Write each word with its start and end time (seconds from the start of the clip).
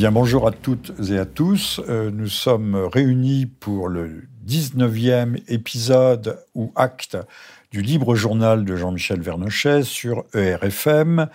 Bien, 0.00 0.12
bonjour 0.12 0.48
à 0.48 0.50
toutes 0.50 0.94
et 1.10 1.18
à 1.18 1.26
tous. 1.26 1.78
Euh, 1.86 2.10
nous 2.10 2.26
sommes 2.26 2.74
réunis 2.74 3.44
pour 3.44 3.90
le 3.90 4.22
19e 4.48 5.42
épisode 5.46 6.38
ou 6.54 6.72
acte 6.74 7.18
du 7.70 7.82
libre 7.82 8.14
journal 8.14 8.64
de 8.64 8.76
Jean-Michel 8.76 9.20
Vernochet 9.20 9.82
sur 9.82 10.24
ERFM. 10.32 11.28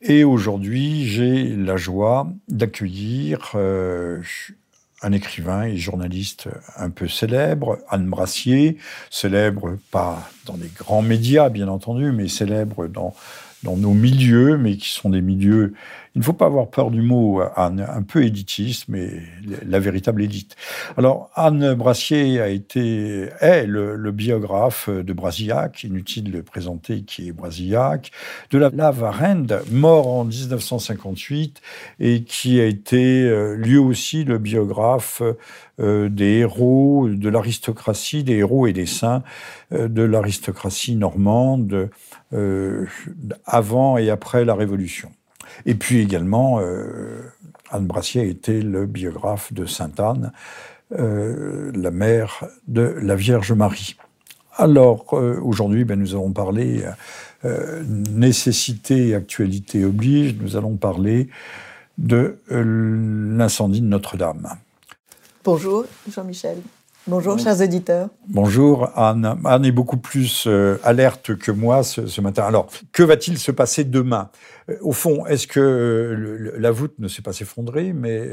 Et 0.00 0.24
aujourd'hui, 0.24 1.06
j'ai 1.06 1.54
la 1.54 1.76
joie 1.76 2.26
d'accueillir 2.48 3.52
euh, 3.54 4.20
un 5.02 5.12
écrivain 5.12 5.62
et 5.62 5.76
journaliste 5.76 6.48
un 6.76 6.90
peu 6.90 7.06
célèbre, 7.06 7.78
Anne 7.88 8.08
Brassier, 8.08 8.78
célèbre 9.10 9.78
pas 9.92 10.28
dans 10.44 10.56
les 10.56 10.70
grands 10.76 11.02
médias, 11.02 11.50
bien 11.50 11.68
entendu, 11.68 12.10
mais 12.10 12.26
célèbre 12.26 12.88
dans 12.88 13.14
nos 13.64 13.94
milieux, 13.94 14.58
mais 14.58 14.76
qui 14.76 14.88
sont 14.88 15.10
des 15.10 15.22
milieux 15.22 15.74
il 16.14 16.18
ne 16.18 16.24
faut 16.24 16.32
pas 16.32 16.46
avoir 16.46 16.68
peur 16.68 16.90
du 16.90 17.00
mot 17.00 17.40
Anne, 17.56 17.86
un 17.88 18.02
peu 18.02 18.24
éditiste, 18.24 18.84
mais 18.88 19.22
la 19.66 19.78
véritable 19.78 20.22
édite. 20.22 20.56
Alors, 20.96 21.30
Anne 21.34 21.74
Brassier 21.74 22.40
a 22.40 22.48
été, 22.48 23.28
est 23.40 23.66
le, 23.66 24.12
biographe 24.12 24.90
de 24.90 25.12
Brasillac, 25.12 25.84
inutile 25.84 26.30
de 26.30 26.42
présenter 26.42 27.02
qui 27.02 27.28
est 27.28 27.32
Brasillac, 27.32 28.10
de 28.50 28.58
la 28.58 28.68
Lavarende, 28.68 29.62
mort 29.70 30.08
en 30.08 30.24
1958, 30.24 31.62
et 32.00 32.24
qui 32.24 32.60
a 32.60 32.66
été 32.66 33.22
euh, 33.22 33.54
lui 33.54 33.76
aussi 33.76 34.24
le 34.24 34.38
biographe 34.38 35.22
euh, 35.80 36.08
des 36.08 36.38
héros 36.38 37.08
de 37.08 37.28
l'aristocratie, 37.28 38.24
des 38.24 38.34
héros 38.34 38.66
et 38.66 38.72
des 38.72 38.86
saints 38.86 39.22
euh, 39.72 39.88
de 39.88 40.02
l'aristocratie 40.02 40.96
normande 40.96 41.90
avant 43.44 43.98
et 43.98 44.08
après 44.08 44.46
la 44.46 44.54
Révolution. 44.54 45.12
Et 45.66 45.74
puis 45.74 46.00
également, 46.00 46.60
euh, 46.60 47.22
Anne 47.70 47.86
Brassier 47.86 48.28
été 48.28 48.62
le 48.62 48.86
biographe 48.86 49.52
de 49.52 49.66
Sainte-Anne, 49.66 50.32
euh, 50.98 51.70
la 51.74 51.90
mère 51.90 52.44
de 52.68 52.82
la 52.82 53.14
Vierge 53.14 53.52
Marie. 53.52 53.96
Alors, 54.56 55.06
euh, 55.14 55.40
aujourd'hui, 55.40 55.84
ben, 55.84 55.98
nous 55.98 56.14
allons 56.14 56.32
parler 56.32 56.84
nécessité 57.88 59.08
et 59.08 59.14
actualité 59.16 59.84
oblige, 59.84 60.36
nous 60.40 60.56
allons 60.56 60.76
parler 60.76 61.28
de 61.98 62.38
l'incendie 62.48 63.80
de 63.80 63.86
Notre-Dame. 63.86 64.48
Bonjour, 65.42 65.84
Jean-Michel. 66.08 66.58
Bonjour, 67.08 67.36
chers 67.36 67.60
auditeurs. 67.60 68.10
Bonjour, 68.28 68.96
Anne. 68.96 69.36
Anne 69.44 69.64
est 69.64 69.72
beaucoup 69.72 69.96
plus 69.96 70.44
euh, 70.46 70.78
alerte 70.84 71.34
que 71.34 71.50
moi 71.50 71.82
ce, 71.82 72.20
matin. 72.20 72.44
Alors, 72.44 72.68
que 72.92 73.02
va-t-il 73.02 73.38
se 73.38 73.50
passer 73.50 73.82
demain? 73.82 74.30
Euh, 74.70 74.76
Au 74.82 74.92
fond, 74.92 75.26
est-ce 75.26 75.48
que 75.48 75.58
euh, 75.58 76.54
la 76.58 76.70
voûte 76.70 76.94
ne 77.00 77.08
s'est 77.08 77.22
pas 77.22 77.32
s'effondrer, 77.32 77.92
mais 77.92 78.30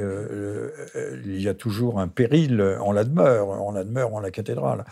il 1.26 1.42
y 1.42 1.48
a 1.48 1.56
toujours 1.56 2.00
un 2.00 2.08
péril 2.08 2.62
en 2.80 2.92
la 2.92 3.06
demeure, 3.06 3.50
en 3.50 3.72
la 3.72 3.84
demeure, 3.84 4.14
en 4.14 4.20
la 4.20 4.30
cathédrale? 4.30 4.86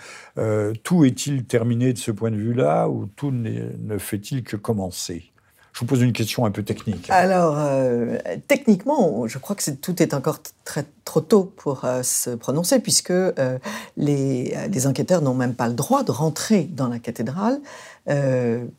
Tout 0.84 1.06
est-il 1.06 1.46
terminé 1.46 1.94
de 1.94 2.00
ce 2.00 2.10
point 2.10 2.32
de 2.32 2.36
vue-là, 2.36 2.90
ou 2.90 3.06
tout 3.06 3.32
ne 3.32 3.98
fait-il 4.00 4.42
que 4.44 4.56
commencer? 4.56 5.32
Je 5.78 5.82
vous 5.82 5.86
pose 5.86 6.02
une 6.02 6.12
question 6.12 6.44
un 6.44 6.50
peu 6.50 6.64
technique. 6.64 7.08
Alors, 7.12 7.56
euh, 7.56 8.18
techniquement, 8.48 9.28
je 9.28 9.38
crois 9.38 9.56
que 9.56 9.70
tout 9.70 10.02
est 10.02 10.16
encore 10.16 10.40
très, 10.66 10.86
trop 11.06 11.22
tôt 11.22 11.54
pour 11.56 11.86
euh, 11.86 12.02
se 12.02 12.32
prononcer, 12.32 12.80
puisque 12.80 13.12
euh, 13.12 13.60
les, 13.96 14.58
les, 14.72 14.88
enquêteurs 14.88 15.22
n'ont 15.22 15.36
même 15.36 15.54
pas 15.54 15.68
le 15.68 15.76
droit 15.76 16.02
de 16.02 16.10
rentrer 16.10 16.64
dans 16.64 16.88
la 16.88 16.98
cathédrale. 16.98 17.60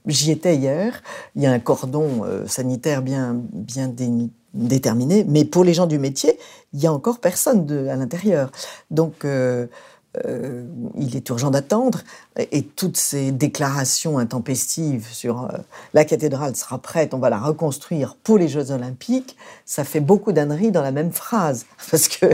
J'y 0.07 0.33
étais 0.33 0.57
hier. 0.57 1.01
Il 1.37 1.43
y 1.43 1.47
a 1.47 1.53
un 1.53 1.61
cordon 1.61 2.25
sanitaire 2.49 3.01
bien, 3.01 3.37
bien 3.53 3.95
déterminé, 4.55 5.25
mais 5.29 5.45
pour 5.45 5.63
les 5.63 5.75
gens 5.75 5.87
du 5.87 6.01
métier, 6.01 6.37
il 6.73 6.81
y 6.81 6.89
a 6.89 6.93
encore 6.93 7.21
personne 7.21 7.65
de, 7.65 7.87
à 7.87 7.95
l'intérieur. 7.95 8.51
Donc, 8.91 9.25
euh, 10.27 10.65
il 10.97 11.17
est 11.17 11.29
urgent 11.29 11.51
d'attendre. 11.51 12.01
Et 12.39 12.63
toutes 12.63 12.97
ces 12.97 13.33
déclarations 13.33 14.19
intempestives 14.19 15.07
sur 15.11 15.45
euh, 15.45 15.59
la 15.95 16.05
cathédrale 16.05 16.57
sera 16.57 16.79
prête, 16.79 17.15
on 17.15 17.19
va 17.19 17.31
la 17.31 17.39
reconstruire 17.39 18.17
pour 18.23 18.39
les 18.39 18.49
Jeux 18.49 18.71
Olympiques, 18.71 19.37
ça 19.65 19.85
fait 19.85 20.01
beaucoup 20.01 20.33
d'âneries 20.33 20.71
dans 20.71 20.83
la 20.83 20.93
même 20.93 21.13
phrase. 21.13 21.67
Parce 21.91 22.09
que 22.09 22.27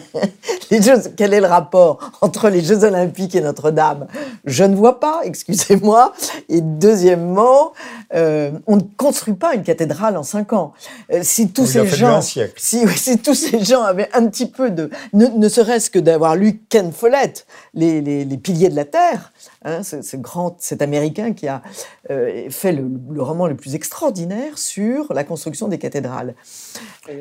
les 0.70 0.82
Jeux, 0.82 0.94
quel 1.16 1.34
est 1.34 1.40
le 1.40 1.46
rapport 1.46 1.98
entre 2.20 2.48
les 2.48 2.62
Jeux 2.62 2.84
Olympiques 2.84 3.34
et 3.34 3.40
Notre-Dame? 3.40 4.06
Je 4.44 4.64
ne 4.64 4.74
vois 4.74 5.00
pas, 5.00 5.20
excusez-moi. 5.24 6.12
Et 6.48 6.60
deuxièmement, 6.60 7.72
euh, 8.14 8.52
on 8.66 8.76
ne 8.76 8.82
construit 8.96 9.34
pas 9.34 9.54
une 9.54 9.62
cathédrale 9.62 10.16
en 10.16 10.22
cinq 10.22 10.52
ans. 10.52 10.72
Euh, 11.12 11.20
si 11.22 11.48
tous 11.48 11.66
ces 11.66 11.86
gens, 11.86 12.20
si, 12.20 12.40
si, 12.56 13.18
tous 13.18 13.34
ces 13.34 13.64
gens 13.64 13.82
avaient 13.82 14.08
un 14.12 14.26
petit 14.26 14.46
peu 14.46 14.70
de, 14.70 14.90
ne, 15.12 15.48
serait-ce 15.48 15.90
que 15.90 15.98
d'avoir 15.98 16.36
lu 16.36 16.60
Ken 16.68 16.92
Follett, 16.92 17.46
les, 17.74 18.00
les, 18.00 18.24
les 18.24 18.36
piliers 18.36 18.68
de 18.68 18.76
la 18.76 18.84
terre, 18.84 19.31
Hein, 19.64 19.82
ce, 19.82 20.16
grand, 20.16 20.56
cet 20.58 20.82
Américain 20.82 21.32
qui 21.32 21.48
a 21.48 21.62
euh, 22.10 22.50
fait 22.50 22.72
le, 22.72 23.22
roman 23.22 23.46
le 23.46 23.54
plus 23.54 23.74
extraordinaire 23.74 24.58
sur 24.58 25.12
la 25.12 25.24
construction 25.24 25.68
des 25.68 25.78
cathédrales. 25.78 26.34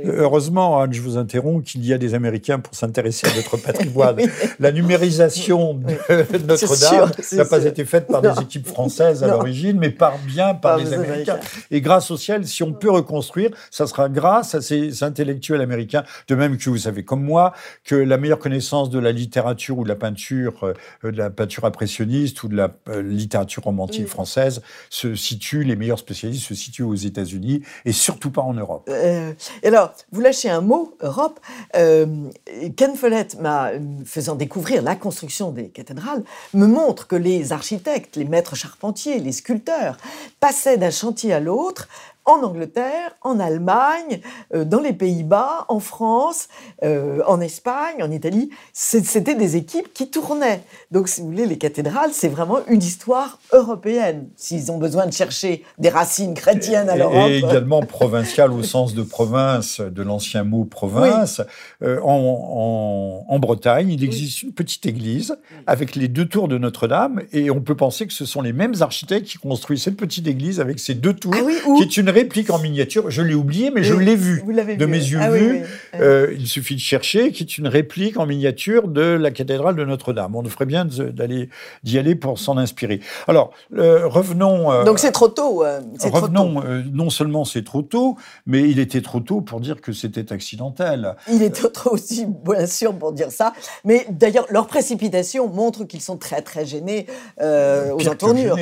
Heureusement, 0.06 0.92
je 0.92 1.02
vous 1.02 1.18
interromps, 1.18 1.72
qu'il 1.72 1.86
y 1.86 1.94
a 1.94 1.98
des 1.98 2.14
Américains 2.14 2.60
pour 2.60 2.76
s'intéresser 2.76 3.28
à 3.28 3.36
notre 3.36 3.58
patrimoine. 3.58 4.18
La 4.60 4.72
numérisation 4.72 5.76
de 5.76 5.88
Notre-Dame 6.48 7.12
n'a 7.32 7.46
pas 7.46 7.66
été 7.66 7.86
faite 7.86 8.08
par 8.08 8.22
des 8.22 8.42
équipes 8.42 8.68
françaises 8.68 9.24
à 9.24 9.28
l'origine, 9.28 9.78
mais 9.78 9.90
par 9.90 10.18
bien 10.20 10.54
par, 10.54 10.78
les 10.78 10.94
Américains. 10.94 11.40
Et 11.70 11.82
grâce 11.82 12.12
au 12.12 12.18
ciel, 12.18 12.48
si 12.48 12.64
on 12.64 12.74
peut 12.74 12.92
reconstruire, 12.92 13.52
ça 13.70 13.88
sera 13.88 14.10
grâce 14.10 14.56
à 14.56 14.62
ces 14.62 15.04
intellectuels 15.04 15.62
américains. 15.62 16.04
De 16.28 16.36
même 16.36 16.58
que 16.58 16.70
vous 16.70 16.78
savez, 16.78 17.04
comme 17.04 17.24
moi, 17.24 17.54
que 17.84 17.96
la 17.96 18.18
meilleure 18.18 18.40
connaissance 18.40 18.90
de 18.90 19.00
la 19.00 19.12
littérature 19.12 19.78
ou 19.78 19.84
de 19.84 19.90
la 19.90 19.96
peinture, 19.96 20.74
euh, 21.04 21.12
de 21.12 21.18
la 21.18 21.30
peinture 21.30 21.66
impressionniste, 21.66 22.11
ou 22.44 22.48
de 22.48 22.56
la 22.56 22.72
euh, 22.90 23.02
littérature 23.02 23.64
romantique 23.64 24.08
française 24.08 24.62
se 24.90 25.16
situent, 25.16 25.64
les 25.64 25.76
meilleurs 25.76 26.00
spécialistes 26.00 26.48
se 26.48 26.56
situent 26.56 26.84
aux 26.84 26.96
États-Unis 26.96 27.62
et 27.86 27.92
surtout 27.92 28.32
pas 28.32 28.42
en 28.42 28.54
Europe. 28.54 28.90
Euh, 28.90 29.34
alors, 29.64 29.94
vous 30.12 30.22
lâchez 30.22 30.50
un 30.50 30.62
mot, 30.62 30.96
Europe. 31.02 31.40
Euh, 31.76 32.30
Ken 32.76 32.96
Follett, 32.96 33.40
m'a 33.40 33.72
faisant 34.06 34.36
découvrir 34.36 34.82
la 34.82 34.96
construction 34.96 35.52
des 35.52 35.70
cathédrales, 35.70 36.24
me 36.54 36.68
montre 36.68 37.08
que 37.08 37.16
les 37.16 37.54
architectes, 37.54 38.16
les 38.16 38.26
maîtres 38.26 38.56
charpentiers, 38.56 39.20
les 39.20 39.32
sculpteurs 39.32 39.98
passaient 40.40 40.78
d'un 40.78 40.92
chantier 40.92 41.34
à 41.34 41.40
l'autre 41.40 41.88
en 42.26 42.44
Angleterre, 42.44 43.16
en 43.22 43.40
Allemagne, 43.40 44.22
euh, 44.54 44.64
dans 44.64 44.80
les 44.80 44.94
Pays-Bas, 44.94 45.66
en 45.70 45.80
France, 45.80 46.48
euh, 46.84 47.22
en 47.28 47.42
Espagne, 47.42 48.04
en 48.04 48.12
Italie. 48.12 48.50
C'était 48.74 49.36
des 49.36 49.56
équipes 49.56 49.92
qui 49.94 50.10
tournaient. 50.10 50.62
Donc, 50.92 51.08
si 51.08 51.22
vous 51.22 51.28
voulez, 51.28 51.48
les 51.48 51.58
cathédrales, 51.58 52.12
c'est 52.14 52.28
vraiment 52.28 52.60
une 52.68 52.82
histoire 52.82 53.40
européenne. 53.54 54.28
S'ils 54.36 54.72
ont 54.72 54.78
besoin 54.78 55.08
de 55.08 55.14
chercher 55.14 55.64
des 55.80 55.90
racines 55.90 56.36
chrétiennes 56.36 56.90
à 56.90 56.96
l'Europe. 56.96 57.30
Et 57.30 57.40
également 57.40 57.82
provinciale 57.82 58.52
au 58.52 58.64
sens 58.72 58.94
de 58.94 59.04
province, 59.04 59.82
de 59.82 60.04
l'ancien 60.04 60.44
mot 60.44 60.64
province. 60.64 61.42
Euh, 61.82 62.00
en, 62.04 63.26
en, 63.28 63.40
Bretagne, 63.40 63.90
il 63.90 64.04
existe 64.04 64.44
une 64.44 64.54
petite 64.54 64.86
église 64.86 65.36
avec 65.66 65.96
les 65.96 66.08
deux 66.08 66.28
tours 66.28 66.48
de 66.48 66.60
Notre-Dame. 66.60 67.24
Et 67.34 67.50
on 67.50 67.62
peut 67.62 67.76
penser 67.76 68.06
que 68.06 68.14
ce 68.14 68.26
sont 68.26 68.42
les 68.42 68.54
mêmes 68.54 68.76
architectes 68.82 69.26
qui 69.26 69.40
construisent 69.40 69.82
cette 69.82 69.98
petite 69.98 70.28
église 70.28 70.60
avec 70.60 70.78
ces 70.78 70.94
deux 70.94 71.14
tours, 71.14 71.34
ah 71.36 71.76
qui 71.78 71.82
est 71.82 71.98
une 71.98 72.11
réplique 72.12 72.50
en 72.50 72.60
miniature. 72.60 73.10
Je 73.10 73.22
l'ai 73.22 73.34
oublié, 73.34 73.72
mais 73.72 73.84
je 73.84 73.94
l'ai 73.94 74.16
vu. 74.16 74.44
de 74.78 74.86
mes 74.86 74.98
yeux 74.98 75.20
ah 75.22 75.32
vus. 75.32 75.64
Euh, 75.96 76.34
il 76.38 76.48
suffit 76.48 76.76
de 76.76 76.80
chercher, 76.80 77.32
qui 77.32 77.44
est 77.44 77.58
une 77.58 77.68
réplique 77.68 78.18
en 78.18 78.26
miniature 78.26 78.88
de 78.88 79.02
la 79.02 79.32
cathédrale 79.32 79.76
de 79.76 79.86
Notre-Dame. 79.86 80.36
On 80.36 80.44
ferait 80.46 80.66
bien 80.66 80.86
d'aller 80.86 81.50
d'y 81.84 81.98
aller 81.98 82.16
pour 82.16 82.40
s'en 82.40 82.58
inspirer. 82.58 83.00
Alors, 83.28 83.52
euh, 83.76 84.08
revenons. 84.08 84.72
Euh, 84.72 84.84
Donc 84.84 85.00
c'est 85.00 85.12
trop 85.12 85.28
tôt. 85.28 85.64
revenons. 86.04 86.62
non 86.92 87.10
seulement 87.10 87.46
c'est 87.46 87.64
trop 87.64 87.82
tôt, 87.82 88.18
mais 88.46 88.70
il 88.70 88.80
était 88.80 89.02
trop 89.02 89.20
tôt 89.20 89.42
pour 89.42 89.60
dire 89.60 89.82
que 89.82 89.92
c'était 89.92 90.32
accidentel. 90.32 91.16
Il 91.32 91.42
est 91.44 91.56
trop 91.56 91.70
tôt 91.70 91.92
aussi, 91.92 92.26
bien 92.26 92.68
sûr, 92.68 92.94
pour 92.94 93.14
dire 93.14 93.32
ça. 93.32 93.54
Mais 93.86 94.06
d'ailleurs, 94.10 94.46
leur 94.50 94.68
précipitation 94.68 95.48
montre 95.48 95.86
qu'ils 95.86 96.02
sont 96.02 96.18
très 96.18 96.42
très 96.42 96.66
gênés 96.66 97.08
aux 97.40 98.08
entournures. 98.08 98.58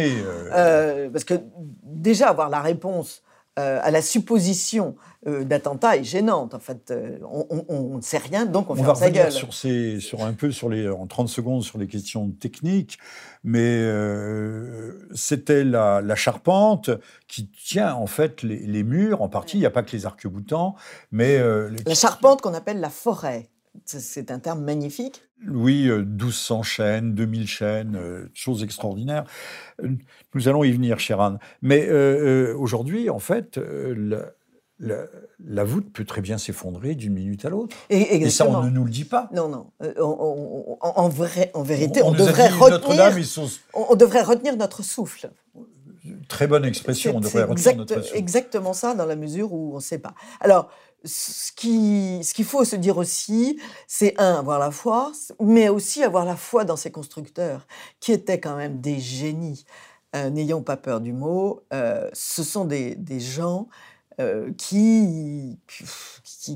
parce 1.12 1.24
que 1.24 1.36
déjà 1.84 2.30
avoir 2.30 2.50
la 2.50 2.62
réponse 2.62 3.22
euh, 3.60 3.80
à 3.84 3.92
la 3.92 4.02
supposition 4.02 4.96
euh, 5.28 5.44
d'attentat 5.44 5.98
est 5.98 6.06
gênante. 6.06 6.54
En 6.54 6.60
fait, 6.60 6.92
euh, 6.92 7.20
on 7.30 7.98
ne 7.98 8.02
sait 8.02 8.18
rien, 8.18 8.46
donc 8.46 8.70
on, 8.70 8.74
on 8.80 8.84
va 8.84 8.96
sa 8.96 9.10
gueule. 9.12 9.34
Sur, 9.34 9.54
ces, 9.54 10.00
sur 10.00 10.24
un 10.24 10.32
peu 10.32 10.52
sur 10.52 10.70
les, 10.70 10.88
en 10.88 11.06
30 11.08 11.28
secondes 11.28 11.64
sur 11.64 11.78
les 11.78 11.88
questions 11.88 12.30
techniques, 12.30 13.00
mais 13.44 13.86
c'était 15.14 15.66
la, 15.66 16.16
charpente 16.16 16.90
qui 17.28 17.50
tient 17.50 17.94
en 17.94 18.08
fait 18.08 18.44
les, 18.44 18.84
murs 18.84 19.22
en 19.22 19.28
partie. 19.28 19.58
Il 19.58 19.62
n'y 19.62 19.66
a 19.66 19.72
pas 19.72 19.84
que 19.84 19.92
les 19.92 20.06
arcs-boutants, 20.06 20.76
mais 21.12 21.40
la 21.86 21.96
charpente 21.96 22.42
qu'on 22.42 22.54
appelle 22.54 22.80
la 22.80 22.90
forêt. 22.90 23.50
C'est 23.86 24.32
un 24.32 24.40
terme 24.40 24.64
magnifique. 24.64 25.24
Oui, 25.48 25.90
1200 25.90 26.64
chaînes, 26.64 27.16
2000 27.16 27.48
chaînes, 27.48 28.30
choses 28.34 28.64
extraordinaires. 28.64 29.24
Nous 30.34 30.48
allons 30.48 30.64
y 30.64 30.72
venir, 30.72 31.00
chère 31.00 31.22
Anne. 31.22 31.40
Mais 31.62 31.90
aujourd'hui, 32.54 33.10
en 33.10 33.20
fait, 33.20 33.60
la, 34.80 35.64
voûte 35.64 35.92
peut 35.92 36.06
très 36.06 36.22
bien 36.22 36.38
s'effondrer 36.38 36.96
d'une 36.96 37.14
minute 37.14 37.46
à 37.46 37.50
l'autre. 37.50 37.76
Et, 37.90 38.30
ça, 38.30 38.48
on 38.48 38.64
ne 38.64 38.70
nous 38.70 38.86
le 38.86 38.92
dit 38.92 39.06
pas. 39.06 39.30
Non, 39.34 39.50
non. 39.50 39.72
Euh, 39.84 39.94
en, 40.02 41.10
vrai, 41.10 41.52
en 41.54 41.64
vérité, 41.64 42.02
on, 42.02 42.12
devrait 42.12 42.50
retenir, 42.50 43.12
on, 43.74 43.96
devrait 43.96 44.22
retenir 44.22 44.56
notre 44.56 44.84
souffle. 44.84 45.32
Très 46.28 46.48
bonne 46.48 46.66
expression, 46.66 47.18
on 47.18 47.20
devrait 47.20 47.44
retenir 47.44 47.76
notre 47.76 48.02
souffle. 48.02 48.18
Exactement 48.18 48.74
ça, 48.74 48.96
dans 48.96 49.06
la 49.06 49.16
mesure 49.16 49.52
où 49.54 49.74
on 49.74 49.78
ne 49.78 49.82
sait 49.82 50.00
pas. 50.00 50.14
Alors, 50.40 50.70
ce 51.06 51.52
qu'il 51.54 52.24
ce 52.24 52.34
qu'il 52.34 52.46
faut 52.46 52.66
se 52.66 52.76
dire 52.76 52.98
aussi, 52.98 53.60
c'est 53.88 54.20
un, 54.20 54.36
avoir 54.36 54.60
la 54.60 54.72
foi, 54.72 55.12
mais 55.40 55.70
aussi 55.70 56.04
avoir 56.04 56.26
la 56.26 56.36
foi 56.36 56.66
dans 56.66 56.76
ces 56.76 56.92
constructeurs, 56.92 57.68
qui 58.00 58.12
étaient 58.12 58.40
quand 58.40 58.56
même 58.56 58.82
des 58.82 59.00
génies. 59.00 59.66
Euh, 60.16 60.30
n'ayons 60.32 60.64
pas 60.64 60.78
peur 60.78 61.02
du 61.02 61.14
mot, 61.14 61.62
euh, 61.72 62.10
ce 62.14 62.44
sont 62.44 62.66
des, 62.66 62.98
gens 63.20 63.68
euh, 64.20 64.52
qui, 64.58 65.60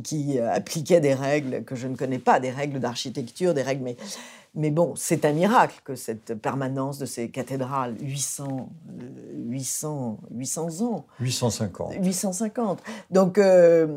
qui, 0.03 0.39
appliquaient 0.39 0.99
des 0.99 1.13
règles 1.13 1.63
que 1.63 1.75
je 1.75 1.87
ne 1.87 1.95
connais 1.95 2.17
pas, 2.17 2.39
des 2.39 2.49
règles 2.49 2.79
d'architecture, 2.79 3.53
des 3.53 3.61
règles, 3.61 3.83
mais, 3.83 3.97
mais 4.55 4.69
bon, 4.69 4.93
c'est 4.95 5.25
un 5.25 5.33
miracle 5.33 5.81
que 5.83 5.95
cette 5.95 6.35
permanence 6.35 6.99
de 6.99 7.07
ces 7.07 7.29
cathédrales, 7.29 7.95
800, 7.99 8.69
800, 9.47 10.19
800 10.31 10.81
ans. 10.81 11.05
850. 11.19 11.93
850. 11.99 12.79
Donc, 13.09 13.39
euh, 13.39 13.87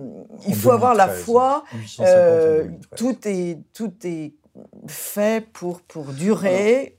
il 0.46 0.54
faut 0.54 0.70
avoir 0.70 0.94
la 0.94 1.08
foi. 1.08 1.64
Euh, 2.00 2.68
tout, 2.96 3.16
est, 3.28 3.58
tout 3.74 3.92
est 4.04 4.32
fait 4.86 5.46
pour, 5.52 5.82
pour 5.82 6.04
durer. 6.12 6.95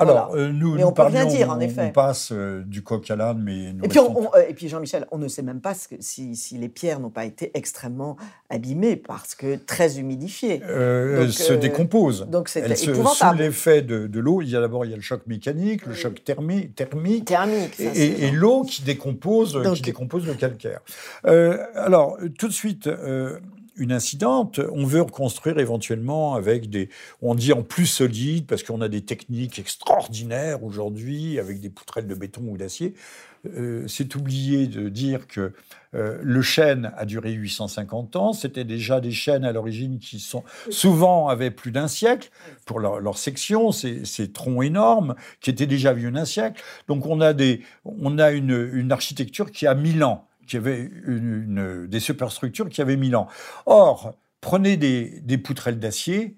Alors, 0.00 0.34
euh, 0.34 0.50
nous, 0.50 0.78
nous 0.78 0.86
on 0.86 0.92
parlions, 0.92 1.26
dire, 1.26 1.50
en 1.50 1.60
effet. 1.60 1.88
On 1.88 1.92
passe 1.92 2.32
euh, 2.32 2.62
du 2.64 2.82
coq 2.82 3.10
à 3.10 3.16
l'âne, 3.16 3.42
mais 3.42 3.68
et, 3.84 3.88
puis 3.88 3.98
euh, 3.98 4.48
et 4.48 4.54
puis, 4.54 4.68
Jean-Michel, 4.68 5.06
on 5.10 5.18
ne 5.18 5.28
sait 5.28 5.42
même 5.42 5.60
pas 5.60 5.74
si, 5.74 6.36
si, 6.36 6.58
les 6.58 6.68
pierres 6.68 7.00
n'ont 7.00 7.10
pas 7.10 7.26
été 7.26 7.50
extrêmement 7.54 8.16
abîmées 8.48 8.96
parce 8.96 9.34
que 9.34 9.56
très 9.56 9.98
humidifiées. 9.98 10.62
elles 10.62 11.32
se 11.32 11.52
décomposent. 11.52 12.26
Donc 12.28 12.48
c'est 12.48 12.60
épouvantable. 12.60 13.36
Sous 13.36 13.42
l'effet 13.42 13.82
de, 13.82 14.06
de 14.06 14.20
l'eau, 14.20 14.40
il 14.40 14.48
y 14.48 14.56
a 14.56 14.60
d'abord 14.60 14.84
il 14.84 14.90
y 14.90 14.94
a 14.94 14.96
le 14.96 15.02
choc 15.02 15.26
mécanique, 15.26 15.86
le 15.86 15.94
choc 15.94 16.24
thermique, 16.24 16.74
thermique, 16.74 17.26
thermique 17.26 17.78
et, 17.78 18.26
et 18.26 18.30
l'eau 18.30 18.62
qui 18.62 18.82
décompose, 18.82 19.60
qui 19.74 19.82
décompose 19.82 20.26
le 20.26 20.34
calcaire. 20.34 20.80
alors, 21.24 22.16
tout 22.38 22.48
de 22.48 22.52
suite 22.52 22.88
une 23.76 23.92
incidente, 23.92 24.60
on 24.72 24.84
veut 24.84 25.02
reconstruire 25.02 25.58
éventuellement 25.58 26.34
avec 26.34 26.70
des, 26.70 26.88
on 27.22 27.34
dit 27.34 27.52
en 27.52 27.62
plus 27.62 27.86
solide, 27.86 28.46
parce 28.46 28.62
qu'on 28.62 28.80
a 28.80 28.88
des 28.88 29.02
techniques 29.02 29.58
extraordinaires 29.58 30.62
aujourd'hui, 30.64 31.38
avec 31.38 31.60
des 31.60 31.70
poutrelles 31.70 32.06
de 32.06 32.14
béton 32.14 32.42
ou 32.46 32.56
d'acier. 32.56 32.94
Euh, 33.56 33.84
c'est 33.88 34.14
oublié 34.16 34.66
de 34.66 34.88
dire 34.88 35.26
que 35.26 35.52
euh, 35.94 36.18
le 36.22 36.42
chêne 36.42 36.92
a 36.96 37.06
duré 37.06 37.32
850 37.32 38.16
ans. 38.16 38.32
C'était 38.32 38.64
déjà 38.64 39.00
des 39.00 39.12
chênes 39.12 39.44
à 39.44 39.52
l'origine 39.52 39.98
qui 39.98 40.20
sont 40.20 40.44
souvent 40.68 41.28
avaient 41.28 41.50
plus 41.50 41.72
d'un 41.72 41.88
siècle 41.88 42.30
pour 42.66 42.80
leur, 42.80 43.16
section, 43.16 43.72
ces, 43.72 44.04
troncs 44.32 44.62
énormes 44.62 45.14
qui 45.40 45.50
étaient 45.50 45.66
déjà 45.66 45.92
vieux 45.92 46.10
d'un 46.10 46.26
siècle. 46.26 46.62
Donc 46.86 47.06
on 47.06 47.20
a 47.20 47.32
des, 47.32 47.62
on 47.84 48.18
a 48.18 48.30
une, 48.30 48.70
une 48.74 48.92
architecture 48.92 49.50
qui 49.50 49.66
a 49.66 49.74
1000 49.74 50.04
ans 50.04 50.29
qui 50.50 50.56
avait 50.56 50.90
une, 51.06 51.86
des 51.86 52.00
superstructures 52.00 52.68
qui 52.68 52.82
avaient 52.82 52.96
1000 52.96 53.14
ans. 53.14 53.28
Or, 53.66 54.14
prenez 54.40 54.76
des, 54.76 55.20
des 55.20 55.38
poutrelles 55.38 55.78
d'acier, 55.78 56.36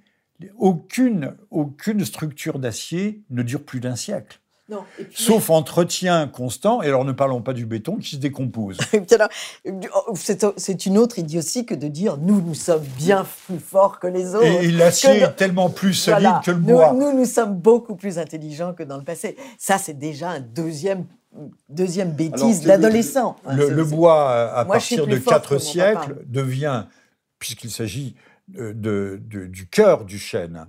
aucune, 0.58 1.34
aucune 1.50 2.04
structure 2.04 2.58
d'acier 2.58 3.22
ne 3.30 3.42
dure 3.42 3.64
plus 3.64 3.80
d'un 3.80 3.96
siècle. 3.96 4.38
Non. 4.68 4.84
Sauf 5.14 5.50
entretien 5.50 6.28
constant, 6.28 6.82
et 6.82 6.86
alors 6.86 7.04
ne 7.04 7.12
parlons 7.12 7.42
pas 7.42 7.52
du 7.52 7.66
béton 7.66 7.96
qui 7.96 8.10
se 8.10 8.16
décompose. 8.16 8.78
C'est 10.14 10.86
une 10.86 10.98
autre 10.98 11.18
idiotie 11.18 11.64
que 11.64 11.74
de 11.74 11.88
dire 11.88 12.18
nous, 12.18 12.42
nous 12.42 12.54
sommes 12.54 12.84
bien 12.96 13.26
plus 13.46 13.58
forts 13.58 13.98
que 13.98 14.06
les 14.06 14.34
autres. 14.34 14.44
Et 14.44 14.70
l'acier 14.70 15.22
est 15.22 15.36
tellement 15.36 15.70
plus 15.70 15.94
solide 15.94 16.34
que 16.44 16.50
le 16.50 16.58
bois. 16.58 16.92
Nous, 16.92 17.00
nous, 17.00 17.18
nous, 17.18 17.24
sommes 17.24 17.54
beaucoup 17.54 17.96
plus 17.96 18.18
intelligents 18.18 18.72
que 18.72 18.82
dans 18.82 18.98
le 18.98 19.04
passé. 19.04 19.36
Ça, 19.58 19.78
c'est 19.78 19.98
déjà 19.98 20.30
un 20.30 20.40
deuxième 20.40 21.06
deuxième 21.68 22.12
bêtise 22.12 22.66
l'adolescent. 22.66 23.36
Le, 23.48 23.84
bois, 23.84 24.52
à 24.52 24.64
partir 24.64 25.06
de 25.06 25.16
quatre 25.16 25.58
siècles, 25.58 26.22
devient, 26.26 26.84
puisqu'il 27.38 27.70
s'agit 27.70 28.16
de, 28.48 29.20
du 29.22 29.68
cœur 29.68 30.04
du 30.04 30.18
chêne, 30.18 30.66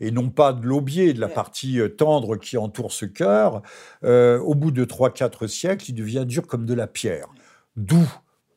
et 0.00 0.10
non 0.10 0.30
pas 0.30 0.52
de 0.52 0.66
l'aubier, 0.66 1.12
de 1.12 1.20
la 1.20 1.28
partie 1.28 1.80
euh, 1.80 1.88
tendre 1.88 2.36
qui 2.36 2.56
entoure 2.56 2.92
ce 2.92 3.06
cœur, 3.06 3.62
euh, 4.04 4.38
au 4.40 4.54
bout 4.54 4.70
de 4.70 4.84
3-4 4.84 5.46
siècles, 5.46 5.86
il 5.90 5.94
devient 5.94 6.24
dur 6.26 6.46
comme 6.46 6.66
de 6.66 6.74
la 6.74 6.86
pierre. 6.86 7.28
D'où 7.76 8.06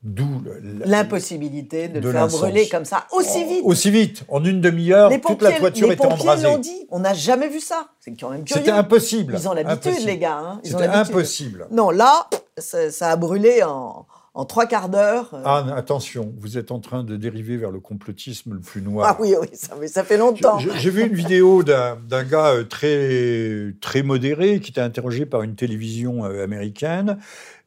D'où 0.02 0.42
l'impossibilité 0.86 1.90
de, 1.90 2.00
le 2.00 2.12
faire 2.14 2.30
brûler 2.30 2.70
comme 2.70 2.86
ça 2.86 3.06
aussi 3.12 3.44
vite. 3.44 3.62
Aussi 3.66 3.92
vite, 3.92 4.24
en 4.30 4.46
une 4.46 4.62
demi-heure, 4.62 5.12
toute 5.22 5.42
la 5.42 5.52
toiture 5.52 5.92
était 5.92 6.06
embrasée. 6.06 6.48
l'ont 6.48 6.58
dit, 6.58 6.88
on 6.90 7.00
n'a 7.00 7.14
jamais 7.14 7.50
vu 7.50 7.60
ça. 7.60 7.90
C'est 8.00 8.16
quand 8.18 8.30
même 8.30 8.48
C'était 8.48 8.72
impossible. 8.72 9.36
Ils 9.38 9.50
ont 9.50 9.54
l'habitude, 9.54 10.06
les 10.06 10.18
gars. 10.18 10.38
Hein. 10.38 10.62
C'était 10.64 10.86
impossible. 10.86 11.68
Non, 11.72 11.90
là, 11.90 12.30
ça, 12.58 13.10
a 13.10 13.16
brûlé 13.18 13.62
en, 13.64 14.06
en 14.40 14.46
trois 14.46 14.68
quarts 14.68 14.88
d'heure. 14.88 15.32
Ah, 15.44 15.66
attention, 15.76 16.34
vous 16.40 16.58
êtes 16.58 16.72
en 16.72 16.80
train 16.80 17.04
de 17.04 17.18
dériver 17.18 17.58
vers 17.58 17.72
le 17.72 17.82
complotisme 17.82 18.54
le 18.54 18.62
plus 18.62 18.82
noir. 18.82 19.06
Ah 19.10 19.18
oui, 19.22 19.36
oui, 19.40 19.50
ça, 19.52 19.76
ça 19.88 20.06
fait 20.06 20.16
longtemps. 20.16 20.60
J'ai 20.60 20.90
vu 20.90 21.06
une 21.06 21.14
vidéo 21.14 21.62
d'un 21.62 22.24
gars 22.24 22.54
euh, 22.54 22.64
très, 22.64 23.74
très 23.82 24.02
modéré 24.02 24.62
qui 24.62 24.72
était 24.72 24.80
interrogé 24.80 25.26
par 25.26 25.42
une 25.42 25.56
télévision 25.56 26.24
euh, 26.24 26.42
américaine. 26.42 27.18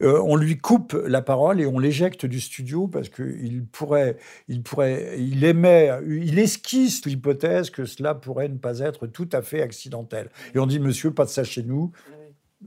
Euh, 0.02 0.18
on 0.24 0.34
lui 0.34 0.56
coupe 0.56 0.94
la 1.06 1.20
parole 1.20 1.60
et 1.60 1.66
on 1.66 1.78
l'éjecte 1.78 2.24
du 2.24 2.40
studio 2.40 2.88
parce 2.88 3.10
qu'il 3.10 3.66
pourrait, 3.70 4.16
il 4.48 4.62
pourrait, 4.62 5.16
il 5.18 5.44
émet, 5.44 5.90
il 6.08 6.38
esquisse 6.38 7.04
l'hypothèse 7.04 7.68
que 7.68 7.84
cela 7.84 8.14
pourrait 8.14 8.48
ne 8.48 8.56
pas 8.56 8.78
être 8.78 9.06
tout 9.06 9.28
à 9.32 9.42
fait 9.42 9.60
accidentel. 9.60 10.30
Et 10.54 10.58
on 10.58 10.66
dit, 10.66 10.80
monsieur, 10.80 11.10
pas 11.10 11.26
de 11.26 11.30
ça 11.30 11.44
chez 11.44 11.64
nous 11.64 11.92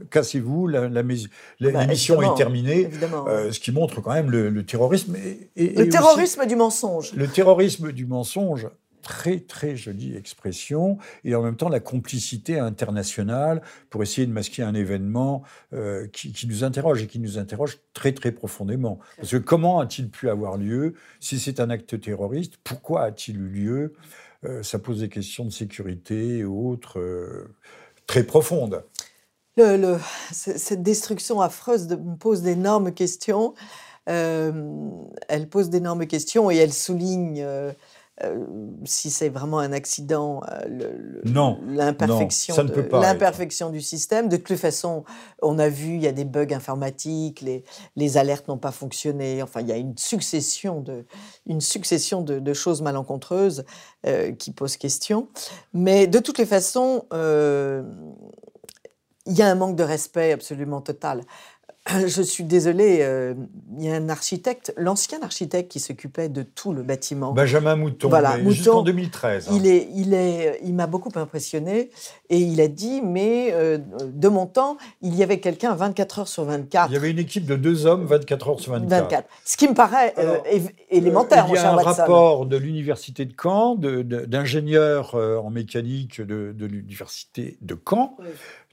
cassez-vous, 0.10 0.68
la, 0.68 0.90
la, 0.90 1.04
bah, 1.04 1.14
l'émission 1.60 2.22
est 2.22 2.36
terminée, 2.36 2.90
euh, 3.28 3.52
ce 3.52 3.60
qui 3.60 3.72
montre 3.72 4.02
quand 4.02 4.14
même 4.14 4.32
le, 4.32 4.66
terrorisme. 4.66 5.16
Et, 5.56 5.70
le 5.70 5.90
terrorisme 5.90 6.46
du 6.46 6.56
mensonge. 6.56 7.14
Le 7.14 7.28
terrorisme 7.28 7.92
du 7.92 8.06
mensonge, 8.06 8.68
très 9.02 9.40
très 9.40 9.76
jolie 9.76 10.16
expression, 10.16 10.98
et 11.24 11.36
en 11.36 11.44
même 11.44 11.56
temps 11.56 11.70
la 11.70 11.80
complicité 11.80 12.60
internationale 12.60 13.62
pour 13.90 14.02
essayer 14.04 14.26
de 14.26 14.32
masquer 14.32 14.64
un 14.64 14.74
événement 14.74 15.44
euh, 15.74 16.08
qui, 16.08 16.48
nous 16.48 16.64
interroge 16.64 17.04
et 17.04 17.08
qui 17.08 17.20
nous 17.20 17.38
interroge 17.38 17.80
très 17.94 18.14
très 18.14 18.32
profondément. 18.32 19.00
Parce 19.18 19.32
que 19.32 19.38
comment 19.38 19.80
a-t-il 19.80 20.10
pu 20.10 20.30
avoir 20.30 20.58
lieu 20.58 20.96
Si 21.20 21.40
c'est 21.40 21.60
un 21.60 21.70
acte 21.70 22.00
terroriste, 22.02 22.56
pourquoi 22.64 23.04
a-t-il 23.04 23.38
eu 23.38 23.48
lieu? 23.48 23.94
Euh, 24.44 24.64
Ça 24.64 24.80
pose 24.80 25.00
des 25.02 25.10
questions 25.10 25.46
de 25.46 25.52
sécurité 25.52 26.40
et 26.40 26.44
autres 26.44 27.00
très 28.08 28.24
profondes 28.24 28.84
le, 29.58 29.98
cette 30.32 30.84
destruction 30.84 31.42
affreuse 31.42 31.88
me 31.90 32.16
pose 32.16 32.42
d'énormes 32.42 32.92
questions. 32.94 33.54
Euh, 34.08 34.52
elle 35.28 35.50
pose 35.50 35.70
d'énormes 35.70 36.06
questions 36.06 36.52
et 36.52 36.58
elle 36.58 36.74
souligne, 36.74 37.42
euh, 37.42 37.72
euh, 38.24 38.46
si 38.84 39.10
c'est 39.10 39.30
vraiment 39.30 39.58
un 39.60 39.74
accident, 39.74 40.42
l'imperfection 41.66 42.56
l'imperfection 42.92 43.72
du 43.72 43.82
système. 43.82 44.30
De 44.30 44.38
toute 44.38 44.58
façon, 44.58 45.06
on 45.42 45.58
a 45.58 45.70
vu, 45.70 45.96
il 45.96 46.04
y 46.04 46.08
a 46.08 46.12
des 46.12 46.24
bugs 46.24 46.54
informatiques, 46.54 47.42
les, 47.42 47.64
les 47.96 48.18
alertes 48.18 48.48
n'ont 48.48 48.60
pas 48.60 48.72
fonctionné. 48.72 49.42
Enfin, 49.42 49.62
il 49.62 49.68
y 49.68 49.74
a 49.74 49.78
une 49.78 49.98
succession 49.98 50.82
de, 50.82 51.06
une 51.48 51.62
succession 51.62 52.22
de, 52.22 52.38
de 52.40 52.54
choses 52.54 52.82
malencontreuses 52.82 53.66
qui 54.38 54.52
posent 54.52 54.78
question. 54.78 55.30
Mais 55.74 56.06
de 56.06 56.20
toutes 56.20 56.38
les 56.38 56.46
façons, 56.46 57.06
il 59.26 59.34
y 59.34 59.42
a 59.42 59.48
un 59.48 59.56
manque 59.56 59.76
de 59.76 59.84
respect 59.84 60.32
absolument 60.32 60.82
total. 60.82 61.22
Je 62.08 62.22
suis 62.22 62.44
désolée, 62.44 63.00
euh, 63.02 63.36
il 63.78 63.86
y 63.86 63.90
a 63.92 63.96
un 63.96 64.10
architecte, 64.10 64.74
l'ancien 64.76 65.22
architecte 65.22 65.72
qui 65.72 65.80
s'occupait 65.80 66.30
de 66.30 66.42
tout 66.42 66.74
le 66.74 66.82
bâtiment. 66.82 67.32
Benjamin 67.32 67.76
Mouton, 67.76 68.10
voilà, 68.10 68.42
jusqu'en 68.44 68.82
2013. 68.82 69.50
Il, 69.54 69.68
est, 69.68 69.88
il, 69.94 70.16
est, 70.16 70.60
il 70.64 70.74
m'a 70.74 70.88
beaucoup 70.88 71.12
impressionné 71.14 71.92
et 72.30 72.40
il 72.40 72.60
a 72.60 72.68
dit, 72.68 73.02
mais 73.04 73.50
euh, 73.52 73.78
de 74.04 74.28
mon 74.30 74.48
temps, 74.48 74.78
il 75.04 75.14
y 75.14 75.22
avait 75.22 75.40
quelqu'un 75.40 75.76
24 75.76 76.20
heures 76.20 76.28
sur 76.28 76.46
24. 76.46 76.90
Il 76.90 76.94
y 76.94 76.98
avait 76.98 77.12
une 77.12 77.20
équipe 77.20 77.46
de 77.46 77.56
deux 77.56 77.86
hommes 77.86 78.06
24 78.06 78.50
heures 78.50 78.60
sur 78.60 78.72
24. 78.72 79.04
24. 79.04 79.30
Ce 79.46 79.56
qui 79.56 79.68
me 79.68 79.76
paraît 79.76 80.16
euh, 80.18 80.40
élémentaire, 80.90 81.46
Il 81.50 81.54
y 81.54 81.58
a 81.60 81.72
un 81.72 81.76
rapport 81.76 82.48
de 82.48 82.58
l'université 82.58 83.26
de 83.26 83.34
Caen, 83.40 83.76
d'ingénieurs 83.76 85.14
en 85.14 85.52
mécanique 85.52 86.20
de, 86.20 86.52
de 86.52 86.66
l'université 86.66 87.58
de 87.62 87.78
Caen 87.88 88.18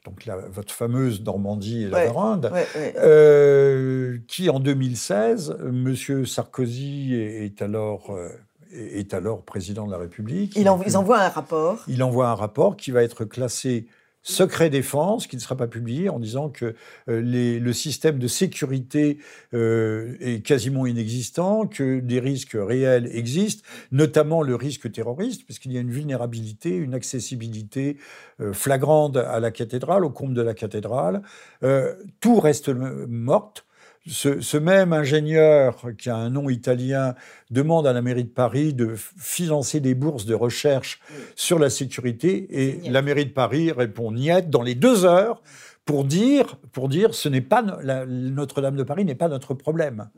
donc 0.04 0.28
votre 0.50 0.72
fameuse 0.72 1.22
Normandie 1.22 1.84
et 1.84 1.88
la 1.88 2.10
ouais, 2.52 2.66
euh, 2.98 4.18
qui 4.26 4.50
en 4.50 4.58
2016, 4.58 5.58
M. 5.60 6.26
Sarkozy 6.26 7.14
est, 7.14 7.62
alors, 7.62 8.10
euh, 8.10 8.28
est 8.72 9.14
alors 9.14 9.42
président 9.42 9.86
de 9.86 9.92
la 9.92 9.98
République. 9.98 10.54
Il 10.56 10.68
ils 10.86 10.96
envoient 10.96 11.20
un 11.20 11.28
rapport. 11.28 11.84
Il 11.86 12.02
envoie 12.02 12.28
un 12.28 12.34
rapport 12.34 12.76
qui 12.76 12.90
va 12.90 13.02
être 13.02 13.24
classé 13.24 13.86
secret 14.22 14.70
défense 14.70 15.26
qui 15.26 15.36
ne 15.36 15.40
sera 15.40 15.56
pas 15.56 15.66
publié 15.66 16.08
en 16.08 16.18
disant 16.18 16.48
que 16.48 16.74
euh, 17.08 17.20
le 17.20 17.72
système 17.72 18.18
de 18.18 18.28
sécurité 18.28 19.18
euh, 19.52 20.16
est 20.20 20.44
quasiment 20.44 20.86
inexistant, 20.86 21.66
que 21.66 22.00
des 22.00 22.20
risques 22.20 22.56
réels 22.58 23.08
existent, 23.12 23.66
notamment 23.90 24.42
le 24.42 24.54
risque 24.54 24.90
terroriste, 24.90 25.44
puisqu'il 25.44 25.72
y 25.72 25.78
a 25.78 25.80
une 25.80 25.90
vulnérabilité, 25.90 26.70
une 26.70 26.94
accessibilité 26.94 27.96
euh, 28.40 28.52
flagrante 28.52 29.16
à 29.16 29.40
la 29.40 29.50
cathédrale, 29.50 30.04
au 30.04 30.10
comble 30.10 30.34
de 30.34 30.42
la 30.42 30.54
cathédrale. 30.54 31.22
tout 32.20 32.40
reste 32.40 32.68
morte 32.68 33.64
ce, 34.06 34.56
même 34.56 34.92
ingénieur, 34.92 35.86
qui 35.96 36.10
a 36.10 36.16
un 36.16 36.30
nom 36.30 36.50
italien, 36.50 37.14
demande 37.50 37.86
à 37.86 37.92
la 37.92 38.02
mairie 38.02 38.24
de 38.24 38.30
Paris 38.30 38.74
de 38.74 38.94
financer 38.96 39.80
des 39.80 39.94
bourses 39.94 40.26
de 40.26 40.34
recherche 40.34 41.00
sur 41.36 41.58
la 41.58 41.70
sécurité, 41.70 42.46
et 42.50 42.90
la 42.90 43.02
mairie 43.02 43.26
de 43.26 43.32
Paris 43.32 43.70
répond 43.70 44.12
niet 44.12 44.50
dans 44.50 44.62
les 44.62 44.74
deux 44.74 45.04
heures 45.04 45.42
pour 45.84 46.04
dire, 46.04 46.58
pour 46.72 46.88
dire, 46.88 47.14
ce 47.14 47.28
n'est 47.28 47.40
pas 47.40 47.62
Notre-Dame 47.62 48.76
de 48.76 48.82
Paris 48.82 49.04
n'est 49.04 49.14
pas 49.14 49.28
notre 49.28 49.54
problème. 49.54 50.08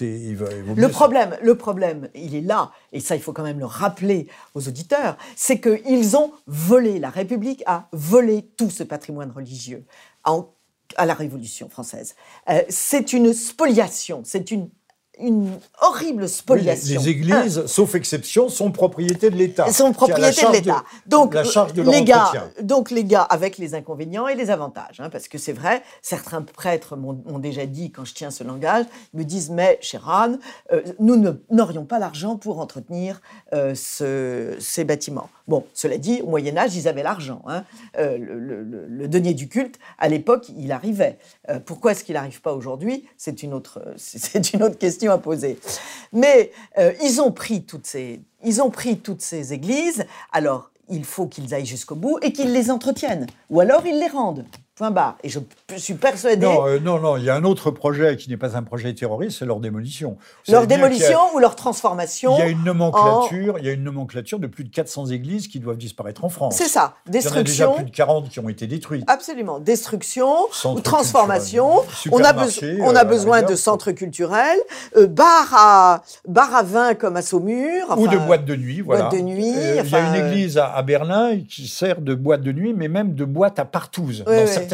le 0.00 0.88
problème, 0.88 1.36
le 1.42 1.56
problème, 1.56 2.08
il 2.14 2.34
est 2.34 2.40
là, 2.42 2.70
et 2.92 3.00
ça, 3.00 3.16
il 3.16 3.22
faut 3.22 3.32
quand 3.32 3.42
même 3.42 3.58
le 3.58 3.66
rappeler 3.66 4.28
aux 4.54 4.68
auditeurs, 4.68 5.16
c'est 5.34 5.60
qu'ils 5.60 6.16
ont 6.16 6.32
volé, 6.46 6.98
la 6.98 7.10
République 7.10 7.62
a 7.66 7.88
volé 7.92 8.48
tout 8.56 8.70
ce 8.70 8.84
patrimoine 8.84 9.30
religieux 9.30 9.84
en 10.24 10.54
à 10.96 11.06
la 11.06 11.14
Révolution 11.14 11.68
française. 11.68 12.14
Euh, 12.48 12.62
c'est 12.68 13.12
une 13.12 13.32
spoliation, 13.32 14.22
c'est 14.24 14.50
une 14.50 14.70
une 15.20 15.58
horrible 15.80 16.28
spoliation. 16.28 17.00
les, 17.00 17.08
églises, 17.08 17.66
sauf 17.66 17.94
exception, 17.94 18.48
sont 18.48 18.70
propriété 18.70 19.30
de 19.30 19.36
l'État. 19.36 19.70
Sont 19.72 19.92
propriété 19.92 20.46
de 20.46 20.52
l'État. 20.52 20.84
Donc, 21.06 21.34
la 21.34 21.44
charge 21.44 21.74
de 21.74 21.82
les 21.82 22.04
gars, 22.04 22.32
donc 22.62 22.90
les 22.90 23.04
gars, 23.04 23.22
avec 23.22 23.58
les 23.58 23.74
inconvénients 23.74 24.28
et 24.28 24.34
les 24.34 24.50
avantages, 24.50 25.00
hein, 25.00 25.10
parce 25.10 25.28
que 25.28 25.38
c'est 25.38 25.52
vrai, 25.52 25.82
certains 26.02 26.42
prêtres 26.42 26.96
m'ont 26.96 27.38
déjà 27.38 27.66
dit 27.66 27.92
quand 27.92 28.04
je 28.04 28.14
tiens 28.14 28.30
ce 28.30 28.44
langage, 28.44 28.86
me 29.14 29.24
disent 29.24 29.50
mais 29.50 29.78
cher 29.80 30.08
Anne, 30.08 30.38
euh, 30.72 30.82
nous 30.98 31.22
n'aurions 31.50 31.84
pas 31.84 31.98
l'argent 31.98 32.36
pour 32.36 32.58
entretenir 32.58 33.20
euh, 33.52 33.74
ce, 33.74 34.56
ces 34.58 34.84
bâtiments. 34.84 35.28
Bon, 35.50 35.66
cela 35.74 35.98
dit, 35.98 36.22
au 36.22 36.28
Moyen 36.28 36.56
Âge, 36.56 36.76
ils 36.76 36.86
avaient 36.86 37.02
l'argent. 37.02 37.42
Hein. 37.46 37.64
Euh, 37.98 38.16
le, 38.18 39.08
denier 39.08 39.34
du 39.34 39.48
culte, 39.48 39.80
à 39.98 40.08
l'époque, 40.08 40.46
il 40.56 40.70
arrivait. 40.70 41.18
pourquoi 41.66 41.90
est-ce 41.90 42.04
qu'il 42.04 42.14
n'arrive 42.14 42.40
pas 42.40 42.52
aujourd'hui? 42.52 43.04
C'est 43.16 43.42
une 43.42 43.52
autre, 43.52 43.82
c'est 43.96 44.52
une 44.52 44.62
autre 44.62 44.78
question 44.78 45.10
à 45.10 45.18
poser. 45.18 45.58
Mais 46.12 46.52
euh, 46.78 46.92
ils 47.02 47.20
ont 47.20 47.32
pris 47.32 47.64
toutes 47.64 47.86
ces, 47.86 48.20
ils 48.44 48.62
ont 48.62 48.70
pris 48.70 48.98
toutes 48.98 49.22
ces 49.22 49.52
églises. 49.52 50.04
Alors, 50.32 50.70
il 50.88 51.04
faut 51.04 51.26
qu'ils 51.26 51.54
aillent 51.54 51.66
jusqu'au 51.66 51.94
bout 51.94 52.18
et 52.22 52.32
qu'ils 52.32 52.52
les 52.52 52.70
entretiennent, 52.70 53.26
ou 53.48 53.60
alors 53.60 53.86
ils 53.86 53.98
les 53.98 54.08
rendent. 54.08 54.44
Et 55.22 55.28
je 55.28 55.40
suis 55.76 55.94
persuadé. 55.94 56.44
Non, 56.44 56.66
euh, 56.66 56.78
non, 56.78 56.98
non, 56.98 57.16
il 57.16 57.24
y 57.24 57.30
a 57.30 57.34
un 57.34 57.44
autre 57.44 57.70
projet 57.70 58.16
qui 58.16 58.30
n'est 58.30 58.36
pas 58.36 58.56
un 58.56 58.62
projet 58.62 58.94
terroriste, 58.94 59.38
c'est 59.38 59.44
leur 59.44 59.60
démolition. 59.60 60.16
leur 60.48 60.66
démolition 60.66 61.18
ou 61.34 61.38
leur 61.38 61.54
transformation. 61.54 62.36
Il 62.36 62.40
y 62.40 62.42
a 62.42 62.48
une 62.48 62.64
nomenclature, 62.64 63.58
il 63.58 63.64
y 63.66 63.68
a 63.68 63.72
une 63.72 63.84
nomenclature 63.84 64.38
de 64.38 64.46
plus 64.46 64.64
de 64.64 64.70
400 64.70 65.06
églises 65.06 65.48
qui 65.48 65.60
doivent 65.60 65.76
disparaître 65.76 66.24
en 66.24 66.28
France. 66.28 66.54
C'est 66.56 66.68
ça, 66.68 66.94
destruction. 67.06 67.34
Il 67.34 67.36
y 67.36 67.38
en 67.38 67.40
a 67.40 67.44
déjà 67.44 67.82
plus 67.82 67.90
de 67.90 67.96
40 67.96 68.28
qui 68.30 68.40
ont 68.40 68.48
été 68.48 68.66
détruites. 68.66 69.04
Absolument, 69.06 69.60
destruction 69.60 70.34
ou 70.64 70.80
transformation. 70.80 71.82
On 72.10 72.24
a, 72.24 72.34
on 72.80 72.96
a 72.96 73.02
euh, 73.02 73.04
besoin 73.04 73.42
de 73.42 73.54
centres 73.54 73.92
culturels, 73.92 74.58
euh, 74.96 75.06
bars, 75.06 75.52
à, 75.52 76.02
bar 76.26 76.54
à 76.54 76.62
vin 76.62 76.94
comme 76.94 77.16
à 77.16 77.22
Saumur. 77.22 77.98
ou 77.98 78.08
de 78.08 78.16
boîtes 78.16 78.44
de 78.44 78.56
nuit, 78.56 78.80
voilà. 78.80 79.08
Boîte 79.08 79.14
de 79.14 79.20
nuit. 79.20 79.52
il 79.52 79.90
y 79.90 79.94
a 79.94 80.00
une 80.00 80.26
église 80.26 80.58
à, 80.58 80.80
Berlin 80.82 81.38
qui 81.48 81.68
sert 81.68 82.00
de 82.00 82.14
boîte 82.14 82.42
de 82.42 82.52
nuit, 82.52 82.72
mais 82.74 82.88
même 82.88 83.14
de 83.14 83.24
boîte 83.24 83.58
à 83.58 83.64
partouze 83.64 84.24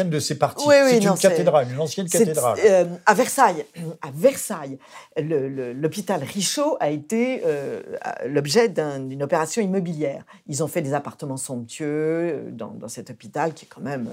de 0.05 0.19
ces 0.19 0.37
parties. 0.37 0.65
c'est 0.67 1.03
une 1.03 1.17
cathédrale, 1.17 1.71
une 1.71 1.79
ancienne 1.79 2.07
cathédrale. 2.07 2.57
Euh, 2.65 2.85
à 3.05 3.13
Versailles, 3.13 3.65
à 4.01 4.11
Versailles, 4.13 4.77
l'hôpital 5.17 6.23
Richaud 6.23 6.77
a 6.79 6.89
été 6.89 7.41
euh, 7.45 7.81
l'objet 8.25 8.69
d'une 8.69 9.23
opération 9.23 9.61
immobilière. 9.61 10.23
Ils 10.47 10.63
ont 10.63 10.67
fait 10.67 10.81
des 10.81 10.93
appartements 10.93 11.37
somptueux 11.37 11.85
euh, 11.85 12.51
dans, 12.51 12.71
dans, 12.71 12.87
cet 12.89 13.09
hôpital 13.09 13.53
qui 13.53 13.65
est 13.65 13.67
quand 13.67 13.81
même 13.81 14.09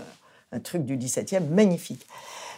un 0.53 0.61
truc 0.61 0.85
du 0.85 0.97
17e 0.97 1.49
magnifique. 1.49 2.07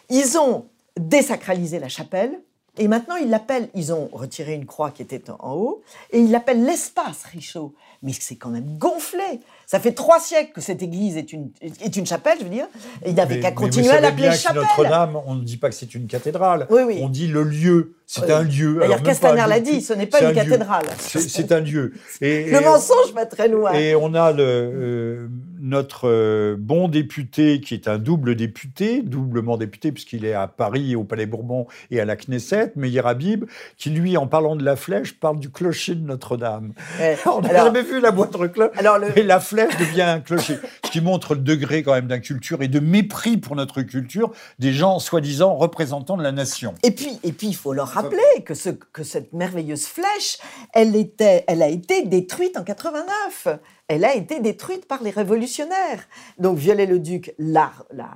Ils 0.08 0.38
ont 0.38 0.66
désacralisé 0.98 1.78
la 1.78 1.88
chapelle. 1.88 2.38
Et 2.78 2.88
maintenant, 2.88 3.16
ils 3.16 3.30
l'appellent, 3.30 3.70
ils 3.74 3.92
ont 3.92 4.08
retiré 4.12 4.52
une 4.52 4.66
croix 4.66 4.90
qui 4.90 5.00
était 5.00 5.30
en 5.30 5.54
haut, 5.54 5.82
et 6.10 6.18
ils 6.18 6.30
l'appellent 6.30 6.64
l'espace 6.64 7.24
Richaud. 7.24 7.74
Mais 8.02 8.12
c'est 8.12 8.36
quand 8.36 8.50
même 8.50 8.76
gonflé. 8.76 9.40
Ça 9.66 9.80
fait 9.80 9.92
trois 9.92 10.20
siècles 10.20 10.52
que 10.52 10.60
cette 10.60 10.80
église 10.80 11.16
est 11.16 11.32
une, 11.32 11.50
est 11.60 11.96
une 11.96 12.06
chapelle, 12.06 12.38
je 12.38 12.44
veux 12.44 12.50
dire. 12.50 12.68
Et 13.04 13.10
il 13.10 13.16
n'avait 13.16 13.40
qu'à 13.40 13.50
continuer 13.50 13.90
à 13.90 14.00
l'appeler 14.00 14.30
chapelle. 14.30 14.62
Notre-Dame, 14.62 15.18
on 15.26 15.34
ne 15.34 15.42
dit 15.42 15.56
pas 15.56 15.68
que 15.68 15.74
c'est 15.74 15.92
une 15.92 16.06
cathédrale. 16.06 16.68
On 16.70 17.08
dit 17.08 17.26
le 17.26 17.42
lieu. 17.42 17.96
C'est 18.06 18.30
un 18.30 18.44
lieu. 18.44 18.78
D'ailleurs, 18.78 19.02
Castaner 19.02 19.44
l'a 19.48 19.58
dit, 19.58 19.80
ce 19.80 19.92
n'est 19.92 20.06
pas 20.06 20.22
une 20.22 20.34
cathédrale. 20.34 20.86
C'est 20.98 21.50
un 21.50 21.60
lieu. 21.60 21.92
Et, 22.20 22.48
le 22.50 22.60
mensonge 22.60 23.12
va 23.12 23.26
très 23.26 23.48
loin. 23.48 23.72
Et 23.72 23.96
on 23.96 24.14
a 24.14 24.30
le, 24.32 24.42
euh, 24.42 25.28
notre 25.66 26.08
euh, 26.08 26.56
bon 26.58 26.88
député, 26.88 27.60
qui 27.60 27.74
est 27.74 27.88
un 27.88 27.98
double 27.98 28.36
député, 28.36 29.02
doublement 29.02 29.56
député, 29.56 29.90
puisqu'il 29.90 30.24
est 30.24 30.32
à 30.32 30.46
Paris, 30.46 30.94
au 30.94 31.02
Palais 31.02 31.26
Bourbon 31.26 31.66
et 31.90 32.00
à 32.00 32.04
la 32.04 32.16
Knesset, 32.16 32.72
Meir 32.76 33.06
Habib, 33.06 33.44
qui 33.76 33.90
lui, 33.90 34.16
en 34.16 34.28
parlant 34.28 34.54
de 34.54 34.64
la 34.64 34.76
flèche, 34.76 35.18
parle 35.18 35.40
du 35.40 35.50
clocher 35.50 35.96
de 35.96 36.06
Notre-Dame. 36.06 36.72
on 37.26 37.40
n'a 37.40 37.52
jamais 37.52 37.82
vu 37.82 38.00
la 38.00 38.12
moindre 38.12 38.46
cloche. 38.46 38.70
Alors 38.76 38.98
Et 39.16 39.24
la 39.24 39.40
flèche 39.40 39.76
devient 39.76 40.02
un 40.02 40.20
clocher. 40.20 40.58
Ce 40.84 40.90
qui 40.90 41.00
montre 41.00 41.34
le 41.34 41.40
degré 41.40 41.82
quand 41.82 41.92
même 41.92 42.06
d'inculture 42.06 42.62
et 42.62 42.68
de 42.68 42.78
mépris 42.78 43.36
pour 43.36 43.56
notre 43.56 43.82
culture 43.82 44.30
des 44.60 44.72
gens 44.72 45.00
soi-disant 45.00 45.56
représentants 45.56 46.16
de 46.16 46.22
la 46.22 46.32
nation. 46.32 46.74
Et 46.84 46.92
puis, 46.92 47.18
et 47.24 47.32
puis 47.32 47.48
il 47.48 47.56
faut 47.56 47.72
leur 47.72 47.88
rappeler 47.88 48.44
que, 48.44 48.54
ce, 48.54 48.70
que 48.70 49.02
cette 49.02 49.32
merveilleuse 49.32 49.86
flèche, 49.86 50.38
elle, 50.72 50.94
était, 50.94 51.44
elle 51.48 51.62
a 51.62 51.68
été 51.68 52.04
détruite 52.06 52.56
en 52.56 52.62
89 52.62 53.48
elle 53.88 54.04
a 54.04 54.16
été 54.16 54.40
détruite 54.40 54.86
par 54.86 55.02
les 55.04 55.10
révolutionnaires. 55.10 56.08
Donc 56.38 56.58
Viollet-le-Duc 56.58 57.34
la, 57.38 57.70
la, 57.92 58.08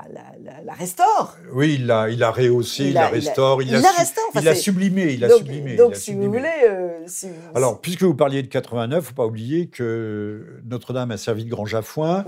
la, 0.64 0.72
restaure. 0.72 1.36
Oui, 1.52 1.76
il 1.78 1.86
l'a 1.86 2.10
il 2.10 2.22
a 2.24 2.32
rehaussé, 2.32 2.86
il, 2.86 2.94
la 2.94 3.06
restaure, 3.06 3.62
il, 3.62 3.70
l'a 3.70 4.54
sublimé, 4.54 5.12
il 5.12 5.20
l'a 5.20 5.30
sublimé. 5.30 5.76
Donc, 5.76 5.94
si, 5.94 6.12
Vous 6.12 6.24
voulez, 6.24 6.48
euh, 6.68 7.06
Alors, 7.54 7.80
puisque 7.80 8.02
vous 8.02 8.14
parliez 8.14 8.42
de 8.42 8.48
89, 8.48 8.96
il 8.96 9.00
ne 9.00 9.00
faut 9.00 9.14
pas 9.14 9.26
oublier 9.26 9.68
que 9.68 10.60
Notre-Dame 10.64 11.12
a 11.12 11.16
servi 11.16 11.44
de 11.44 11.50
grand 11.50 11.66
jafouin. 11.66 12.24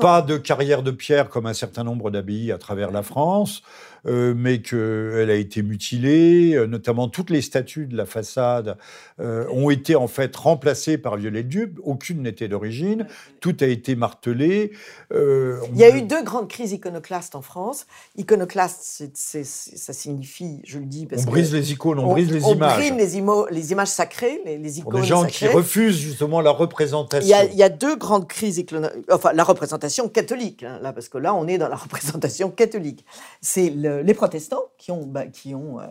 Pas 0.00 0.22
de 0.22 0.38
carrière 0.38 0.82
de 0.82 0.90
pierre 0.90 1.28
comme 1.28 1.46
un 1.46 1.54
certain 1.54 1.84
nombre 1.84 2.10
d'abbayes 2.10 2.50
à 2.50 2.58
travers 2.58 2.90
la 2.90 3.02
France. 3.02 3.62
Euh, 4.06 4.34
mais 4.36 4.62
qu'elle 4.62 5.30
a 5.30 5.34
été 5.34 5.62
mutilée, 5.62 6.54
euh, 6.54 6.66
notamment 6.66 7.08
toutes 7.08 7.30
les 7.30 7.42
statues 7.42 7.86
de 7.86 7.96
la 7.96 8.06
façade 8.06 8.76
euh, 9.18 9.46
ont 9.50 9.68
été 9.68 9.96
en 9.96 10.06
fait 10.06 10.34
remplacées 10.36 10.96
par 10.96 11.16
Viollet-le-Duc, 11.16 11.72
aucune 11.82 12.22
n'était 12.22 12.46
d'origine, 12.46 13.08
tout 13.40 13.56
a 13.60 13.66
été 13.66 13.96
martelé. 13.96 14.70
Il 15.10 15.76
y 15.76 15.84
a 15.84 15.96
eu 15.96 16.02
deux 16.02 16.22
grandes 16.22 16.48
crises 16.48 16.72
iconoclastes 16.72 17.34
en 17.34 17.42
France. 17.42 17.86
Iconoclaste, 18.16 19.10
ça 19.14 19.92
signifie, 19.92 20.60
je 20.64 20.78
le 20.78 20.84
dis 20.84 21.06
parce 21.06 21.24
on 21.26 21.30
brise 21.30 21.52
les 21.52 21.72
icônes, 21.72 21.98
on, 21.98 22.12
brise 22.12 22.30
les 22.30 22.42
images. 22.42 22.74
On 22.74 22.76
brise 22.76 22.92
les, 22.92 23.56
les, 23.56 23.72
images 23.72 23.88
sacrées, 23.88 24.40
les, 24.44 24.78
icônes 24.78 24.92
Pour 24.92 25.00
les 25.00 25.06
gens 25.06 25.24
qui 25.24 25.48
refusent 25.48 25.98
justement 25.98 26.40
la 26.40 26.50
représentation. 26.50 27.26
Il 27.26 27.56
y 27.56 27.62
a, 27.62 27.68
deux 27.68 27.96
grandes 27.96 28.28
crises 28.28 28.58
iconoclastes, 28.58 29.10
enfin 29.10 29.32
la 29.32 29.42
représentation 29.42 30.08
catholique, 30.08 30.62
hein, 30.62 30.78
là, 30.80 30.92
parce 30.92 31.08
que 31.08 31.18
là 31.18 31.34
on 31.34 31.48
est 31.48 31.58
dans 31.58 31.68
la 31.68 31.76
représentation 31.86 32.50
catholique. 32.50 33.04
C'est 33.40 33.70
le 33.70 33.95
les 34.02 34.14
protestants 34.14 34.64
qui 34.78 34.90
ont, 34.90 35.04
bah, 35.06 35.26
qui 35.26 35.54
ont. 35.54 35.80
Euh, 35.80 35.84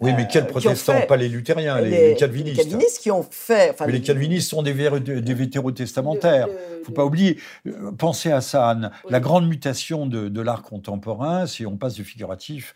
oui, 0.00 0.12
mais 0.16 0.26
quels 0.26 0.44
euh, 0.44 0.48
protestants 0.48 1.00
Pas 1.08 1.16
les 1.16 1.28
luthériens, 1.28 1.80
les, 1.80 2.14
calvinistes. 2.14 2.56
Les 2.56 2.62
calvinistes 2.64 3.00
qui 3.00 3.10
ont 3.10 3.26
fait. 3.28 3.74
mais 3.80 3.92
les, 3.92 4.00
calvinistes 4.00 4.50
sont 4.50 4.62
des, 4.62 4.72
des 4.72 5.34
vétérotestamentaires. 5.34 6.48
Il 6.48 6.80
ne 6.80 6.84
faut 6.84 6.92
pas 6.92 7.04
oublier. 7.04 7.38
Euh, 7.66 7.92
pensez 7.96 8.32
à 8.32 8.40
ça, 8.40 8.68
Anne. 8.68 8.90
La 9.08 9.20
grande 9.20 9.48
mutation 9.48 10.06
de, 10.06 10.40
l'art 10.40 10.62
contemporain, 10.62 11.46
c'est 11.46 11.66
on 11.66 11.76
passe 11.76 11.94
du 11.94 12.04
figuratif 12.04 12.74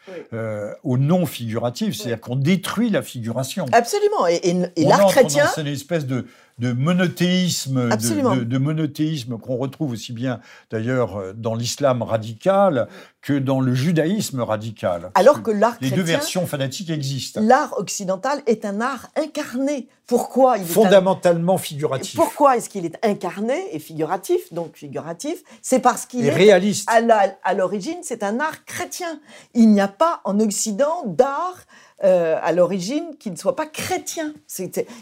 au 0.83 0.99
non 0.99 1.27
figuratif, 1.27 1.97
c'est-à-dire 1.97 2.21
qu'on 2.21 2.37
détruit 2.37 2.91
la 2.91 3.03
figuration. 3.03 3.67
Absolument. 3.73 4.27
Et, 4.29 4.71
et, 4.77 4.85
l'art 4.85 5.07
chrétien. 5.07 5.47
C'est 5.55 5.63
une 5.63 5.67
espèce 5.67 6.07
de 6.07 6.27
de 6.59 6.73
monothéisme, 6.73 7.91
de, 7.91 8.59
monothéisme 8.59 9.37
qu'on 9.39 9.57
retrouve 9.57 9.93
aussi 9.93 10.13
bien 10.15 10.41
d'ailleurs 10.71 11.17
euh, 11.17 11.33
dans 11.35 11.55
l'islam 11.55 12.03
radical 12.03 12.89
que 13.21 13.35
dans 13.35 13.61
le 13.61 13.75
judaïsme 13.75 14.41
radical. 14.41 15.11
Alors 15.15 15.43
que 15.43 15.51
l'art 15.51 15.77
Les 15.83 15.91
deux 15.91 16.03
versions 16.03 16.47
fanatiques 16.47 16.89
existent. 16.89 17.41
L'art 17.43 17.79
occidental 17.79 18.41
est 18.47 18.65
un 18.65 18.81
art 18.81 19.09
incarné. 19.17 19.89
Pourquoi 20.07 20.57
il 20.57 20.63
est 20.63 20.67
Fondamentalement 20.67 21.59
figuratif. 21.59 22.15
Pourquoi 22.15 22.57
est-ce 22.57 22.71
qu'il 22.71 22.87
est 22.87 23.05
incarné 23.05 23.75
et 23.75 23.79
figuratif, 23.79 24.53
donc 24.53 24.77
figuratif? 24.77 25.43
C'est 25.61 25.81
parce 25.81 26.07
qu'il 26.07 26.25
est, 26.25 26.31
réaliste. 26.31 26.89
À 26.89 27.55
l'origine, 27.55 27.99
c'est 28.03 28.23
un 28.23 28.41
art 28.41 28.65
chrétien. 28.65 29.21
Il 29.53 29.73
n'y 29.73 29.81
a 29.81 29.89
pas 29.89 30.21
en 30.25 30.39
Occident 30.41 31.03
d'art 31.05 31.67
euh, 32.05 32.39
à 32.43 32.53
l'origine 32.53 33.17
qui 33.19 33.31
ne 33.31 33.37
soit 33.37 33.57
pas 33.57 33.65
chrétien. 33.65 34.35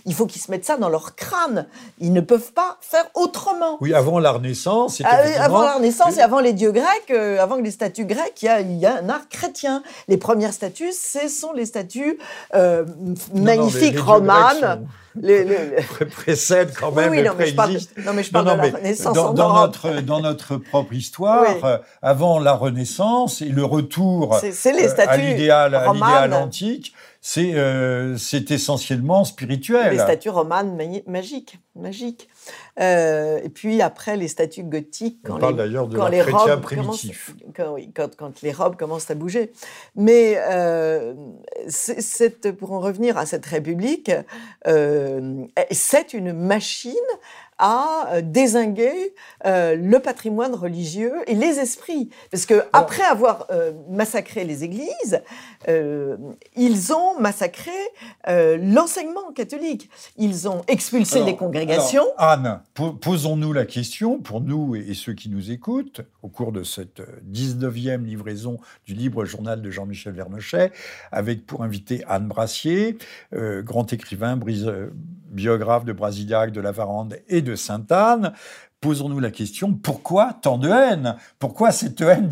Il 0.07 0.15
faut 0.15 0.27
qu'ils 0.27 0.41
se 0.41 0.49
mettent 0.51 0.65
ça 0.65 0.77
dans 0.77 0.89
leur 0.89 1.17
crâne. 1.17 1.67
Ils 1.99 2.13
ne 2.13 2.21
peuvent 2.21 2.53
pas 2.53 2.79
faire 2.81 3.05
autrement. 3.15 3.79
Oui, 3.81 3.93
avant 3.93 4.21
la 4.21 4.31
Renaissance. 4.31 5.03
Ah 5.05 5.19
avant 5.41 5.63
la 5.63 5.75
Renaissance 5.75 6.19
et 6.19 6.21
avant 6.21 6.39
les 6.39 6.53
dieux 6.53 6.71
grecs, 6.71 7.11
euh, 7.11 7.41
avant 7.41 7.57
les 7.57 7.73
statues 7.73 8.05
grecques, 8.05 8.41
il 8.43 8.47
y, 8.47 8.49
a, 8.49 8.61
il 8.61 8.77
y, 8.77 8.87
a, 8.87 8.99
un 8.99 9.09
art 9.09 9.29
chrétien. 9.29 9.83
Les 10.07 10.19
premières 10.19 10.53
statues, 10.53 10.93
ce 10.93 11.29
sont 11.29 11.53
les 11.53 11.67
statues 11.67 12.17
euh, 12.55 12.85
magnifiques 13.35 13.99
romanes 13.99 14.87
les, 15.21 15.45
les, 15.45 16.05
précède 16.11 16.73
quand 16.79 16.93
même. 16.93 17.11
Oui, 17.11 17.19
oui 17.19 17.25
non, 17.25 17.35
mais 17.39 17.47
je 17.47 17.55
parle 17.55 17.73
non, 18.05 18.13
mais 18.13 18.23
je 18.23 18.31
parle 18.31 18.47
non, 18.47 18.57
non, 18.57 18.63
de 18.63 18.73
la 18.73 18.79
Renaissance. 18.79 19.15
Dans, 19.15 19.33
dans 19.33 19.55
notre, 19.55 20.01
dans 20.01 20.21
notre 20.21 20.57
propre 20.57 20.93
histoire, 20.93 21.45
oui. 21.49 21.61
Euh, 21.65 21.79
avant 22.03 22.39
la 22.39 22.55
Renaissance 22.55 23.43
et 23.43 23.49
le 23.49 23.65
retour 23.65 24.35
euh, 24.35 24.51
à 25.07 25.17
l'idéal 25.17 26.35
antique, 26.35 26.95
c'est 27.27 27.55
euh, 27.55 28.19
essentiellement 28.51 29.25
spirituel. 29.25 29.93
Les 29.93 29.99
statues 29.99 30.29
romanes 30.29 30.77
magiques. 31.07 31.59
magiques. 31.75 32.29
Euh, 32.79 33.41
et 33.43 33.49
puis 33.49 33.81
après, 33.81 34.19
les 34.19 34.29
statues 34.29 34.63
gothiques, 34.63 35.21
quand, 35.25 35.37
On 35.37 35.39
parle 35.39 35.63
les, 35.63 35.71
de 35.71 36.11
les 36.11 36.21
robes 36.21 36.61
primitif. 36.61 37.35
Quand, 37.57 37.73
oui, 37.73 37.91
quand, 37.95 38.15
quand, 38.15 38.43
les 38.43 38.53
robes 38.53 38.77
commencent 38.77 39.11
à 39.11 39.15
bouger. 39.15 39.53
Mais 39.97 40.35
euh, 40.51 41.15
pour 42.59 42.73
en 42.73 42.81
revenir 42.81 43.17
à 43.17 43.25
cette 43.25 43.47
République, 43.47 44.13
euh, 44.67 45.47
c'est 45.71 46.13
une 46.13 46.35
machine 46.35 46.93
à 47.59 48.09
euh, 48.13 48.23
désinguer 48.23 49.15
euh, 49.47 49.77
le 49.77 49.99
patrimoine 50.01 50.55
religieux 50.55 51.13
et 51.27 51.35
les 51.35 51.59
esprits. 51.59 52.11
Parce 52.31 52.47
que 52.47 52.65
après 52.73 53.03
avoir 53.03 53.47
euh, 53.51 53.73
massacré 53.91 54.45
les 54.45 54.65
églises, 54.65 55.23
euh, 55.69 56.17
ils 56.57 56.93
ont 56.93 57.19
massacré 57.21 57.71
l'enseignement 58.27 59.33
catholique. 59.35 59.91
Ils 60.17 60.49
ont 60.49 60.63
expulsé 60.67 61.17
alors, 61.17 61.29
les 61.29 61.37
congrégations. 61.37 62.07
Alors, 62.17 62.63
Anne, 62.77 62.97
posons-nous 63.01 63.53
la 63.53 63.67
question, 63.67 64.19
pour 64.19 64.41
nous 64.41 64.75
et 64.75 64.95
ceux 64.95 65.13
qui 65.13 65.29
nous 65.29 65.51
écoutent, 65.51 66.01
au 66.23 66.29
cours 66.29 66.53
de 66.53 66.63
cette 66.63 67.03
19e 67.31 68.05
livraison 68.05 68.59
du 68.87 68.95
libre 68.95 69.25
journal 69.25 69.63
de 69.63 69.71
Jean-Michel 69.71 70.15
Vernochet, 70.15 70.73
avec 71.13 71.47
pour 71.47 71.63
invité 71.63 72.03
Anne 72.09 72.29
Brassier, 72.29 72.97
grand 73.33 73.93
écrivain, 73.93 74.37
brise, 74.37 74.71
biographe 75.35 75.85
de 75.85 75.93
Brasillac, 75.93 76.53
de 76.53 76.61
La 76.61 76.73
Varande 76.73 77.19
et 77.29 77.43
de 77.43 77.57
Sainte-Anne, 77.57 78.33
posons-nous 78.81 79.21
la 79.21 79.31
question, 79.31 79.73
pourquoi 79.73 80.35
tant 80.43 80.59
de 80.59 80.69
haine? 80.69 81.17
Pourquoi 81.39 81.73
cette 81.73 82.01
haine 82.01 82.31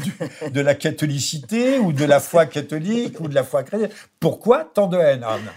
de 0.52 0.60
la 0.60 0.74
catholicité 0.74 1.78
ou 1.78 1.92
de 1.92 2.04
la 2.04 2.20
foi 2.20 2.46
catholique 2.46 3.20
ou 3.20 3.28
de 3.28 3.34
la 3.34 3.42
foi 3.42 3.62
chrétienne? 3.62 3.90
Pourquoi 4.20 4.64
tant 4.64 4.86
de 4.86 4.98
haine, 4.98 5.24
Anne? 5.24 5.50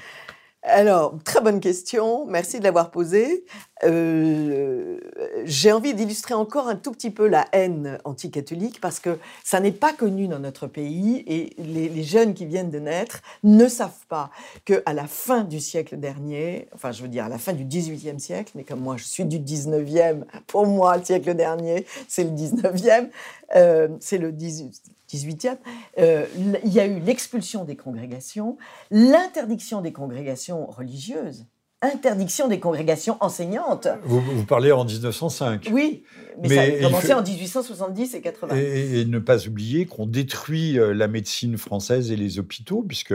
Alors, 0.68 1.14
très 1.24 1.42
bonne 1.42 1.60
question, 1.60 2.26
merci 2.26 2.58
de 2.58 2.64
l'avoir 2.64 2.90
posée. 2.90 3.46
Euh, 3.84 4.98
J'ai 5.44 5.72
envie 5.72 5.94
d'illustrer 5.94 6.34
encore 6.34 6.68
un 6.68 6.76
tout 6.76 6.92
petit 6.92 7.12
peu 7.12 7.28
la 7.28 7.46
haine 7.52 8.00
anticatholique 8.04 8.82
parce 8.82 9.00
que 9.00 9.20
ça 9.44 9.60
n'est 9.60 9.72
pas 9.72 9.94
connu 9.94 10.28
dans 10.28 10.40
notre 10.40 10.66
pays 10.66 11.24
et 11.28 11.54
les, 11.62 12.04
jeunes 12.04 12.34
qui 12.34 12.48
viennent 12.48 12.72
de 12.72 12.80
naître 12.80 13.22
ne 13.44 13.68
savent 13.68 14.06
pas 14.10 14.32
qu'à 14.66 14.94
la 14.94 15.06
fin 15.06 15.44
du 15.44 15.60
siècle 15.60 15.98
dernier, 15.98 16.68
enfin 16.74 16.92
je 16.92 17.04
veux 17.04 17.10
dire 17.10 17.26
à 17.26 17.30
la 17.30 17.38
fin 17.38 17.54
du 17.54 17.64
18e 17.64 18.18
siècle, 18.18 18.54
mais 18.56 18.64
comme 18.64 18.80
moi 18.80 18.98
je 18.98 19.04
suis 19.04 19.26
du 19.26 19.38
19e, 19.40 20.24
pour 20.48 20.66
moi 20.66 20.98
le 20.98 21.06
siècle 21.06 21.36
dernier 21.36 21.86
c'est 22.08 22.24
le 22.24 22.32
19e, 22.32 23.10
euh, 23.56 23.90
c'est 24.00 24.18
le 24.18 24.32
18 24.32 24.95
18e, 25.10 25.58
euh, 26.00 26.26
il 26.64 26.74
y 26.74 26.80
a 26.80 26.86
eu 26.86 27.00
l'expulsion 27.00 27.66
des 27.66 27.76
congrégations, 27.76 28.58
l'interdiction 28.92 29.82
des 29.82 29.94
congrégations 29.94 30.66
religieuses, 30.66 31.46
interdiction 31.86 32.48
des 32.48 32.60
congrégations 32.60 33.18
enseignantes. 33.22 33.88
Vous, 34.04 34.22
vous 34.22 34.46
parlez 34.46 34.72
en 34.72 34.86
1905. 34.86 35.70
Oui, 35.72 36.04
mais, 36.42 36.50
mais 36.50 36.56
ça 36.56 36.62
a 36.62 36.90
commencé 36.90 37.14
en 37.14 37.24
1870 37.24 38.16
et 38.16 38.22
80. 38.22 38.56
Et, 38.56 39.02
et 39.02 39.06
ne 39.06 39.20
pas 39.20 39.48
oublier 39.48 39.86
qu'on 39.86 40.06
détruit 40.06 40.78
euh, 40.78 40.94
la 40.94 41.08
médecine 41.08 41.58
française 41.58 42.12
et 42.12 42.16
les 42.16 42.40
hôpitaux, 42.40 42.84
puisque, 42.88 43.14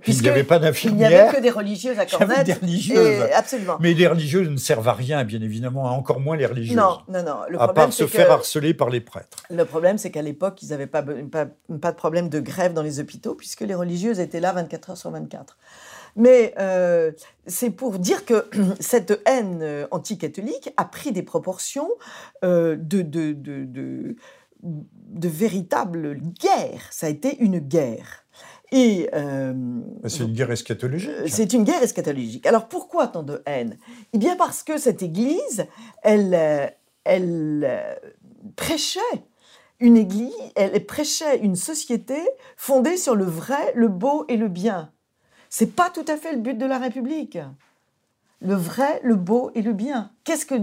puisque 0.00 0.20
il 0.20 0.24
n'y 0.24 0.28
avait 0.30 0.44
pas 0.44 0.58
d'infirmières. 0.58 1.10
Il 1.10 1.14
n'y 1.14 1.20
avait 1.20 1.36
que 1.36 1.42
des 1.42 1.50
religieuses 1.50 1.98
à 1.98 2.06
Cornette. 2.18 2.46
des 2.46 2.54
religieuses. 2.54 2.96
Et, 3.28 3.32
absolument. 3.32 3.76
Mais 3.80 3.94
les 3.94 4.06
religieuses 4.06 4.48
ne 4.48 4.56
servent 4.56 4.88
à 4.88 4.94
rien, 4.94 5.24
bien 5.24 5.42
évidemment, 5.42 5.84
encore 5.84 6.20
moins 6.20 6.36
les 6.36 6.46
religieuses. 6.46 6.76
Non, 6.76 6.98
non, 7.08 7.22
non. 7.22 7.36
Le 7.48 7.60
à 7.60 7.64
problème, 7.64 7.86
part 7.86 7.92
se 7.92 8.06
faire 8.06 8.30
harceler 8.30 8.74
par 8.74 8.90
les 8.90 9.00
prêtres. 9.00 9.38
Le 9.50 9.64
problème, 9.64 9.98
c'est 9.98 10.10
qu'à 10.10 10.22
l'époque, 10.22 10.62
ils 10.62 10.70
n'avaient 10.70 10.86
pas, 10.86 11.02
pas, 11.02 11.46
pas 11.80 11.92
de 11.92 11.96
problème 11.96 12.28
de 12.28 12.40
grève 12.40 12.72
dans 12.72 12.82
les 12.82 13.00
hôpitaux, 13.00 13.34
puisque 13.34 13.60
les 13.60 13.74
religieuses 13.74 14.20
étaient 14.20 14.40
là 14.40 14.52
24 14.52 14.90
heures 14.90 14.96
sur 14.96 15.10
24. 15.10 15.56
Mais 16.16 16.54
euh, 16.58 17.12
c'est 17.46 17.70
pour 17.70 17.98
dire 17.98 18.24
que 18.24 18.46
cette 18.80 19.20
haine 19.26 19.86
anticatholique 19.90 20.70
a 20.76 20.84
pris 20.84 21.12
des 21.12 21.22
proportions 21.22 21.90
euh, 22.44 22.76
de, 22.76 23.02
de, 23.02 23.32
de, 23.32 23.64
de, 23.64 24.16
de 24.62 25.28
véritable 25.28 26.16
guerre. 26.16 26.88
Ça 26.90 27.06
a 27.06 27.10
été 27.10 27.38
une 27.38 27.58
guerre. 27.58 28.24
Et 28.70 29.10
euh, 29.12 29.80
c'est 30.06 30.24
une 30.24 30.32
guerre 30.32 30.50
eschatologique. 30.50 31.10
C'est 31.26 31.52
une 31.52 31.64
guerre 31.64 31.82
eschatologique. 31.82 32.46
Alors 32.46 32.68
pourquoi 32.68 33.06
tant 33.06 33.22
de 33.22 33.42
haine? 33.44 33.76
Eh 34.14 34.18
bien 34.18 34.34
parce 34.36 34.62
que 34.62 34.78
cette 34.78 35.02
Église, 35.02 35.66
elle, 36.02 36.72
elle 37.04 38.00
prêchait 38.56 39.00
une 39.78 39.98
Église, 39.98 40.32
elle 40.54 40.86
prêchait 40.86 41.40
une 41.40 41.56
société 41.56 42.16
fondée 42.56 42.96
sur 42.96 43.14
le 43.14 43.24
vrai, 43.24 43.72
le 43.74 43.88
beau 43.88 44.24
et 44.28 44.38
le 44.38 44.48
bien. 44.48 44.90
C'est 45.54 45.76
pas 45.76 45.90
tout 45.90 46.04
à 46.08 46.16
fait 46.16 46.32
le 46.32 46.38
but 46.38 46.56
de 46.56 46.64
la 46.64 46.78
République. 46.78 47.38
Le 48.40 48.54
vrai, 48.54 49.02
le 49.04 49.16
beau 49.16 49.50
et 49.54 49.60
le 49.60 49.74
bien. 49.74 50.10
Qu'est-ce 50.24 50.46
que, 50.46 50.54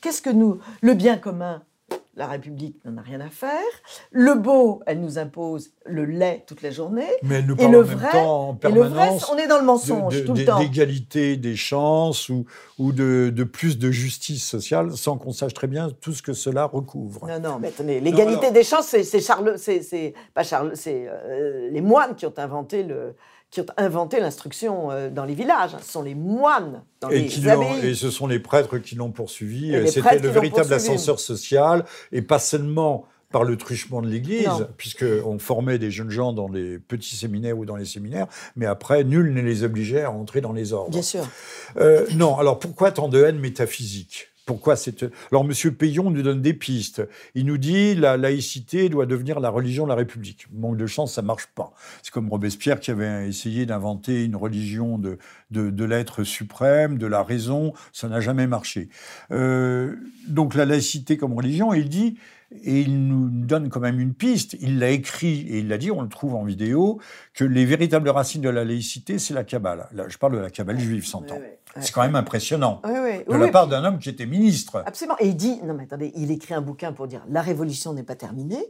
qu'est-ce 0.00 0.20
que 0.20 0.30
nous, 0.30 0.58
le 0.80 0.94
bien 0.94 1.16
commun 1.16 1.62
la 2.14 2.26
République 2.26 2.76
n'en 2.84 2.98
a 2.98 3.02
rien 3.02 3.20
à 3.20 3.30
faire. 3.30 3.62
Le 4.10 4.34
beau, 4.34 4.82
elle 4.86 5.00
nous 5.00 5.18
impose 5.18 5.70
le 5.86 6.04
lait 6.04 6.44
toute 6.46 6.60
la 6.60 6.70
journée. 6.70 7.08
Mais 7.22 7.36
elle 7.36 7.46
nous 7.46 7.56
parle 7.56 7.68
et 7.68 7.72
le 7.72 7.78
en 7.78 7.82
vrai, 7.82 7.94
même 7.94 8.12
temps 8.12 8.48
en 8.48 8.54
permanence. 8.54 8.86
Et 8.86 8.90
le 8.90 8.94
vrai, 8.94 9.18
on 9.32 9.38
est 9.38 9.46
dans 9.46 9.58
le 9.58 9.64
mensonge 9.64 10.14
de, 10.14 10.20
de, 10.20 10.26
tout 10.26 10.34
le 10.34 10.44
temps. 10.44 10.58
D'égalité 10.58 11.36
des 11.36 11.56
chances 11.56 12.28
ou, 12.28 12.44
ou 12.78 12.92
de, 12.92 13.32
de, 13.34 13.44
plus 13.44 13.78
de 13.78 13.90
justice 13.90 14.44
sociale, 14.44 14.94
sans 14.94 15.16
qu'on 15.16 15.32
sache 15.32 15.54
très 15.54 15.68
bien 15.68 15.88
tout 16.02 16.12
ce 16.12 16.20
que 16.20 16.34
cela 16.34 16.64
recouvre. 16.64 17.26
Non, 17.28 17.40
non, 17.40 17.58
mais 17.60 17.68
attendez, 17.68 18.00
l'égalité 18.00 18.50
des 18.50 18.64
chances, 18.64 18.88
c'est, 18.88 19.04
c'est 19.04 19.20
Charles, 19.20 19.54
c'est, 19.56 19.82
c'est 19.82 20.12
pas 20.34 20.42
Charles, 20.42 20.72
c'est 20.74 21.06
euh, 21.08 21.70
les 21.70 21.80
moines 21.80 22.14
qui 22.14 22.26
ont 22.26 22.34
inventé 22.36 22.82
le 22.82 23.14
qui 23.52 23.60
ont 23.60 23.66
inventé 23.76 24.18
l'instruction 24.18 24.90
euh, 24.90 25.10
dans 25.10 25.24
les 25.24 25.34
villages. 25.34 25.76
Ce 25.80 25.92
sont 25.92 26.02
les 26.02 26.16
moines 26.16 26.82
dans 27.00 27.10
et 27.10 27.20
les 27.20 27.48
abbayes. 27.48 27.86
Et 27.86 27.94
ce 27.94 28.10
sont 28.10 28.26
les 28.26 28.40
prêtres 28.40 28.78
qui 28.78 28.96
l'ont 28.96 29.12
poursuivi. 29.12 29.72
C'était 29.88 30.18
le 30.18 30.28
véritable 30.28 30.72
ascenseur 30.74 31.20
social, 31.20 31.84
et 32.10 32.22
pas 32.22 32.40
seulement 32.40 33.06
par 33.32 33.44
le 33.44 33.56
truchement 33.56 34.02
de 34.02 34.08
l'Église, 34.08 34.68
puisqu'on 34.76 35.38
formait 35.38 35.78
des 35.78 35.90
jeunes 35.90 36.10
gens 36.10 36.32
dans 36.32 36.48
les 36.48 36.78
petits 36.78 37.16
séminaires 37.16 37.58
ou 37.58 37.64
dans 37.64 37.76
les 37.76 37.86
séminaires, 37.86 38.26
mais 38.56 38.66
après, 38.66 39.04
nul 39.04 39.32
ne 39.32 39.40
les 39.40 39.64
obligeait 39.64 40.02
à 40.02 40.10
entrer 40.10 40.40
dans 40.40 40.52
les 40.52 40.72
ordres. 40.72 40.90
Bien 40.90 41.02
sûr. 41.02 41.26
Euh, 41.78 42.06
non, 42.14 42.36
alors 42.36 42.58
pourquoi 42.58 42.92
tant 42.92 43.08
de 43.08 43.22
haine 43.22 43.38
métaphysique? 43.38 44.28
Pourquoi 44.44 44.76
cette... 44.76 45.04
Alors, 45.30 45.44
M. 45.44 45.72
Payon 45.72 46.10
nous 46.10 46.22
donne 46.22 46.42
des 46.42 46.54
pistes. 46.54 47.02
Il 47.34 47.46
nous 47.46 47.58
dit 47.58 47.94
la 47.94 48.16
laïcité 48.16 48.88
doit 48.88 49.06
devenir 49.06 49.40
la 49.40 49.50
religion 49.50 49.84
de 49.84 49.88
la 49.90 49.94
République. 49.94 50.46
Manque 50.52 50.76
de 50.76 50.86
chance, 50.86 51.14
ça 51.14 51.22
marche 51.22 51.46
pas. 51.54 51.72
C'est 52.02 52.12
comme 52.12 52.28
Robespierre 52.28 52.80
qui 52.80 52.90
avait 52.90 53.28
essayé 53.28 53.66
d'inventer 53.66 54.24
une 54.24 54.36
religion 54.36 54.98
de, 54.98 55.18
de, 55.50 55.84
l'être 55.84 56.24
suprême, 56.24 56.98
de 56.98 57.06
la 57.06 57.22
raison. 57.22 57.72
Ça 57.92 58.08
n'a 58.08 58.20
jamais 58.20 58.46
marché. 58.46 58.88
Euh, 59.30 59.94
donc, 60.26 60.54
la 60.54 60.64
laïcité 60.64 61.16
comme 61.16 61.34
religion, 61.34 61.72
il 61.72 61.88
dit 61.88 62.16
et 62.62 62.80
il 62.80 63.06
nous 63.08 63.28
donne 63.30 63.68
quand 63.68 63.80
même 63.80 64.00
une 64.00 64.14
piste. 64.14 64.56
Il 64.60 64.78
l'a 64.78 64.90
écrit 64.90 65.40
et 65.48 65.58
il 65.58 65.68
l'a 65.68 65.78
dit, 65.78 65.90
on 65.90 66.02
le 66.02 66.08
trouve 66.08 66.34
en 66.34 66.44
vidéo, 66.44 67.00
que 67.34 67.44
les 67.44 67.64
véritables 67.64 68.08
racines 68.08 68.42
de 68.42 68.48
la 68.48 68.64
laïcité, 68.64 69.18
c'est 69.18 69.34
la 69.34 69.44
Kabbale. 69.44 69.88
Là, 69.92 70.04
je 70.08 70.18
parle 70.18 70.34
de 70.34 70.38
la 70.38 70.50
Kabbale 70.50 70.78
juive, 70.78 71.06
s'entend. 71.06 71.36
Oui, 71.36 71.42
oui, 71.76 71.82
c'est 71.82 71.92
quand 71.92 72.02
même 72.02 72.16
impressionnant. 72.16 72.80
Oui, 72.84 73.24
de 73.28 73.36
la 73.36 73.48
part 73.48 73.68
d'un 73.68 73.84
homme 73.84 73.98
qui 73.98 74.08
était 74.08 74.26
ministre. 74.26 74.82
Absolument. 74.86 75.16
Et 75.20 75.28
il 75.28 75.36
dit, 75.36 75.60
non 75.64 75.74
mais 75.74 75.84
attendez, 75.84 76.12
il 76.16 76.30
écrit 76.30 76.54
un 76.54 76.62
bouquin 76.62 76.92
pour 76.92 77.06
dire, 77.06 77.24
la 77.28 77.42
révolution 77.42 77.92
n'est 77.92 78.02
pas 78.02 78.16
terminée. 78.16 78.64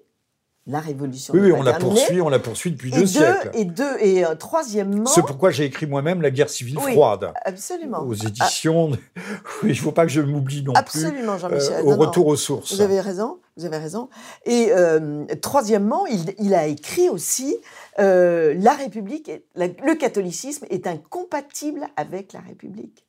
La 0.66 0.78
révolution. 0.78 1.34
Oui, 1.34 1.40
oui 1.40 1.52
on 1.52 1.62
la 1.62 1.72
poursuit, 1.72 2.20
on 2.20 2.28
la 2.28 2.38
poursuit 2.38 2.70
depuis 2.70 2.90
et 2.90 2.92
deux, 2.92 3.00
deux, 3.00 3.06
siècles. 3.06 3.50
Et 3.54 3.64
deux, 3.64 3.96
et 3.98 4.24
euh, 4.24 4.36
troisièmement. 4.36 5.06
C'est 5.06 5.22
pourquoi 5.22 5.50
j'ai 5.50 5.64
écrit 5.64 5.86
moi-même 5.86 6.22
La 6.22 6.30
guerre 6.30 6.50
civile 6.50 6.78
oui, 6.78 6.92
froide. 6.92 7.32
Absolument. 7.44 8.02
Aux 8.02 8.14
éditions. 8.14 8.92
Ah. 8.94 9.20
Oui, 9.62 9.70
il 9.70 9.72
ne 9.72 9.74
faut 9.74 9.92
pas 9.92 10.04
que 10.06 10.12
je 10.12 10.20
m'oublie 10.20 10.62
non 10.62 10.72
absolument, 10.74 11.32
plus. 11.32 11.40
Jean-Michel. 11.40 11.72
Euh, 11.72 11.82
au 11.82 11.96
non, 11.96 11.98
retour 11.98 12.26
non. 12.26 12.32
aux 12.32 12.36
sources. 12.36 12.74
Vous 12.74 12.80
avez 12.80 13.00
raison. 13.00 13.38
Vous 13.56 13.64
avez 13.64 13.76
raison. 13.76 14.08
Et 14.44 14.68
euh, 14.70 15.24
troisièmement, 15.40 16.06
il, 16.06 16.34
il, 16.38 16.54
a 16.54 16.66
écrit 16.66 17.08
aussi 17.08 17.56
euh, 17.98 18.54
la 18.58 18.72
République, 18.72 19.28
est, 19.28 19.44
la, 19.54 19.66
le 19.66 19.94
catholicisme 19.94 20.66
est 20.70 20.86
incompatible 20.86 21.86
avec 21.96 22.32
la 22.32 22.40
République. 22.40 23.04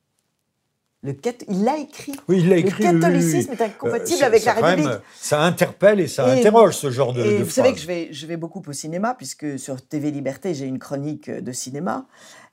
Le, 1.03 1.13
il 1.49 1.63
l'a 1.65 1.77
écrit. 1.77 2.13
Oui, 2.29 2.39
il 2.39 2.49
l'a 2.49 2.57
écrit. 2.57 2.83
Le 2.83 2.93
catholicisme 2.93 3.51
oui, 3.51 3.57
est 3.59 3.63
incompatible 3.63 4.23
euh, 4.23 4.27
avec 4.27 4.45
la 4.45 4.53
République. 4.53 4.87
Même, 4.87 4.99
ça 5.19 5.41
interpelle 5.41 5.99
et 5.99 6.07
ça 6.07 6.33
et, 6.33 6.39
interroge 6.39 6.75
ce 6.75 6.91
genre 6.91 7.11
de. 7.11 7.21
Et 7.21 7.39
de 7.39 7.43
vous 7.43 7.49
savez 7.49 7.73
que 7.73 7.79
je 7.79 7.87
vais, 7.87 8.07
je 8.11 8.25
vais 8.25 8.37
beaucoup 8.37 8.61
au 8.65 8.71
cinéma, 8.71 9.13
puisque 9.13 9.59
sur 9.59 9.81
TV 9.85 10.11
Liberté, 10.11 10.53
j'ai 10.53 10.65
une 10.65 10.79
chronique 10.79 11.29
de 11.29 11.51
cinéma 11.51 12.05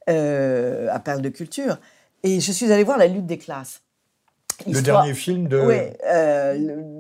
euh, 0.09 0.89
à 0.91 0.99
Perle 0.99 1.23
de 1.23 1.29
Culture. 1.29 1.79
Et 2.25 2.41
je 2.41 2.51
suis 2.51 2.73
allée 2.73 2.83
voir 2.83 2.99
La 2.99 3.07
lutte 3.07 3.27
des 3.27 3.39
classes. 3.39 3.83
Le 4.67 4.83
dernier 4.83 5.15
film 5.15 5.49
de. 5.49 5.59
Oui, 5.59 5.77
euh, 6.07 6.57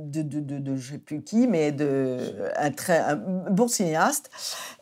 de, 0.07 0.23
de, 0.23 0.41
de, 0.41 0.59
de, 0.59 0.77
je 0.77 0.93
sais 0.93 0.99
plus 0.99 1.23
qui, 1.23 1.47
mais 1.47 1.73
de 1.73 2.19
un 2.57 2.71
très 2.71 2.99
un 2.99 3.17
bon 3.17 3.69
cinéaste. 3.69 4.31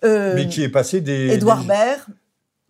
Euh, 0.04 0.34
mais 0.34 0.48
qui 0.48 0.62
est 0.62 0.68
passé 0.68 1.00
des. 1.00 1.32
Édouard 1.32 1.64
Baird. 1.64 2.06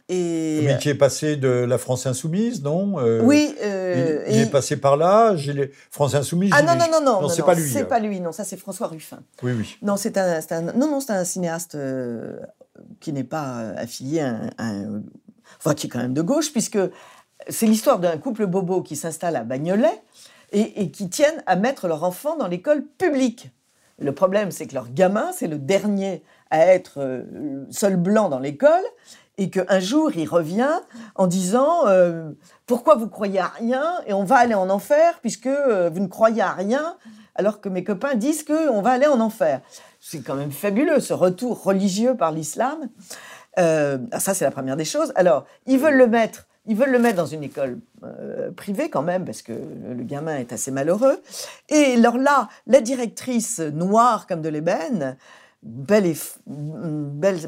Et... 0.09 0.63
Mais 0.65 0.79
qui 0.79 0.89
est 0.89 0.95
passé 0.95 1.37
de 1.37 1.49
la 1.49 1.77
France 1.77 2.07
Insoumise, 2.07 2.63
non 2.63 2.99
euh, 2.99 3.21
Oui. 3.23 3.55
Euh, 3.63 4.25
il, 4.29 4.39
est 4.39 4.51
passé 4.51 4.79
par 4.79 4.97
là. 4.97 5.35
Les... 5.35 5.71
France 5.91 6.15
Insoumise. 6.15 6.51
Ah 6.55 6.63
non, 6.63 6.75
non, 6.77 6.87
non, 6.91 7.05
non. 7.05 7.23
Non, 7.23 7.29
c'est 7.29 7.43
pas 7.43 7.55
lui. 7.55 7.69
C'est 7.69 7.85
pas 7.85 8.01
lui, 8.01 8.21
non. 8.21 8.33
Ça, 8.33 8.45
c'est 8.45 8.57
François 8.57 8.87
Ruffin. 8.87 9.21
Oui, 9.43 9.53
oui. 9.53 9.77
Non, 9.83 9.97
c'est 9.97 10.17
un, 10.17 10.41
un, 10.51 10.63
non, 10.63 10.91
non, 10.91 11.01
c'est 11.01 11.13
un 11.13 11.25
cinéaste 11.25 11.77
qui 13.01 13.13
n'est 13.13 13.25
pas 13.25 13.59
affilié 13.77 14.21
à 14.21 14.41
un, 14.59 15.03
Enfin, 15.59 15.75
qui 15.75 15.87
est 15.87 15.91
quand 15.91 15.99
même 15.99 16.15
de 16.15 16.23
gauche, 16.23 16.53
puisque 16.53 16.79
c'est 17.49 17.67
l'histoire 17.67 17.99
d'un 17.99 18.19
couple 18.19 18.47
bobo 18.47 18.83
qui 18.83 18.97
s'installe 18.97 19.37
à 19.37 19.45
Bagnolet 19.45 20.03
et, 20.53 20.91
qui 20.91 21.09
tiennent 21.09 21.43
à 21.47 21.57
mettre 21.57 21.89
leur 21.89 22.05
enfant 22.05 22.37
dans 22.37 22.49
l'école 22.49 22.85
publique. 22.85 23.51
Le 23.99 24.13
problème, 24.13 24.51
c'est 24.51 24.67
que 24.67 24.75
leur 24.75 24.91
gamin, 24.91 25.33
c'est 25.33 25.49
le 25.49 25.59
dernier 25.59 26.23
à 26.51 26.67
être 26.67 26.99
euh, 26.99 27.67
seul 27.71 27.97
blanc 27.97 28.29
dans 28.29 28.39
l'école 28.39 28.85
et 29.39 29.51
qu'un 29.51 29.81
jour, 29.81 30.11
il 30.15 30.29
revient 30.29 30.81
en 31.15 31.27
disant 31.27 31.87
euh, 31.87 32.31
Pourquoi 32.67 32.97
vous 32.97 33.09
croyez 33.09 33.41
à 33.41 33.47
rien 33.47 33.95
Et 34.07 34.13
on 34.13 34.25
va 34.25 34.37
aller 34.37 34.55
en 34.55 34.69
enfer 34.69 35.19
puisque 35.21 35.47
euh, 35.47 35.89
vous 35.91 36.01
ne 36.01 36.09
croyez 36.09 36.43
à 36.43 36.53
rien, 36.53 36.97
alors 37.35 37.61
que 37.61 37.69
mes 37.69 37.85
copains 37.85 38.15
disent 38.15 38.45
qu'on 38.45 38.83
va 38.83 38.91
aller 38.91 39.07
en 39.07 39.21
enfer. 39.21 39.61
C'est 40.01 40.21
quand 40.21 40.35
même 40.35 40.53
fabuleux, 40.53 41.01
ce 41.01 41.15
retour 41.15 41.63
religieux 41.63 42.15
par 42.17 42.33
l'islam. 42.33 42.89
ça, 43.57 44.35
c'est 44.35 44.45
la 44.45 44.51
première 44.51 44.77
des 44.77 44.85
choses. 44.85 45.13
Alors, 45.17 45.47
ils 45.67 45.79
veulent 45.79 45.97
le 45.97 46.07
mettre 46.07 46.49
ils 46.69 46.77
veulent 46.77 46.91
le 46.91 46.99
mettre 46.99 47.17
dans 47.17 47.27
une 47.27 47.43
école 47.43 47.79
euh, 48.05 48.51
privée 48.53 48.91
quand 48.91 49.03
même, 49.03 49.25
parce 49.25 49.41
que 49.41 49.53
le 49.53 50.05
gamin 50.05 50.37
est 50.37 50.53
assez 50.53 50.71
malheureux. 50.71 51.21
Et 51.71 51.95
alors 51.95 52.19
là, 52.19 52.49
la 52.67 52.83
directrice 52.83 53.59
noire 53.59 54.27
comme 54.27 54.43
de 54.43 54.51
l'ébène, 54.51 55.17
bel, 55.63 56.15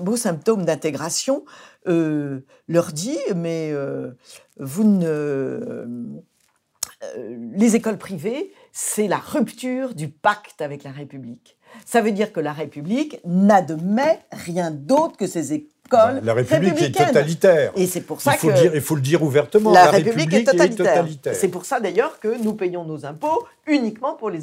beau 0.01 0.17
symptôme 0.17 0.65
d'intégration, 0.65 1.45
euh, 1.89 2.41
leur 2.69 2.93
dit, 2.93 3.19
mais 3.35 3.71
euh, 3.73 4.13
vous 4.59 4.85
ne... 4.85 5.87
les 7.57 7.77
écoles 7.77 7.99
privées, 7.99 8.53
c'est 8.73 9.09
la 9.09 9.19
rupture 9.19 9.95
du 9.95 10.09
pacte 10.09 10.61
avec 10.61 10.85
la 10.85 10.93
République. 10.93 11.57
Ça 11.87 12.01
veut 12.01 12.13
dire 12.13 12.33
que 12.33 12.41
la 12.41 12.53
République 12.53 13.21
n'admet 13.25 14.21
rien 14.33 14.71
d'autre 14.71 15.17
que 15.17 15.27
ces 15.27 15.53
écoles 15.53 15.71
la 15.91 16.35
République 16.35 16.81
est 16.81 16.93
totalitaire. 16.93 17.73
Et 17.77 17.87
c'est 17.87 18.01
pour 18.01 18.21
ça 18.21 18.33
il 18.35 18.39
faut 18.39 18.49
que 18.49 18.61
dire, 18.61 18.75
il 18.75 18.81
faut 18.81 18.95
le 18.95 19.01
dire 19.01 19.23
ouvertement. 19.23 19.73
La, 19.73 19.91
République, 19.91 20.33
est 20.33 20.45
totalitaire. 20.45 21.05
C'est 21.33 21.49
pour 21.49 21.65
ça 21.65 21.81
d'ailleurs 21.81 22.19
que 22.21 22.43
nous 22.43 22.55
payons 22.55 22.85
nos 22.85 23.05
impôts 23.05 23.47
uniquement 23.71 24.15
pour 24.15 24.31
les, 24.31 24.41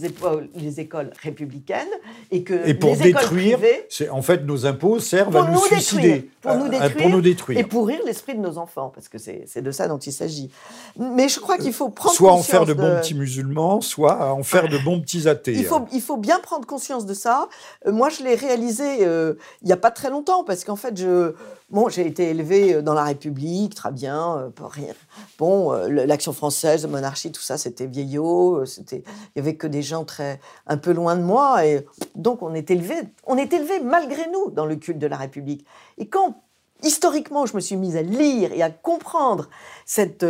les 0.55 0.79
écoles 0.79 1.11
républicaines 1.21 1.87
et 2.31 2.43
que 2.43 2.67
et 2.67 2.73
pour 2.73 2.91
les 2.95 3.13
détruire, 3.13 3.59
écoles 3.63 4.09
en 4.11 4.21
fait 4.21 4.45
nos 4.45 4.65
impôts 4.65 4.99
servent 4.99 5.35
à 5.35 5.49
nous, 5.49 5.59
suicider, 5.59 6.29
pour, 6.41 6.55
nous 6.55 6.69
détruire, 6.69 6.97
pour 6.97 7.09
nous 7.09 7.21
détruire 7.21 7.59
et 7.59 7.63
pourrir 7.63 7.99
l'esprit 8.05 8.35
de 8.35 8.39
nos 8.39 8.57
enfants 8.57 8.91
parce 8.93 9.09
que 9.09 9.17
c'est 9.17 9.61
de 9.61 9.71
ça 9.71 9.87
dont 9.87 9.97
il 9.97 10.11
s'agit. 10.13 10.49
Mais 10.97 11.29
je 11.29 11.39
crois 11.39 11.57
qu'il 11.57 11.73
faut 11.73 11.89
prendre 11.89 12.15
soit 12.15 12.31
en 12.31 12.41
faire 12.41 12.65
de, 12.65 12.73
bons 12.73 12.99
petits 12.99 13.15
musulmans, 13.15 13.81
soit 13.81 14.31
en 14.31 14.43
faire 14.43 14.69
de 14.69 14.77
bons 14.77 15.01
petits 15.01 15.27
athées. 15.27 15.53
Il 15.53 15.65
faut 15.65 15.85
il 15.91 16.01
faut 16.01 16.17
bien 16.17 16.39
prendre 16.39 16.65
conscience 16.65 17.05
de 17.05 17.13
ça. 17.13 17.49
Euh, 17.85 17.91
moi 17.91 18.09
je 18.09 18.23
l'ai 18.23 18.35
réalisé 18.35 19.05
euh, 19.05 19.33
il 19.61 19.67
n'y 19.67 19.73
a 19.73 19.77
pas 19.77 19.91
très 19.91 20.09
longtemps 20.09 20.43
parce 20.43 20.63
qu'en 20.63 20.75
fait 20.75 20.97
je 20.97 21.33
Bon, 21.69 21.89
j'ai 21.89 22.07
été 22.07 22.29
élevée 22.29 22.75
euh, 22.75 22.81
dans 22.81 22.93
la 22.93 23.03
République, 23.03 23.75
très 23.75 23.91
bien, 23.91 24.37
euh, 24.37 24.49
pour 24.49 24.71
rire. 24.71 24.95
Bon, 25.37 25.73
euh, 25.73 26.05
l'action 26.05 26.31
française, 26.31 26.83
la 26.83 26.87
monarchie, 26.87 27.29
tout 27.29 27.41
ça, 27.41 27.57
c'était 27.57 27.87
vieillot, 27.87 28.65
c'était, 28.65 29.03
il 29.35 29.39
y 29.39 29.39
avait 29.39 29.57
que 29.57 29.67
des 29.67 29.81
gens 29.81 30.05
très, 30.05 30.39
un 30.65 30.77
peu 30.77 30.93
loin 30.93 31.17
de 31.17 31.23
moi, 31.23 31.65
et 31.65 31.85
donc 32.15 32.41
on 32.41 32.53
est 32.53 32.71
élevé, 32.71 32.95
on 33.25 33.35
est 33.35 33.51
élevé 33.51 33.81
malgré 33.81 34.29
nous 34.31 34.49
dans 34.51 34.65
le 34.65 34.77
culte 34.77 34.99
de 34.99 35.07
la 35.07 35.17
République. 35.17 35.65
Et 35.97 36.07
quand 36.07 36.41
historiquement 36.83 37.45
je 37.45 37.55
me 37.55 37.59
suis 37.59 37.75
mise 37.75 37.97
à 37.97 38.01
lire 38.01 38.53
et 38.53 38.61
à 38.61 38.69
comprendre 38.69 39.49
cette 39.85 40.25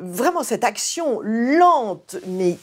vraiment 0.00 0.42
cette 0.42 0.64
action 0.64 1.20
lente 1.20 2.16
mais 2.26 2.56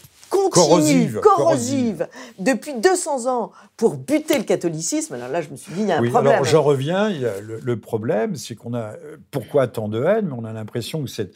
continue, 0.51 1.13
corrosive, 1.21 2.07
depuis 2.39 2.73
200 2.73 3.27
ans 3.27 3.51
pour 3.77 3.97
buter 3.97 4.37
le 4.37 4.43
catholicisme, 4.43 5.13
alors 5.15 5.29
là, 5.29 5.41
je 5.41 5.49
me 5.49 5.55
suis 5.55 5.73
dit, 5.73 5.81
il 5.81 5.87
y 5.87 5.91
a 5.91 5.97
un 5.97 6.09
problème. 6.09 6.33
Alors, 6.33 6.45
j'en 6.45 6.63
reviens, 6.63 7.05
a 7.05 7.39
le, 7.41 7.79
problème, 7.79 8.35
c'est 8.35 8.55
qu'on 8.55 8.73
a, 8.73 8.93
pourquoi 9.31 9.67
tant 9.67 9.87
de 9.87 10.03
haine, 10.03 10.27
mais 10.27 10.35
on 10.37 10.45
a 10.45 10.53
l'impression 10.53 11.03
que 11.03 11.09
c'est 11.09 11.31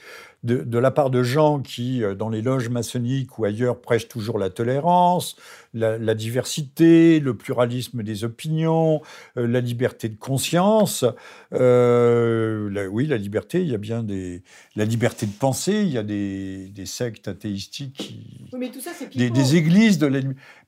de, 0.47 0.63
de, 0.63 0.79
la 0.79 0.91
part 0.91 1.10
de 1.10 1.21
gens 1.21 1.60
qui, 1.60 2.03
euh, 2.03 2.15
dans 2.15 2.29
les 2.29 2.41
loges 2.41 2.69
maçonniques 2.69 3.38
ou 3.38 3.45
ailleurs, 3.45 3.81
prêchent 3.81 4.07
toujours 4.07 4.39
la 4.39 4.49
tolérance, 4.49 5.36
la, 5.73 6.15
diversité, 6.15 7.19
le 7.19 7.36
pluralisme 7.36 8.01
des 8.01 8.23
opinions, 8.23 9.01
euh, 9.38 9.45
la 9.45 9.60
liberté 9.60 10.10
de 10.10 10.15
conscience. 10.15 11.05
Euh, 11.53 12.88
oui, 12.89 13.05
la 13.05 13.17
liberté, 13.17 13.62
il 13.62 13.67
y 13.67 13.75
a 13.75 13.77
bien 13.77 14.01
des, 14.03 14.41
la 14.75 14.86
liberté 14.86 15.25
de 15.25 15.33
penser, 15.33 15.81
il 15.83 15.89
y 15.89 15.97
a 15.97 16.03
des, 16.03 16.69
des 16.69 16.86
sectes 16.86 17.27
athéistiques, 17.27 17.93
qui, 17.93 18.47
oui, 18.53 18.60
mais 18.60 18.69
tout 18.69 18.81
ça, 18.81 18.91
des, 19.13 19.29
des, 19.29 19.55
églises 19.55 19.97
de 19.97 20.07
la, 20.07 20.19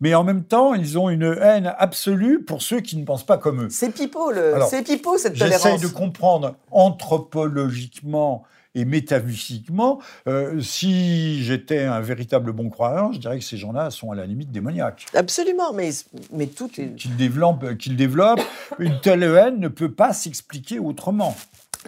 mais 0.02 0.14
en 0.14 0.24
même 0.24 0.44
temps, 0.44 0.74
ils 0.74 1.00
ont 1.00 1.10
une 1.10 1.38
haine 1.42 1.74
absolue 1.78 2.44
pour 2.44 2.62
ceux 2.62 2.82
qui 2.82 2.98
ne 2.98 3.06
pensent 3.06 3.26
pas 3.26 3.38
comme 3.38 3.64
eux. 3.64 3.70
C'est 3.70 3.94
pipeau, 3.94 4.32
le, 4.32 4.56
c'est 4.70 4.84
pipeau 4.84 5.18
cette 5.18 5.38
tolérance. 5.38 5.64
J'essaye 5.64 5.80
de 5.80 5.88
comprendre 5.88 6.56
anthropologiquement 6.70 8.44
et 8.76 8.86
métaphysiquement, 8.86 10.00
euh, 10.28 10.62
si 10.62 11.44
j'étais 11.44 11.84
un 11.84 12.02
véritable 12.02 12.52
bon 12.52 12.70
croyant, 12.70 13.12
je 13.12 13.20
dirais 13.20 13.40
que 13.40 13.46
ces 13.46 13.58
gens-là 13.58 13.90
sont 13.92 14.12
à 14.12 14.16
la 14.16 14.26
limite 14.26 14.52
démoniaques. 14.52 15.06
Absolument, 15.14 15.74
mais, 15.74 15.90
mais 16.32 16.48
tout 16.48 16.68
Qu'ils 16.68 17.16
développent, 17.16 17.78
qu'ils 17.78 17.96
développent, 17.96 18.42
une 18.78 19.00
telle 19.02 19.24
haine 19.24 19.60
ne 19.60 19.68
peut 19.68 19.92
pas 19.92 20.14
s'expliquer 20.14 20.80
autrement. 20.80 21.36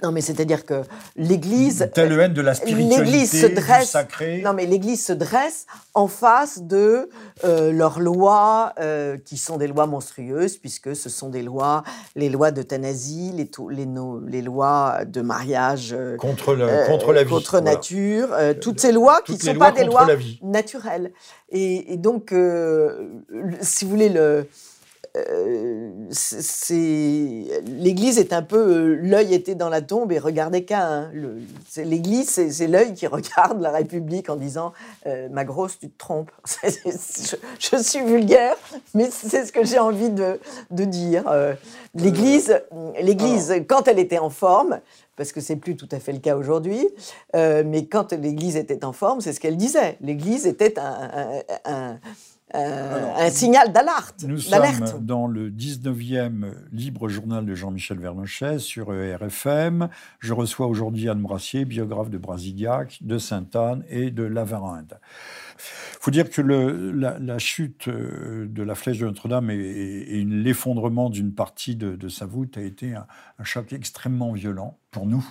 Non, 0.04 0.12
mais 0.12 0.22
c'est-à-dire 0.22 0.66
que 0.66 0.84
l'Église. 1.18 1.90
Telle 1.94 2.18
haine 2.18 2.34
de 2.34 2.42
la 2.42 2.54
spiritualité, 2.54 3.26
se 3.26 3.46
dresse, 3.46 3.86
du 3.86 3.92
sacré. 3.92 4.42
Non, 4.42 4.54
mais 4.54 4.66
l'Église 4.66 5.06
se 5.06 5.14
dresse 5.14 5.66
en 5.94 6.08
face 6.08 6.62
de 6.64 7.10
euh, 7.44 7.72
leurs 7.74 8.00
lois, 8.00 8.74
euh, 8.80 9.18
qui 9.18 9.38
sont 9.38 9.58
des 9.58 9.68
lois 9.68 9.88
monstrueuses, 9.88 10.58
puisque 10.58 10.96
ce 10.96 11.10
sont 11.10 11.30
des 11.30 11.44
lois, 11.44 11.84
les 12.16 12.30
lois 12.30 12.52
d'euthanasie, 12.52 13.32
les, 13.36 13.52
les, 13.70 13.88
les, 14.28 14.42
lois 14.42 15.00
de 15.06 15.22
mariage. 15.22 15.94
Euh, 15.94 16.16
contre, 16.16 16.56
le, 16.56 16.88
contre 16.88 17.12
la 17.12 17.24
vie. 17.24 17.30
Contre 17.30 17.60
nature. 17.60 18.30
toutes 18.62 18.80
ces 18.80 18.94
lois 18.94 19.22
qui 19.26 19.34
ne 19.34 19.40
sont 19.40 19.56
pas 19.56 19.72
des 19.72 19.84
lois 19.84 20.08
naturelles. 20.42 21.12
Et, 21.50 21.94
et 21.94 21.98
donc, 21.98 22.34
si 23.62 23.84
vous 23.84 23.92
voulez, 23.92 24.10
le 24.10 24.22
euh, 24.22 24.44
l'Église 27.66 28.18
est 28.18 28.32
un 28.32 28.42
peu 28.42 28.58
euh, 28.58 29.00
l'œil 29.02 29.34
était 29.34 29.56
dans 29.56 29.68
la 29.68 29.82
tombe 29.82 30.12
et 30.12 30.20
regardait 30.20 30.64
qu'un. 30.64 31.12
L'Église, 31.78 32.30
c'est 32.30 32.68
l'œil 32.68 32.94
qui 32.94 33.08
regarde 33.12 33.62
la 33.62 33.72
République 33.72 34.30
en 34.30 34.38
disant 34.38 34.72
euh, 35.08 35.28
ma 35.30 35.44
grosse, 35.44 35.80
tu 35.80 35.90
te 35.90 35.98
trompes. 35.98 36.32
je, 36.64 37.78
suis 37.78 38.04
vulgaire, 38.04 38.56
mais 38.94 39.10
c'est 39.12 39.46
ce 39.46 39.52
que 39.52 39.66
j'ai 39.66 39.80
envie 39.80 40.12
de, 40.12 40.40
de 40.72 40.86
dire. 40.86 41.26
L'Église, 41.94 42.62
l'Église, 43.02 43.54
quand 43.68 43.88
elle 43.90 44.00
était 44.00 44.20
en 44.20 44.30
forme, 44.30 44.80
parce 45.18 45.34
que 45.34 45.42
c'est 45.42 45.58
plus 45.58 45.76
tout 45.76 45.90
à 45.92 46.00
fait 46.00 46.14
le 46.14 46.20
cas 46.20 46.38
aujourd'hui. 46.38 46.88
mais 47.34 47.86
quand 47.86 48.14
l'Église 48.14 48.56
était 48.56 48.86
en 48.86 48.94
forme, 48.94 49.20
c'est 49.20 49.34
ce 49.34 49.40
qu'elle 49.42 49.58
disait. 49.58 49.98
L'Église 50.02 50.48
était 50.48 50.80
un, 50.80 51.42
un, 51.66 52.00
euh, 52.56 53.14
un 53.18 53.30
signal 53.30 53.72
d'alerte. 53.72 54.24
Nous 54.28 54.40
sommes 54.40 55.00
dans 55.00 55.28
le 55.28 55.50
19e 55.50 56.52
libre 56.72 57.08
journal 57.08 57.46
de 57.46 57.56
Jean-Michel 57.56 58.00
Vernochet 58.00 58.60
sur 58.60 58.90
RFM. 58.90 59.90
Je 60.20 60.34
reçois 60.34 60.68
aujourd'hui 60.68 61.08
Anne 61.10 61.22
Brassier, 61.22 61.66
biographe 61.66 62.10
de 62.10 62.18
Brasiliac, 62.18 62.98
de 63.02 63.18
Sainte-Anne 63.18 63.84
et 63.90 64.12
de 64.12 64.24
Lavarinde. 64.24 65.00
Il 65.58 66.04
faut 66.04 66.12
dire 66.12 66.30
que 66.30 66.42
le, 66.42 66.92
la, 66.92 67.40
chute 67.40 67.88
euh, 67.88 68.48
de 68.50 68.64
la 68.64 68.76
flèche 68.76 68.98
de 68.98 69.06
Notre-Dame 69.06 69.52
et, 69.52 70.26
l'effondrement 70.26 71.10
d'une 71.10 71.34
partie 71.34 71.76
de, 71.76 72.10
sa 72.10 72.26
voûte 72.26 72.58
a 72.58 72.62
été 72.62 72.96
un 72.96 73.44
choc 73.44 73.72
extrêmement 73.74 74.34
violent 74.34 74.78
pour 74.90 75.06
nous. 75.06 75.26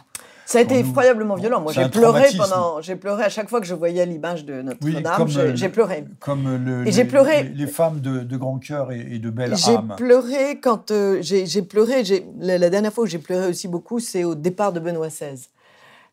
Ça 0.50 0.58
a 0.58 0.62
été 0.62 0.80
effroyablement 0.80 1.36
violent. 1.36 1.60
Moi, 1.60 1.72
j'ai 1.72 1.88
pleuré 1.88 2.24
pendant. 2.36 2.80
J'ai 2.80 2.96
pleuré 2.96 3.22
à 3.22 3.28
chaque 3.28 3.48
fois 3.48 3.60
que 3.60 3.66
je 3.68 3.74
voyais 3.74 4.04
l'image 4.04 4.44
de 4.44 4.62
Notre-Dame. 4.62 5.54
j'ai 5.54 5.68
pleuré. 5.68 6.04
Comme 6.18 6.64
le, 6.64 6.88
et 6.88 6.90
j'ai 6.90 7.04
pleuré. 7.04 7.44
Les, 7.54 7.68
femmes 7.68 8.00
de, 8.00 8.36
grand 8.36 8.58
cœur 8.58 8.90
et, 8.90 9.20
de 9.20 9.30
belle 9.30 9.52
âme. 9.52 9.58
J'ai 9.58 9.96
pleuré 9.96 10.58
quand 10.60 10.90
euh, 10.90 11.22
j'ai 11.22 11.62
pleuré. 11.62 12.02
La, 12.40 12.58
la, 12.58 12.68
dernière 12.68 12.92
fois 12.92 13.04
où 13.04 13.06
j'ai 13.06 13.18
pleuré 13.18 13.46
aussi 13.46 13.68
beaucoup, 13.68 14.00
c'est 14.00 14.24
au 14.24 14.34
départ 14.34 14.72
de 14.72 14.80
Benoît 14.80 15.06
XVI. 15.06 15.40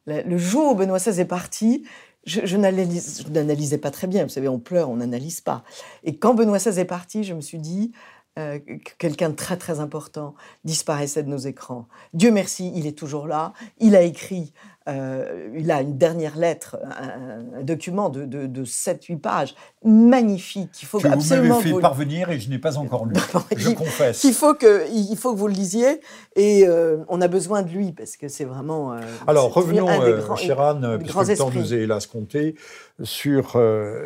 Le, 0.06 0.38
jour 0.38 0.74
où 0.74 0.76
Benoît 0.76 1.00
XVI 1.00 1.22
est 1.22 1.26
parti, 1.26 1.86
je, 2.24 2.42
je 2.44 2.58
n'analysais 2.58 3.80
pas 3.80 3.90
très 3.90 4.06
bien. 4.06 4.22
Vous 4.22 4.30
savez, 4.30 4.48
on 4.48 4.60
pleure, 4.60 4.92
on 4.92 4.98
n'analyse 4.98 5.42
pas. 5.42 5.64
Et 6.04 6.16
quand 6.16 6.36
Benoît 6.36 6.60
XVI 6.60 6.80
est 6.80 6.86
parti, 6.86 7.24
je 7.24 7.34
me 7.34 7.42
suis 7.42 7.58
dit, 7.58 7.92
euh, 8.38 8.60
quelqu'un 9.00 9.30
de 9.30 9.36
très 9.36 9.58
très 9.58 9.80
important 9.80 10.36
disparaissait 10.64 11.24
de 11.24 11.30
nos 11.30 11.38
écrans. 11.38 11.88
Dieu 12.14 12.32
merci, 12.32 12.72
il 12.76 12.86
est 12.86 12.98
toujours 12.98 13.28
là. 13.28 13.54
Il 13.80 13.96
a 13.96 14.02
écrit 14.02 14.54
euh, 14.88 15.50
il 15.56 15.70
a 15.72 15.82
une 15.82 15.98
dernière 15.98 16.38
lettre, 16.38 16.78
un, 16.84 17.64
document 17.64 18.10
de, 18.10 18.26
de, 18.26 18.66
7-8 18.66 19.20
pages, 19.20 19.56
magnifique. 19.84 20.70
Il 20.82 20.86
faut 20.86 21.00
que 21.00 21.08
absolument 21.08 21.56
vous 21.56 21.62
m'avez 21.62 21.76
fait 21.76 21.82
parvenir 21.82 22.30
et 22.30 22.40
je 22.40 22.50
n'ai 22.50 22.58
pas 22.58 22.78
encore 22.78 23.06
lu. 23.06 23.16
je 23.58 23.70
confesse. 23.72 24.24
Il 24.24 24.34
faut, 24.34 24.54
que, 24.54 24.86
il 24.92 25.18
faut 25.18 25.34
que 25.34 25.40
vous 25.40 25.48
le 25.48 25.54
lisiez 25.54 26.00
et 26.36 26.66
euh, 26.68 26.98
on 27.10 27.22
a 27.22 27.28
besoin 27.28 27.64
de 27.64 27.70
lui 27.70 27.92
parce 27.92 28.16
que 28.16 28.28
c'est 28.28 28.46
vraiment. 28.46 28.94
Euh, 28.94 29.00
Alors 29.28 29.54
revenons, 29.54 29.88
Chiran, 30.36 30.80
parce 30.82 31.28
que 31.28 31.32
le 31.32 31.38
temps 31.38 31.52
nous 31.54 31.74
est 31.74 31.80
hélas 31.80 32.08
compté, 32.08 32.56
sur 33.04 33.62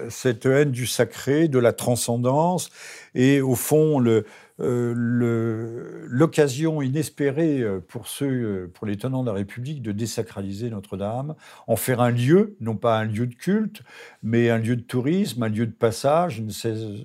cette 0.10 0.46
haine 0.46 0.72
du 0.72 0.88
sacré, 0.88 1.48
de 1.48 1.60
la 1.60 1.74
transcendance 1.74 2.70
et 3.13 3.41
au 3.41 3.56
fond 3.56 4.00
le 4.00 4.26
euh, 4.60 6.06
l'occasion 6.08 6.82
inespérée 6.82 7.62
euh, 7.62 7.80
pour 7.80 8.08
ceux, 8.08 8.28
euh, 8.28 8.72
pour 8.72 8.86
les 8.86 8.98
tenants 8.98 9.24
de 9.24 9.28
la 9.28 9.34
République, 9.34 9.82
de 9.82 9.92
désacraliser 9.92 10.70
Notre-Dame, 10.70 11.36
en 11.68 11.76
faire 11.76 12.02
un 12.02 12.12
lieu, 12.12 12.56
non 12.60 12.76
pas 12.76 12.98
un 12.98 13.06
lieu 13.06 13.28
de 13.28 13.34
culte, 13.34 13.82
mais 14.24 14.50
un 14.50 14.58
lieu 14.58 14.76
de 14.76 14.82
tourisme, 14.82 15.44
un 15.44 15.50
lieu 15.50 15.66
de 15.66 15.72
passage, 15.72 16.40
une 16.40 16.52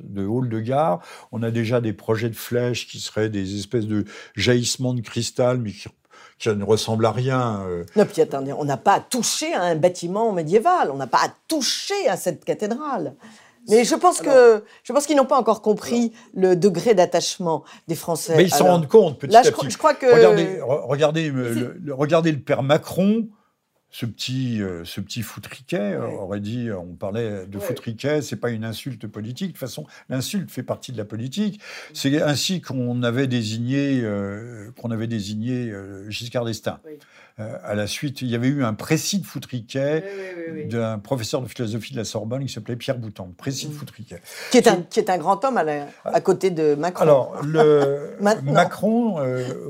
de 0.02 0.26
hall 0.26 0.48
de 0.48 0.60
gare. 0.60 1.00
On 1.32 1.42
a 1.42 1.50
déjà 1.50 1.80
des 1.80 1.92
projets 1.92 2.30
de 2.30 2.36
flèches 2.36 2.86
qui 2.88 3.00
seraient 3.00 3.30
des 3.30 3.56
espèces 3.58 3.86
de 3.86 4.04
jaillissements 4.34 4.94
de 4.94 5.00
cristal, 5.00 5.58
mais 5.58 5.72
qui 5.72 5.88
qui 6.38 6.50
ne 6.50 6.64
ressemble 6.64 7.06
à 7.06 7.12
rien. 7.12 7.64
Non, 7.96 8.04
puis 8.04 8.20
attendez, 8.20 8.52
on 8.52 8.66
n'a 8.66 8.76
pas 8.76 8.94
à 8.94 9.00
toucher 9.00 9.54
à 9.54 9.62
un 9.62 9.74
bâtiment 9.74 10.32
médiéval, 10.32 10.90
on 10.90 10.96
n'a 10.96 11.06
pas 11.06 11.24
à 11.24 11.28
toucher 11.48 12.08
à 12.08 12.18
cette 12.18 12.44
cathédrale. 12.44 13.14
Mais 13.68 13.84
je 13.84 13.94
pense 13.94 14.20
que 14.20 14.64
je 14.84 14.92
pense 14.92 15.06
qu'ils 15.06 15.16
n'ont 15.16 15.26
pas 15.26 15.38
encore 15.38 15.62
compris 15.62 16.12
le 16.34 16.56
degré 16.56 16.94
d'attachement 16.94 17.64
des 17.88 17.94
Français. 17.94 18.34
Mais 18.36 18.44
ils 18.44 18.54
s'en 18.54 18.66
rendent 18.66 18.88
compte 18.88 19.18
petit 19.18 19.34
à 19.34 19.42
petit. 19.42 19.70
Je, 19.70 19.78
crois 19.78 19.94
que 19.94 20.06
regardez, 20.06 20.60
regardez, 20.60 21.30
le, 21.30 21.94
regardez 21.94 22.32
le 22.32 22.38
père 22.38 22.62
Macron 22.62 23.26
ce 23.96 24.04
petit, 24.04 24.60
euh, 24.60 24.84
ce 24.84 25.00
petit 25.00 25.22
foutriquet, 25.22 25.94
euh, 25.94 26.06
aurait 26.18 26.40
dit, 26.40 26.68
on 26.70 26.94
parlait 26.94 27.46
de 27.46 27.58
foutriquet, 27.58 28.20
c'est 28.20 28.36
pas 28.36 28.50
une 28.50 28.66
insulte 28.66 29.06
politique. 29.06 29.48
De 29.48 29.52
toute 29.52 29.60
façon, 29.60 29.86
l'insulte 30.10 30.50
fait 30.50 30.62
partie 30.62 30.92
de 30.92 30.98
la 30.98 31.06
politique. 31.06 31.62
C'est 31.94 32.20
ainsi 32.20 32.60
qu'on 32.60 33.02
avait 33.02 33.26
désigné, 33.26 34.02
euh, 34.02 34.70
qu'on 34.78 34.90
avait 34.90 35.06
désigné 35.06 35.72
Giscard 36.08 36.44
d'Estaing. 36.44 36.78
à 37.38 37.74
la 37.74 37.86
suite, 37.86 38.20
il 38.20 38.28
y 38.28 38.34
avait 38.34 38.48
eu 38.48 38.64
un 38.64 38.74
précis 38.74 39.18
de 39.18 39.24
foutriquet 39.24 40.04
d'un 40.68 40.98
professeur 40.98 41.40
de 41.40 41.48
philosophie 41.48 41.94
de 41.94 41.98
la 41.98 42.04
Sorbonne 42.04 42.44
qui 42.44 42.52
s'appelait 42.52 42.76
Pierre 42.76 42.98
Boutan, 42.98 43.32
précis 43.38 43.68
de 43.68 43.72
mm. 43.72 43.76
foutriquet. 43.76 44.20
Qui 44.50 44.58
est, 44.58 44.68
un, 44.68 44.82
qui 44.82 45.00
est 45.00 45.08
un 45.08 45.16
grand 45.16 45.42
homme 45.42 45.56
à, 45.56 45.64
à 46.04 46.20
côté 46.20 46.50
de 46.50 46.74
Macron. 46.74 47.02
Alors, 47.02 47.42
le 47.42 48.14
Macron 48.42 49.16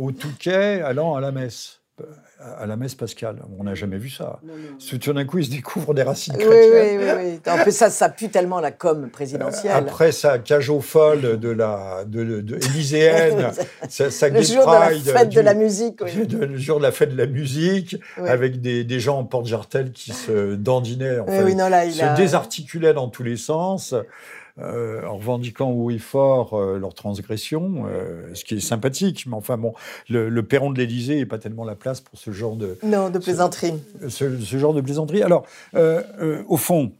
au 0.00 0.10
Touquet 0.10 0.80
allant 0.80 1.14
à 1.14 1.20
la 1.20 1.30
messe 1.30 1.80
à 2.38 2.66
la 2.66 2.76
messe 2.76 2.94
pascale. 2.94 3.36
On 3.58 3.64
n'a 3.64 3.74
jamais 3.74 3.96
vu 3.96 4.10
ça. 4.10 4.40
Tout 5.00 5.12
d'un 5.12 5.24
coup, 5.24 5.38
il 5.38 5.46
se 5.46 5.50
découvre 5.50 5.94
des 5.94 6.02
racines 6.02 6.36
chrétiennes. 6.36 7.00
Oui, 7.00 7.06
oui, 7.06 7.40
oui. 7.44 7.52
En 7.52 7.62
plus, 7.62 7.74
ça, 7.74 7.90
ça 7.90 8.08
pue 8.08 8.28
tellement 8.28 8.60
la 8.60 8.70
com 8.70 9.08
présidentielle. 9.10 9.72
Après 9.74 10.12
sa 10.12 10.38
cage 10.38 10.68
aux 10.68 10.80
folle 10.80 11.38
de 11.40 11.48
la 11.48 12.04
de, 12.06 12.40
de 12.40 12.56
élyséenne, 12.56 13.50
sa, 13.88 14.28
le 14.28 14.42
jour 14.42 14.66
de 14.66 14.72
la 14.72 14.90
fête 14.90 15.30
de 15.30 15.40
la 15.40 15.54
musique. 15.54 16.00
le 16.00 16.56
jour 16.58 16.78
de 16.78 16.82
la 16.82 16.92
fête 16.92 17.12
de 17.12 17.18
la 17.18 17.26
musique, 17.26 17.96
avec 18.18 18.60
des, 18.60 18.84
des, 18.84 19.00
gens 19.00 19.18
en 19.18 19.24
porte-jartel 19.24 19.92
qui 19.92 20.12
se 20.12 20.54
dandinaient, 20.54 21.18
en 21.18 21.26
fait, 21.26 21.42
se 21.42 22.16
désarticulaient 22.16 22.94
dans 22.94 23.08
tous 23.08 23.22
les 23.22 23.36
sens. 23.36 23.94
Euh, 24.58 25.04
en 25.06 25.18
revendiquant 25.18 25.70
haut 25.70 25.90
et 25.90 25.98
fort 25.98 26.54
euh, 26.54 26.78
leur 26.78 26.94
transgression, 26.94 27.84
euh, 27.86 28.30
ce 28.32 28.42
qui 28.42 28.54
est 28.54 28.60
sympathique. 28.60 29.26
Mais 29.26 29.34
enfin 29.34 29.58
bon, 29.58 29.74
le, 30.08 30.40
perron 30.40 30.70
de 30.70 30.78
l'Élysée 30.78 31.16
n'est 31.16 31.26
pas 31.26 31.36
tellement 31.36 31.64
la 31.64 31.74
place 31.74 32.00
pour 32.00 32.18
ce 32.18 32.30
genre 32.30 32.56
de... 32.56 32.78
Non, 32.82 33.10
de 33.10 33.18
plaisanterie. 33.18 33.74
Ce, 34.08 34.40
ce 34.40 34.56
genre 34.56 34.72
de 34.72 34.80
plaisanterie. 34.80 35.22
Alors, 35.22 35.44
au 35.74 36.56
fond, 36.56 36.92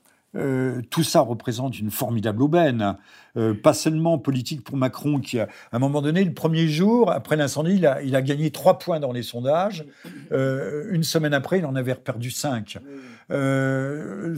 tout 0.90 1.02
ça 1.02 1.20
représente 1.20 1.80
une 1.80 1.90
formidable 1.90 2.42
aubaine. 2.42 2.96
Euh, 3.36 3.54
pas 3.54 3.74
seulement 3.74 4.18
politique 4.18 4.64
pour 4.64 4.76
Macron, 4.76 5.20
qui, 5.20 5.38
à 5.38 5.48
un 5.72 5.78
moment 5.78 6.00
donné, 6.00 6.24
le 6.24 6.32
premier 6.32 6.68
jour, 6.68 7.10
après 7.10 7.36
l'incendie, 7.36 7.74
il 7.74 7.86
a, 7.86 8.02
il 8.02 8.16
a 8.16 8.22
gagné 8.22 8.50
trois 8.50 8.78
points 8.78 8.98
dans 8.98 9.12
les 9.12 9.22
sondages. 9.22 9.84
Euh, 10.32 10.88
une 10.90 11.02
semaine 11.02 11.34
après, 11.34 11.58
il 11.58 11.66
en 11.66 11.76
avait 11.76 11.94
perdu 11.94 12.30
cinq. 12.30 12.78
Euh, 13.32 14.36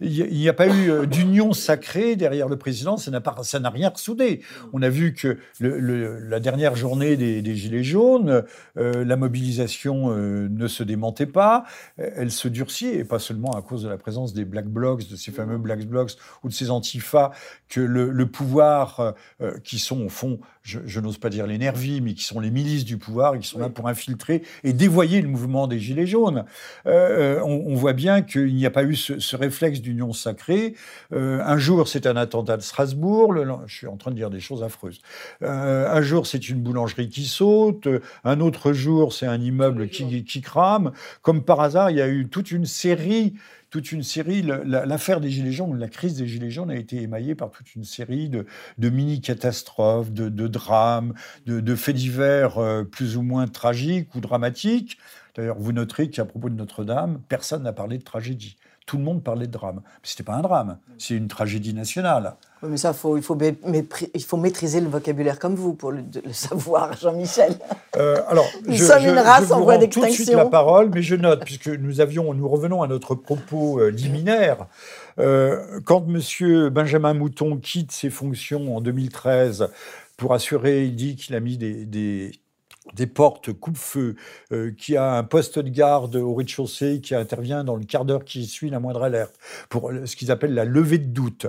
il 0.00 0.26
n'y 0.32 0.48
a 0.48 0.52
pas 0.52 0.66
eu 0.68 1.06
d'union 1.06 1.52
sacrée 1.52 2.16
derrière 2.16 2.48
le 2.48 2.56
président, 2.56 2.96
ça 2.96 3.10
n'a 3.10 3.70
rien 3.70 3.88
ressoudé. 3.88 4.42
On 4.72 4.82
a 4.82 4.88
vu 4.88 5.14
que 5.14 5.38
le, 5.60 6.18
la 6.18 6.40
dernière 6.40 6.74
journée 6.74 7.16
des, 7.16 7.54
Gilets 7.54 7.84
jaunes, 7.84 8.44
la 8.74 9.16
mobilisation 9.16 10.08
ne 10.08 10.66
se 10.66 10.82
démentait 10.82 11.26
pas, 11.26 11.64
elle 11.96 12.32
se 12.32 12.48
durcit, 12.48 12.88
et 12.88 13.04
pas 13.04 13.20
seulement 13.20 13.52
à 13.52 13.62
cause 13.62 13.84
de 13.84 13.88
la 13.88 13.98
présence 13.98 14.34
des 14.34 14.44
Black 14.44 14.66
Blocs, 14.66 15.08
de 15.08 15.16
ces 15.16 15.30
fameux 15.30 15.58
Black 15.58 15.86
Blocs 15.86 16.12
ou 16.42 16.48
de 16.48 16.54
ces 16.54 16.70
antifas 16.70 17.30
que 17.68 17.80
le, 17.80 18.10
le 18.10 18.26
pouvoir 18.34 19.00
euh, 19.00 19.12
euh, 19.40 19.58
qui 19.62 19.78
sont 19.78 20.04
au 20.04 20.08
fond, 20.08 20.40
je, 20.62 21.00
n'ose 21.00 21.18
pas 21.18 21.30
dire 21.30 21.46
les 21.46 21.56
nervis, 21.56 22.00
mais 22.00 22.14
qui 22.14 22.24
sont 22.24 22.40
les 22.40 22.50
milices 22.50 22.84
du 22.84 22.98
pouvoir, 22.98 23.34
et 23.34 23.38
qui 23.38 23.46
sont 23.46 23.58
là 23.58 23.68
pour 23.68 23.86
infiltrer 23.86 24.42
et 24.64 24.72
dévoyer 24.72 25.20
le 25.22 25.28
mouvement 25.28 25.66
des 25.66 25.78
Gilets 25.78 26.06
jaunes. 26.06 26.44
Euh, 26.86 27.40
on, 27.44 27.74
voit 27.74 27.92
bien 27.92 28.22
qu'il 28.22 28.54
n'y 28.54 28.66
a 28.66 28.70
pas 28.70 28.82
eu 28.82 28.96
ce, 28.96 29.36
réflexe 29.36 29.80
d'union 29.80 30.12
sacrée. 30.12 30.74
un 31.12 31.58
jour, 31.58 31.86
c'est 31.86 32.06
un 32.06 32.16
attentat 32.16 32.56
de 32.56 32.62
Strasbourg. 32.62 33.34
je 33.66 33.74
suis 33.74 33.86
en 33.86 33.96
train 33.96 34.10
de 34.10 34.16
dire 34.16 34.30
des 34.30 34.40
choses 34.40 34.62
affreuses. 34.62 35.00
un 35.42 36.02
jour, 36.02 36.26
c'est 36.26 36.48
une 36.48 36.60
boulangerie 36.60 37.08
qui 37.08 37.26
saute. 37.26 37.86
Un 38.24 38.40
autre 38.40 38.72
jour, 38.72 39.12
c'est 39.12 39.26
un 39.26 39.40
immeuble 39.40 39.88
qui, 39.88 40.24
qui 40.24 40.40
crame. 40.40 40.92
Comme 41.22 41.44
par 41.44 41.60
hasard, 41.60 41.90
il 41.90 41.98
y 41.98 42.02
a 42.02 42.08
eu 42.08 42.28
toute 42.28 42.50
une 42.50 42.66
série 42.66 43.34
toute 43.74 43.90
une 43.90 44.04
série. 44.04 44.40
L'affaire 44.42 45.20
des 45.20 45.30
Gilets 45.30 45.50
jaunes, 45.50 45.76
la 45.80 45.88
crise 45.88 46.16
des 46.16 46.28
Gilets 46.28 46.52
jaunes 46.52 46.70
a 46.70 46.76
été 46.76 47.02
émaillée 47.02 47.34
par 47.34 47.50
toute 47.50 47.74
une 47.74 47.82
série 47.82 48.28
de, 48.28 48.46
mini-catastrophes, 48.78 50.12
de, 50.12 50.46
drames, 50.46 51.12
de, 51.46 51.74
faits 51.74 51.96
divers 51.96 52.58
euh, 52.58 52.84
plus 52.84 53.16
ou 53.16 53.22
moins 53.22 53.48
tragiques 53.48 54.14
ou 54.14 54.20
dramatiques. 54.20 54.96
D'ailleurs, 55.34 55.58
vous 55.58 55.72
noterez 55.72 56.08
qu'à 56.08 56.24
propos 56.24 56.50
de 56.50 56.54
Notre-Dame, 56.54 57.20
personne 57.28 57.64
n'a 57.64 57.72
parlé 57.72 57.98
de 57.98 58.04
tragédie. 58.04 58.56
Tout 58.86 58.98
le 58.98 59.04
monde 59.04 59.22
parlait 59.22 59.46
de 59.46 59.52
drame. 59.52 59.80
Mais 59.84 59.90
ce 60.02 60.14
n'était 60.14 60.24
pas 60.24 60.34
un 60.34 60.42
drame, 60.42 60.78
c'est 60.98 61.14
une 61.14 61.28
tragédie 61.28 61.74
nationale 61.74 62.36
mais 62.68 62.76
ça, 62.76 62.92
faut, 62.92 63.16
il, 63.16 63.22
faut 63.22 63.36
il 64.14 64.24
faut 64.24 64.36
maîtriser 64.36 64.80
le 64.80 64.88
vocabulaire 64.88 65.38
comme 65.38 65.54
vous 65.54 65.74
pour 65.74 65.92
le, 65.92 66.02
savoir, 66.32 66.92
Jean-Michel. 67.00 67.56
Euh, 67.96 68.16
alors, 68.28 68.46
nous 68.66 68.74
je, 68.74 68.84
sommes 68.84 69.04
une 69.04 69.18
race 69.18 69.50
en 69.50 69.60
voie 69.60 69.78
d'extinction. 69.78 70.10
tout 70.10 70.18
de 70.18 70.24
suite 70.24 70.36
la 70.36 70.46
parole, 70.46 70.90
mais 70.92 71.02
je 71.02 71.14
note, 71.14 71.44
puisque 71.44 71.68
nous, 71.68 72.00
avions, 72.00 72.32
nous 72.34 72.48
revenons 72.48 72.82
à 72.82 72.86
notre 72.86 73.14
propos 73.14 73.80
euh, 73.80 73.90
liminaire. 73.90 74.66
Euh, 75.18 75.80
quand 75.84 76.04
M. 76.08 76.68
Benjamin 76.70 77.14
Mouton 77.14 77.56
quitte 77.58 77.92
ses 77.92 78.10
fonctions 78.10 78.76
en 78.76 78.80
2013 78.80 79.68
pour 80.16 80.32
assurer, 80.32 80.84
il 80.84 80.96
dit 80.96 81.16
qu'il 81.16 81.34
a 81.34 81.40
mis 81.40 81.56
des, 81.56 81.84
des 81.84 82.32
des 82.92 83.06
portes 83.06 83.52
coupe-feu, 83.52 84.14
euh, 84.52 84.70
qui 84.76 84.96
a 84.96 85.14
un 85.14 85.22
poste 85.24 85.58
de 85.58 85.70
garde 85.70 86.16
au 86.16 86.34
rez-de-chaussée 86.34 87.00
qui 87.00 87.14
intervient 87.14 87.64
dans 87.64 87.76
le 87.76 87.84
quart 87.84 88.04
d'heure 88.04 88.24
qui 88.24 88.46
suit 88.46 88.68
la 88.70 88.78
moindre 88.78 89.02
alerte, 89.02 89.34
pour 89.68 89.90
ce 90.04 90.16
qu'ils 90.16 90.30
appellent 90.30 90.54
la 90.54 90.64
levée 90.64 90.98
de 90.98 91.06
doute, 91.06 91.46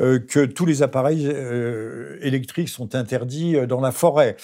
euh, 0.00 0.18
que 0.18 0.44
tous 0.46 0.64
les 0.64 0.82
appareils 0.82 1.26
euh, 1.26 2.18
électriques 2.22 2.70
sont 2.70 2.94
interdits 2.94 3.56
dans 3.66 3.80
la 3.80 3.92
forêt. 3.92 4.36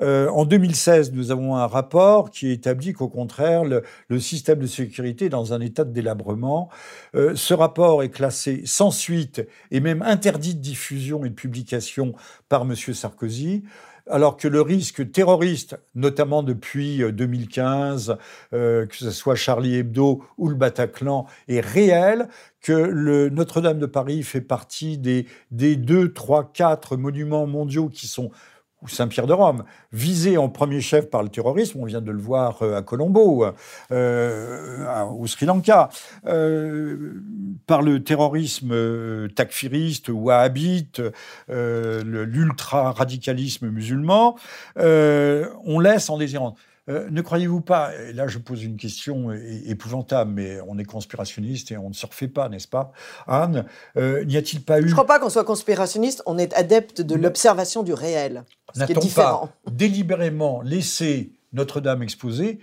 en 0.00 0.44
2016, 0.44 1.12
nous 1.12 1.32
avons 1.32 1.56
un 1.56 1.66
rapport 1.66 2.30
qui 2.30 2.52
établit 2.52 2.92
qu'au 2.92 3.08
contraire, 3.08 3.64
le, 3.64 3.82
le, 4.08 4.20
système 4.20 4.60
de 4.60 4.66
sécurité 4.66 5.26
est 5.26 5.30
dans 5.30 5.52
un 5.52 5.60
état 5.60 5.84
de 5.84 5.92
délabrement. 5.92 6.68
ce 7.14 7.54
rapport 7.54 8.02
est 8.04 8.10
classé 8.10 8.62
sans 8.64 8.92
suite 8.92 9.42
et 9.72 9.80
même 9.80 10.02
interdit 10.02 10.54
de 10.54 10.60
diffusion 10.60 11.24
et 11.24 11.30
de 11.30 11.34
publication 11.34 12.14
par 12.48 12.62
M. 12.62 12.76
Sarkozy 12.76 13.64
alors 14.10 14.36
que 14.36 14.48
le 14.48 14.60
risque 14.60 15.10
terroriste, 15.10 15.78
notamment 15.94 16.42
depuis 16.42 17.02
2015, 17.12 18.10
euh, 18.10 18.14
euh, 18.52 18.86
que 18.86 18.96
ce 18.96 19.10
soit 19.10 19.34
Charlie 19.34 19.76
Hebdo 19.76 20.22
ou 20.36 20.48
le 20.48 20.54
Bataclan, 20.54 21.26
est 21.48 21.60
réel, 21.60 22.28
que 22.60 23.28
Notre-Dame 23.28 23.78
de 23.78 23.86
Paris 23.86 24.22
fait 24.22 24.40
partie 24.40 24.98
des, 24.98 25.26
des 25.50 25.76
deux, 25.76 26.12
trois, 26.12 26.50
quatre 26.52 26.96
monuments 26.96 27.46
mondiaux 27.46 27.88
qui 27.88 28.06
sont 28.06 28.30
ou 28.82 28.88
Saint-Pierre 28.88 29.26
de 29.26 29.32
Rome, 29.32 29.64
visé 29.92 30.38
en 30.38 30.48
premier 30.48 30.80
chef 30.80 31.10
par 31.10 31.24
le 31.24 31.28
terrorisme, 31.28 31.80
on 31.80 31.84
vient 31.84 32.00
de 32.00 32.12
le 32.12 32.20
voir 32.20 32.62
euh, 32.62 32.76
à 32.76 32.82
Colombo, 32.82 33.44
euh, 33.90 35.04
au 35.18 35.26
Sri 35.26 35.46
Lanka, 35.46 35.88
euh, 36.26 37.14
par 37.66 37.82
le 37.82 38.04
terrorisme 38.04 38.70
euh, 38.72 39.26
takfiriste, 39.28 40.10
wahhabite, 40.10 41.02
l'ultra-radicalisme 41.48 43.68
musulman, 43.68 44.36
on 44.76 45.80
laisse 45.80 46.10
en 46.10 46.16
désirant. 46.88 47.10
ne 47.10 47.20
croyez-vous 47.20 47.60
pas, 47.60 47.94
et 47.94 48.12
là 48.12 48.26
je 48.26 48.38
pose 48.38 48.64
une 48.64 48.76
question 48.76 49.32
épouvantable, 49.32 50.32
mais 50.32 50.58
on 50.66 50.78
est 50.78 50.84
conspirationniste 50.84 51.70
et 51.70 51.76
on 51.76 51.88
ne 51.90 51.94
se 51.94 52.06
refait 52.06 52.28
pas, 52.28 52.48
n'est-ce 52.48 52.68
pas, 52.68 52.92
Anne 53.26 53.66
N'y 53.96 54.36
a-t-il 54.36 54.62
pas 54.62 54.80
eu... 54.80 54.82
Je 54.82 54.88
ne 54.88 54.92
crois 54.92 55.06
pas 55.06 55.18
qu'on 55.18 55.30
soit 55.30 55.44
conspirationniste, 55.44 56.22
on 56.26 56.38
est 56.38 56.52
adepte 56.54 57.00
de 57.00 57.14
l'observation 57.14 57.82
du 57.82 57.92
réel. 57.92 58.44
N'a-t-on 58.76 59.06
pas 59.08 59.52
délibérément 59.70 60.62
laissé 60.62 61.32
Notre-Dame 61.52 62.02
exposée 62.02 62.60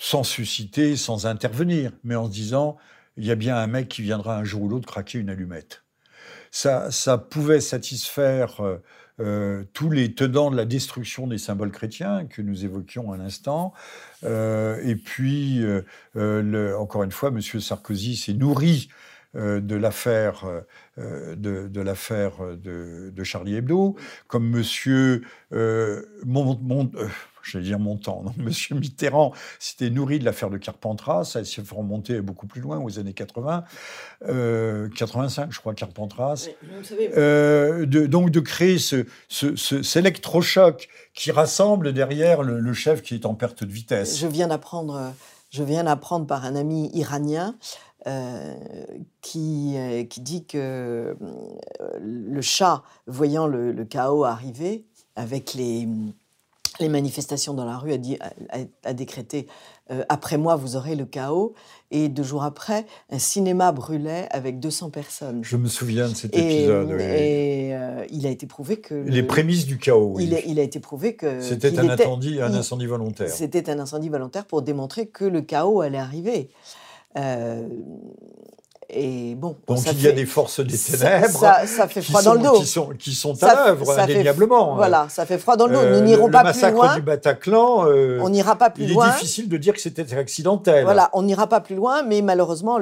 sans 0.00 0.24
susciter, 0.24 0.96
sans 0.96 1.26
intervenir, 1.26 1.92
mais 2.04 2.16
en 2.16 2.24
se 2.24 2.32
disant, 2.32 2.78
il 3.18 3.26
y 3.26 3.30
a 3.30 3.34
bien 3.34 3.56
un 3.56 3.66
mec 3.66 3.88
qui 3.88 4.00
viendra 4.00 4.36
un 4.36 4.44
jour 4.44 4.62
ou 4.62 4.68
l'autre 4.68 4.88
craquer 4.88 5.18
une 5.18 5.28
allumette? 5.28 5.84
Ça, 6.50 6.90
ça 6.90 7.18
pouvait 7.18 7.60
satisfaire 7.60 8.64
euh, 8.64 8.78
euh, 9.20 9.64
tous 9.72 9.90
les 9.90 10.14
tenants 10.14 10.50
de 10.50 10.56
la 10.56 10.64
destruction 10.64 11.26
des 11.26 11.38
symboles 11.38 11.70
chrétiens 11.70 12.26
que 12.26 12.42
nous 12.42 12.64
évoquions 12.64 13.12
à 13.12 13.16
l'instant. 13.16 13.72
Euh, 14.24 14.80
et 14.84 14.96
puis, 14.96 15.62
le, 16.14 16.74
encore 16.76 17.02
une 17.02 17.12
fois, 17.12 17.28
M. 17.28 17.40
Sarkozy 17.40 18.16
s'est 18.16 18.34
nourri 18.34 18.88
de 19.34 19.76
l'affaire 19.76 20.44
de, 20.96 21.80
l'affaire 21.80 22.56
de, 22.56 23.10
de, 23.14 23.24
Charlie 23.24 23.54
Hebdo, 23.54 23.96
comme 24.26 24.48
Monsieur 24.50 25.22
Mont, 25.52 26.90
je 27.42 27.58
vais 27.58 27.64
dire 27.64 27.78
mon 27.78 27.96
temps, 27.96 28.22
non, 28.24 28.32
Monsieur 28.42 28.74
Mitterrand 28.76 29.32
s'était 29.58 29.90
nourri 29.90 30.18
de 30.18 30.24
l'affaire 30.24 30.50
de 30.50 30.58
Carpentras, 30.58 31.24
ça 31.24 31.44
s'est 31.44 31.62
fait 31.62 31.74
remonter 31.74 32.20
beaucoup 32.20 32.46
plus 32.46 32.60
loin, 32.60 32.78
aux 32.78 32.98
années 32.98 33.12
80, 33.12 33.64
85, 34.26 34.28
euh, 34.28 35.46
je 35.50 35.60
crois, 35.60 35.74
Carpentras. 35.74 36.48
Euh, 37.16 37.86
de, 37.86 38.06
donc 38.06 38.30
de 38.30 38.40
créer 38.40 38.78
ce, 38.78 39.06
ce, 39.28 39.98
électrochoc 39.98 40.88
qui 41.14 41.30
rassemble 41.30 41.92
derrière 41.92 42.42
le, 42.42 42.72
chef 42.72 43.02
qui 43.02 43.14
est 43.14 43.26
en 43.26 43.34
perte 43.34 43.64
de 43.64 43.72
vitesse. 43.72 44.18
Je 44.18 44.26
viens 44.26 44.48
d'apprendre, 44.48 45.12
je 45.50 45.62
viens 45.62 45.84
d'apprendre 45.84 46.26
par 46.26 46.44
un 46.44 46.56
ami 46.56 46.90
iranien. 46.94 47.56
Euh, 48.06 48.54
qui, 49.20 49.76
qui 50.08 50.22
dit 50.22 50.46
que 50.46 51.14
le 52.00 52.40
chat, 52.40 52.82
voyant 53.06 53.46
le 53.46 53.84
chaos 53.84 54.24
arriver, 54.24 54.86
avec 55.16 55.52
les, 55.52 55.86
les 56.80 56.88
manifestations 56.88 57.54
dans 57.54 57.64
la 57.64 57.78
rue, 57.78 57.92
a, 57.92 57.98
dit, 57.98 58.18
a, 58.84 58.92
décrété 58.92 59.46
euh, 59.90 60.02
Après 60.08 60.38
moi, 60.38 60.56
vous 60.56 60.76
aurez 60.76 60.96
le 60.96 61.04
chaos. 61.04 61.54
Et 61.90 62.08
deux 62.08 62.22
jours 62.22 62.44
après, 62.44 62.86
un 63.10 63.18
cinéma 63.18 63.72
brûlait 63.72 64.28
avec 64.30 64.60
200 64.60 64.90
personnes. 64.90 65.40
Je 65.42 65.56
me 65.56 65.68
souviens 65.68 66.08
de 66.08 66.14
cet 66.14 66.36
épisode. 66.36 66.90
Et 67.00 67.70
euh, 67.74 68.04
il 68.10 68.26
a 68.26 68.30
été 68.30 68.46
prouvé 68.46 68.76
que. 68.78 68.94
Les 68.94 69.22
prémices 69.22 69.66
du 69.66 69.78
chaos. 69.78 70.16
Il, 70.18 70.34
a, 70.34 70.40
il, 70.40 70.58
a, 70.58 70.62
été 70.62 70.80
prouvé 70.80 71.16
que. 71.16 71.40
C'était 71.40 71.78
un, 71.78 71.88
incendie, 71.88 72.40
un 72.40 72.54
incendie 72.54 72.86
volontaire. 72.86 73.28
C'était 73.28 73.68
un 73.70 73.78
incendie 73.78 74.08
volontaire 74.08 74.46
pour 74.46 74.62
démontrer 74.62 75.06
que 75.06 75.24
le 75.24 75.42
chaos 75.42 75.80
allait 75.80 75.98
arriver. 75.98 76.50
Euh, 77.18 77.66
et 78.92 79.34
bon, 79.34 79.56
Donc 79.66 79.78
il 79.92 80.02
y 80.02 80.08
a 80.08 80.12
des 80.12 80.26
forces 80.26 80.60
des 80.60 80.76
ténèbres 80.76 81.38
ça, 81.66 81.88
fait 81.88 82.02
froid 82.02 82.22
dans 82.22 82.34
le 82.34 82.40
dos. 82.40 82.60
Qui 82.60 82.66
sont, 82.66 82.88
qui 82.98 83.12
sont 83.12 83.42
à 83.42 83.66
l'œuvre, 83.66 83.98
indéniablement. 83.98 84.74
voilà, 84.74 85.08
ça 85.08 85.26
fait 85.26 85.38
froid 85.38 85.56
dans 85.56 85.66
le 85.66 85.74
dos. 85.74 85.82
Nous 85.82 85.96
euh, 85.96 86.00
n'irons 86.00 86.30
pas 86.30 86.52
plus 86.52 86.60
loin. 86.60 86.70
Le 86.70 86.76
massacre 86.76 86.94
du 86.96 87.02
Bataclan, 87.02 87.86
euh, 87.86 88.18
on 88.20 88.28
n'ira 88.28 88.56
pas 88.56 88.70
plus 88.70 88.84
il 88.84 88.92
loin. 88.92 89.08
est 89.08 89.12
difficile 89.12 89.48
de 89.48 89.56
dire 89.56 89.74
que 89.74 89.80
c'était 89.80 90.14
accidentel. 90.14 90.84
Voilà, 90.84 91.10
on 91.12 91.22
n'ira 91.22 91.46
pas 91.46 91.60
plus 91.60 91.74
loin, 91.74 92.02
mais 92.02 92.22
malheureusement, 92.22 92.78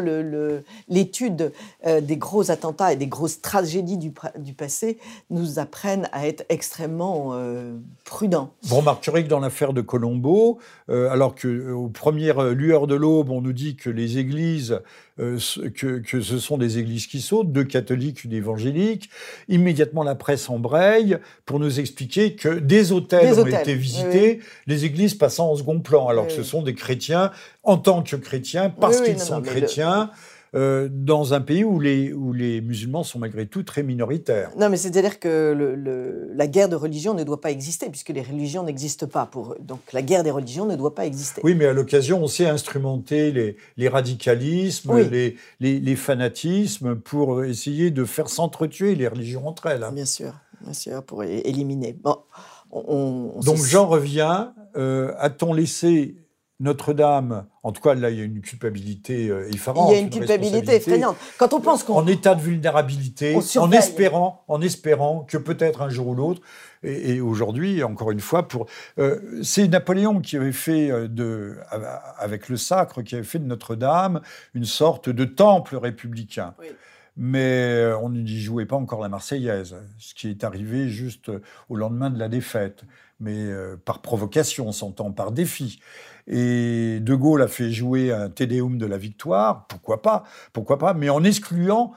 l'étude 0.89 1.53
euh, 1.87 2.01
des 2.01 2.17
gros 2.17 2.51
attentats 2.51 2.93
et 2.93 2.97
des 2.97 3.07
grosses 3.07 3.41
tragédies 3.41 3.99
du, 3.99 4.13
du 4.39 4.55
passé 4.55 4.99
nous 5.31 5.59
apprennent 5.59 6.09
à 6.13 6.27
être 6.27 6.45
extrêmement 6.49 7.35
prudents. 8.05 8.51
Vous 8.63 8.77
remarquerez 8.77 9.25
que 9.25 9.29
dans 9.29 9.41
l'affaire 9.41 9.73
de 9.73 9.81
Colombo, 9.81 10.59
alors 10.89 11.35
qu'aux 11.35 11.89
premières 11.89 12.43
lueurs 12.43 12.87
de 12.87 12.95
l'aube, 12.95 13.31
on 13.31 13.41
nous 13.41 13.53
dit 13.53 13.77
que 13.77 13.91
les 13.91 14.19
églises 14.19 14.81
euh, 15.21 15.39
que, 15.75 15.99
que, 15.99 16.21
ce 16.21 16.39
sont 16.39 16.59
des 16.59 16.79
églises 16.79 17.07
qui 17.07 17.21
sautent, 17.21 17.53
deux 17.53 17.65
catholiques, 17.65 18.25
une 18.25 18.33
évangélique. 18.33 19.11
Immédiatement, 19.49 20.03
la 20.03 20.15
presse 20.15 20.49
embraye 20.49 21.19
pour 21.45 21.59
nous 21.59 21.81
expliquer 21.81 22.35
que 22.35 22.59
des 22.59 22.93
hôtels 22.93 23.39
ont 23.39 23.47
été 23.47 23.75
visités, 23.75 24.41
les 24.67 24.85
églises 24.85 25.15
passant 25.15 25.51
en 25.51 25.57
second 25.57 25.81
plan, 25.81 26.09
alors 26.09 26.27
que 26.27 26.33
ce 26.33 26.43
sont 26.43 26.63
des 26.63 26.75
chrétiens 26.75 27.33
en 27.65 27.77
tant 27.77 28.03
que 28.03 28.17
chrétiens, 28.17 28.71
parce 28.71 29.01
qu'ils 29.01 29.21
sont 29.21 29.43
chrétiens. 29.43 30.11
Euh, 30.59 30.89
dans 30.91 31.35
un 31.35 31.41
pays 31.41 31.63
où 31.63 31.79
les, 31.79 32.13
où 32.13 32.33
les 32.33 32.61
musulmans 32.61 33.05
sont 33.05 33.21
malgré 33.21 33.47
tout 33.47 33.63
très 33.63 33.85
minoritaires. 33.85 34.51
Non, 34.59 34.69
mais 34.69 34.77
c'est-à-dire 34.77 35.21
que 35.21 35.55
le, 35.57 36.33
la 36.35 36.47
guerre 36.49 36.69
de 36.69 36.75
religion 36.75 37.15
ne 37.15 37.23
doit 37.23 37.41
pas 37.41 37.53
exister, 37.53 37.89
puisque 37.91 38.09
les 38.09 38.23
religions 38.23 38.65
n'existent 38.65 39.07
pas 39.07 39.25
pour 39.25 39.53
eux. 39.53 39.59
Donc 39.61 39.79
la 39.93 40.03
guerre 40.03 40.25
des 40.25 40.33
religions 40.33 40.67
ne 40.67 40.75
doit 40.75 40.97
pas 40.97 41.07
exister. 41.07 41.43
Oui, 41.45 41.55
mais 41.55 41.67
à 41.67 41.73
l'occasion, 41.73 42.21
on 42.21 42.27
sait 42.27 42.49
instrumenter 42.49 43.31
les, 43.31 43.57
les 43.77 43.89
radicalismes, 43.89 44.99
les, 44.99 45.37
les, 45.61 45.97
fanatismes 45.97 46.97
pour 46.97 47.45
essayer 47.45 47.93
de 47.93 48.05
faire 48.05 48.29
s'entretuer 48.29 48.97
les 48.97 49.07
religions 49.07 49.47
entre 49.47 49.67
elles. 49.67 49.87
Bien 49.93 50.05
sûr, 50.07 50.33
bien 50.61 50.73
sûr, 50.73 51.05
pour 51.05 51.23
éliminer. 51.23 51.97
Bon, 52.03 52.17
on, 52.73 53.39
Donc 53.45 53.59
j'en 53.59 53.87
reviens. 53.87 54.55
Euh, 54.77 55.13
a-t-on 55.19 55.55
laissé 55.55 56.17
notre-Dame, 56.61 57.47
en 57.63 57.71
tout 57.71 57.81
cas, 57.81 57.95
là, 57.95 58.11
il 58.11 58.19
y 58.19 58.21
a 58.21 58.25
une 58.25 58.41
culpabilité 58.41 59.29
euh, 59.29 59.49
effarante. 59.53 59.91
Il 59.91 59.95
y 59.95 59.97
a 59.97 60.01
une, 60.01 60.11
culpabilité 60.11 60.75
effrayante. 60.75 61.17
Quand 61.39 61.53
on 61.53 61.61
pense 61.61 61.85
qu'on... 61.85 61.95
En 61.95 62.07
état 62.09 62.35
de 62.35 62.41
vulnérabilité, 62.41 63.37
en 63.59 63.71
espérant, 63.71 64.45
en 64.49 64.61
espérant 64.61 65.25
que 65.29 65.37
peut-être 65.37 65.83
un 65.83 65.89
jour 65.89 66.09
ou 66.09 66.15
l'autre, 66.15 66.43
et, 66.83 67.21
aujourd'hui, 67.21 67.83
encore 67.85 68.11
une 68.11 68.21
fois, 68.21 68.49
pour... 68.49 68.67
Euh, 68.99 69.41
c'est 69.43 69.69
Napoléon 69.69 70.21
qui 70.21 70.37
avait 70.37 70.53
fait, 70.53 70.91
euh, 70.91 71.07
de, 71.07 71.59
avec 72.19 72.49
le 72.49 72.57
sacre, 72.57 73.03
qui 73.03 73.15
avait 73.15 73.25
fait 73.25 73.39
de 73.39 73.47
Notre-Dame 73.47 74.21
une 74.55 74.65
sorte 74.65 75.09
de 75.09 75.25
temple 75.25 75.77
républicain. 75.77 76.55
mais 77.17 77.85
on 78.01 78.11
n'y 78.11 78.41
jouait 78.41 78.67
pas 78.67 78.77
encore 78.77 79.01
la 79.01 79.09
Marseillaise, 79.09 79.77
ce 79.99 80.15
qui 80.15 80.29
est 80.29 80.43
arrivé 80.45 80.89
juste 80.89 81.31
au 81.69 81.77
lendemain 81.77 82.11
de 82.11 82.19
la 82.19 82.29
défaite, 82.29 82.85
mais 83.19 83.49
par 83.85 84.01
provocation, 84.03 84.69
on 84.69 84.73
s'entend, 84.73 85.11
par 85.11 85.33
défi. 85.33 85.81
Et 86.29 87.01
De 87.01 87.15
Gaulle 87.15 87.43
a 87.43 87.49
fait 87.49 87.71
jouer 87.71 88.13
un 88.13 88.29
Tédéum 88.29 88.77
de 88.79 88.87
la 88.87 88.99
victoire, 88.99 89.67
pourquoi 89.67 90.03
pas, 90.03 90.25
pourquoi 90.53 90.79
pas, 90.79 90.93
mais 90.95 91.09
en 91.09 91.25
excluant 91.25 91.93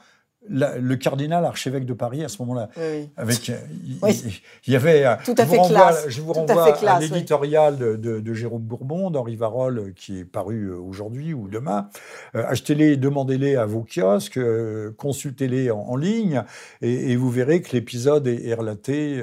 le 0.48 0.94
cardinal 0.96 1.44
archevêque 1.44 1.86
de 1.86 1.94
Paris 1.94 2.24
à 2.24 2.28
ce 2.28 2.40
moment-là. 2.42 2.68
Avec, 3.16 3.48
il, 3.48 4.72
y 4.72 4.76
avait. 4.76 5.04
Tout 5.24 5.34
à 5.38 5.46
fait 5.46 5.58
classe. 5.68 6.06
Je 6.08 6.20
vous 6.20 6.32
renvoie 6.32 6.74
à 6.88 7.00
l'éditorial 7.00 7.78
de, 7.78 8.34
Jérôme 8.34 8.62
Bourbon, 8.62 9.10
d'Henri 9.10 9.36
Varol, 9.36 9.92
qui 9.94 10.20
est 10.20 10.24
paru 10.24 10.66
euh, 10.66 10.76
aujourd'hui 10.78 11.34
ou 11.34 11.48
demain. 11.48 11.88
Euh, 12.34 12.44
achetez-les, 12.46 12.96
demandez-les 12.96 13.56
à 13.56 13.66
vos 13.66 13.84
kiosques, 13.84 14.38
euh, 14.38 14.92
consultez-les 14.96 15.70
en, 15.70 15.96
ligne, 15.96 16.42
et, 16.80 17.14
vous 17.16 17.30
verrez 17.30 17.62
que 17.62 17.72
l'épisode 17.72 18.26
est, 18.26 18.54
relaté. 18.54 19.22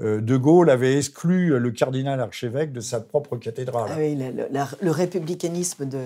de 0.00 0.36
Gaulle 0.36 0.70
avait 0.70 0.96
exclu 0.96 1.58
le 1.58 1.70
cardinal 1.70 2.20
archevêque 2.20 2.72
de 2.72 2.80
sa 2.80 3.00
propre 3.00 3.36
cathédrale. 3.36 3.90
Ah 3.90 3.96
oui, 3.98 4.16
le 4.80 4.90
républicanisme 4.90 5.86
de, 5.86 5.98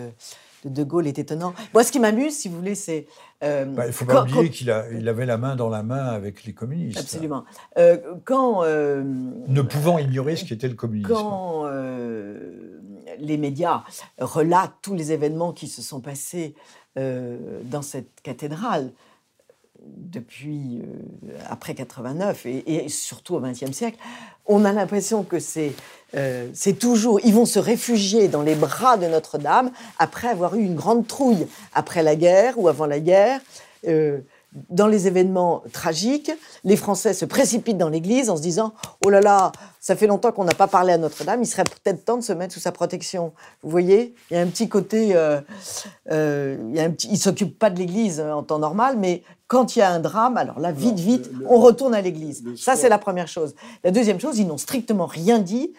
de 0.64 0.84
Gaulle 0.84 1.06
est 1.06 1.18
étonnant. 1.18 1.54
Moi, 1.72 1.84
ce 1.84 1.92
qui 1.92 2.00
m'amuse, 2.00 2.34
si 2.36 2.48
vous 2.48 2.56
voulez, 2.56 2.74
c'est... 2.74 3.06
Euh, 3.42 3.64
bah, 3.64 3.84
il 3.84 3.88
ne 3.88 3.92
faut 3.92 4.04
pas 4.04 4.22
oublier 4.22 4.50
qu'il 4.50 4.74
il 4.92 5.08
avait 5.08 5.26
la 5.26 5.36
main 5.36 5.56
dans 5.56 5.68
la 5.68 5.82
main 5.82 6.06
avec 6.06 6.44
les 6.44 6.52
communistes. 6.52 6.98
Absolument. 6.98 7.44
Euh, 7.78 7.98
quand... 8.24 8.64
Euh, 8.64 9.02
ne 9.04 9.62
pouvant 9.62 9.98
ignorer 9.98 10.36
ce 10.36 10.44
qu'était 10.44 10.68
le 10.68 10.74
communisme. 10.74 11.12
Quand 11.12 11.66
les 13.18 13.36
médias 13.36 13.84
relatent 14.18 14.74
tous 14.82 14.94
les 14.94 15.12
événements 15.12 15.52
qui 15.52 15.68
se 15.68 15.82
sont 15.82 16.00
passés 16.00 16.54
dans 16.96 17.82
cette 17.82 18.20
cathédrale, 18.22 18.92
depuis 19.96 20.82
après 21.48 21.74
89 21.74 22.46
et, 22.46 22.88
surtout 22.88 23.34
au 23.34 23.40
XXe 23.40 23.72
siècle, 23.72 23.98
on 24.46 24.64
a 24.64 24.72
l'impression 24.72 25.24
que 25.24 25.38
c'est 25.38 25.72
euh, 26.16 26.48
c'est 26.54 26.74
toujours, 26.74 27.20
ils 27.24 27.34
vont 27.34 27.46
se 27.46 27.58
réfugier 27.58 28.28
dans 28.28 28.42
les 28.42 28.54
bras 28.54 28.96
de 28.96 29.06
Notre-Dame 29.06 29.70
après 29.98 30.28
avoir 30.28 30.54
eu 30.54 30.62
une 30.62 30.76
grande 30.76 31.06
trouille, 31.06 31.46
après 31.72 32.02
la 32.02 32.14
guerre 32.14 32.54
ou 32.56 32.68
avant 32.68 32.86
la 32.86 33.00
guerre. 33.00 33.40
Euh, 33.88 34.20
dans 34.70 34.86
les 34.86 35.08
événements 35.08 35.64
tragiques, 35.72 36.30
les 36.62 36.76
Français 36.76 37.12
se 37.12 37.24
précipitent 37.24 37.76
dans 37.76 37.88
l'église 37.88 38.30
en 38.30 38.36
se 38.36 38.42
disant 38.42 38.72
Oh 39.04 39.10
là 39.10 39.20
là, 39.20 39.50
ça 39.80 39.96
fait 39.96 40.06
longtemps 40.06 40.30
qu'on 40.30 40.44
n'a 40.44 40.54
pas 40.54 40.68
parlé 40.68 40.92
à 40.92 40.98
Notre-Dame, 40.98 41.42
il 41.42 41.46
serait 41.46 41.64
peut-être 41.64 42.04
temps 42.04 42.16
de 42.16 42.22
se 42.22 42.32
mettre 42.32 42.54
sous 42.54 42.60
sa 42.60 42.70
protection. 42.70 43.32
Vous 43.64 43.70
voyez, 43.70 44.14
il 44.30 44.36
y 44.36 44.36
a 44.38 44.42
un 44.42 44.46
petit 44.46 44.68
côté. 44.68 45.16
Euh, 45.16 45.40
il 46.08 46.78
un 46.78 46.90
petit, 46.90 47.16
s'occupe 47.16 47.58
pas 47.58 47.68
de 47.68 47.78
l'église 47.80 48.20
en 48.20 48.44
temps 48.44 48.60
normal, 48.60 48.96
mais 48.96 49.24
quand 49.54 49.76
il 49.76 49.78
y 49.78 49.82
a 49.82 49.90
un 49.92 50.00
drame, 50.00 50.36
alors 50.36 50.58
là, 50.58 50.72
vite, 50.72 50.98
vite, 50.98 51.30
on 51.48 51.60
retourne 51.60 51.94
à 51.94 52.00
l'église. 52.00 52.42
Ça, 52.56 52.74
c'est 52.74 52.88
la 52.88 52.98
première 52.98 53.28
chose. 53.28 53.54
La 53.84 53.92
deuxième 53.92 54.18
chose, 54.18 54.36
ils 54.36 54.48
n'ont 54.48 54.58
strictement 54.58 55.06
rien 55.06 55.38
dit 55.38 55.72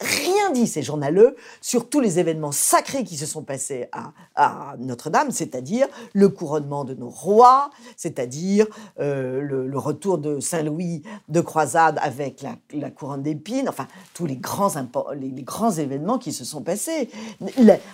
rien 0.00 0.50
dit, 0.50 0.66
ces 0.66 0.82
journaleux, 0.82 1.36
sur 1.60 1.88
tous 1.88 2.00
les 2.00 2.18
événements 2.18 2.52
sacrés 2.52 3.04
qui 3.04 3.16
se 3.16 3.26
sont 3.26 3.42
passés 3.42 3.88
à, 4.34 4.74
Notre-Dame, 4.78 5.30
c'est-à-dire 5.30 5.86
le 6.14 6.28
couronnement 6.28 6.84
de 6.84 6.94
nos 6.94 7.08
rois, 7.08 7.70
c'est-à-dire 7.96 8.66
euh, 9.00 9.40
le, 9.40 9.78
retour 9.78 10.18
de 10.18 10.40
Saint-Louis 10.40 11.02
de 11.28 11.40
croisade 11.40 11.98
avec 12.02 12.44
la, 12.72 12.90
couronne 12.90 13.22
d'épines, 13.22 13.68
enfin 13.68 13.86
tous 14.14 14.26
les 14.26 14.36
grands, 14.36 14.72
les, 15.14 15.42
grands 15.42 15.70
événements 15.70 16.18
qui 16.18 16.32
se 16.32 16.44
sont 16.44 16.62
passés. 16.62 17.08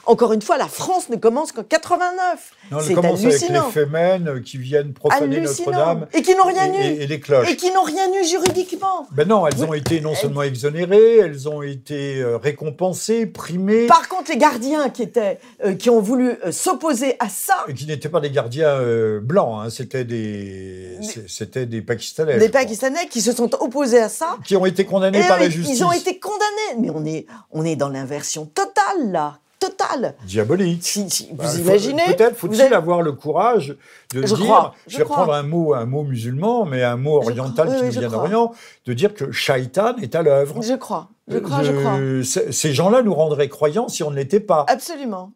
encore 0.06 0.32
une 0.32 0.42
fois, 0.42 0.56
la 0.56 0.68
France 0.68 1.10
ne 1.10 1.16
commence 1.16 1.52
qu'en 1.52 1.64
89. 1.64 2.52
C'est 2.80 2.98
hallucinant. 2.98 3.64
Avec 3.64 3.74
les 3.74 3.84
Femen 3.84 4.42
qui 4.42 4.58
viennent 4.58 4.92
profaner 4.92 5.23
Notre-Dame. 5.26 6.06
Et 6.12 6.22
qui 6.22 6.34
n'ont 6.34 6.44
rien 6.44 6.72
eu. 6.72 7.02
Et, 7.02 7.06
les 7.06 7.20
cloches. 7.20 7.50
Et 7.50 7.56
qui 7.56 7.70
n'ont 7.70 7.82
rien 7.82 8.06
eu 8.12 8.24
juridiquement. 8.26 9.06
Ben 9.12 9.26
non, 9.26 9.46
elles 9.46 9.64
ont 9.64 9.74
été 9.74 10.00
non 10.00 10.14
seulement 10.14 10.42
exonérées, 10.42 11.18
elles 11.18 11.48
ont 11.48 11.62
été 11.62 12.20
euh, 12.20 12.36
récompensées, 12.36 13.26
primées. 13.26 13.86
Par 13.86 14.08
contre, 14.08 14.30
les 14.30 14.38
gardiens 14.38 14.88
qui, 14.90 15.02
étaient, 15.02 15.38
euh, 15.64 15.74
qui 15.74 15.90
ont 15.90 16.00
voulu 16.00 16.30
euh, 16.44 16.52
s'opposer 16.52 17.16
à 17.18 17.28
ça. 17.28 17.64
Et 17.68 17.74
qui 17.74 17.86
n'étaient 17.86 18.08
pas 18.08 18.20
des 18.20 18.30
gardiens 18.30 18.80
blancs, 19.22 19.64
hein, 19.64 19.70
c'était 19.70 20.04
des, 20.04 20.98
c'était 21.28 21.66
des 21.66 21.82
Pakistanais. 21.82 22.38
Des 22.38 22.48
Pakistanais 22.48 23.08
qui 23.10 23.20
se 23.20 23.32
sont 23.32 23.54
opposés 23.60 24.00
à 24.00 24.08
ça. 24.08 24.36
Qui 24.44 24.56
ont 24.56 24.66
été 24.66 24.84
condamnés 24.84 25.26
par 25.26 25.38
la 25.38 25.48
justice. 25.48 25.78
Ils 25.78 25.84
ont 25.84 25.92
été 25.92 26.18
condamnés. 26.18 26.80
Mais 26.80 26.90
on 26.90 27.04
est, 27.04 27.26
on 27.50 27.64
est 27.64 27.76
dans 27.76 27.88
l'inversion 27.88 28.46
totale, 28.46 29.10
là. 29.10 29.38
Totale. 29.64 30.14
Diabolique. 30.26 30.82
Si, 30.82 31.28
vous 31.30 31.36
bah, 31.36 31.54
imaginez 31.58 32.04
Peut-être 32.06 32.36
faut-il 32.36 32.74
avoir 32.74 33.02
le 33.02 33.12
courage 33.12 33.76
de 34.12 34.22
dire, 34.22 34.72
je, 34.86 34.98
vais 34.98 35.04
prendre 35.04 35.32
un 35.32 35.42
mot, 35.42 35.74
un 35.74 35.86
mot 35.86 36.02
musulman, 36.02 36.64
mais 36.64 36.82
un 36.82 36.96
mot 36.96 37.16
oriental 37.16 37.68
qui 37.68 37.84
nous 37.84 37.90
vient 37.90 38.08
d'Orient, 38.08 38.52
de 38.84 38.92
dire 38.92 39.14
que 39.14 39.32
shaitan 39.32 39.96
est 39.96 40.14
à 40.14 40.22
l'œuvre. 40.22 40.60
Je 40.62 40.74
crois. 40.74 41.08
Je 41.26 41.38
crois, 41.38 41.62
je 41.62 41.72
crois. 41.72 42.52
Ces 42.52 42.74
gens-là 42.74 43.02
nous 43.02 43.14
rendraient 43.14 43.48
croyants 43.48 43.88
si 43.88 44.02
on 44.02 44.10
ne 44.10 44.16
l'était 44.16 44.40
pas. 44.40 44.66
Absolument, 44.68 45.32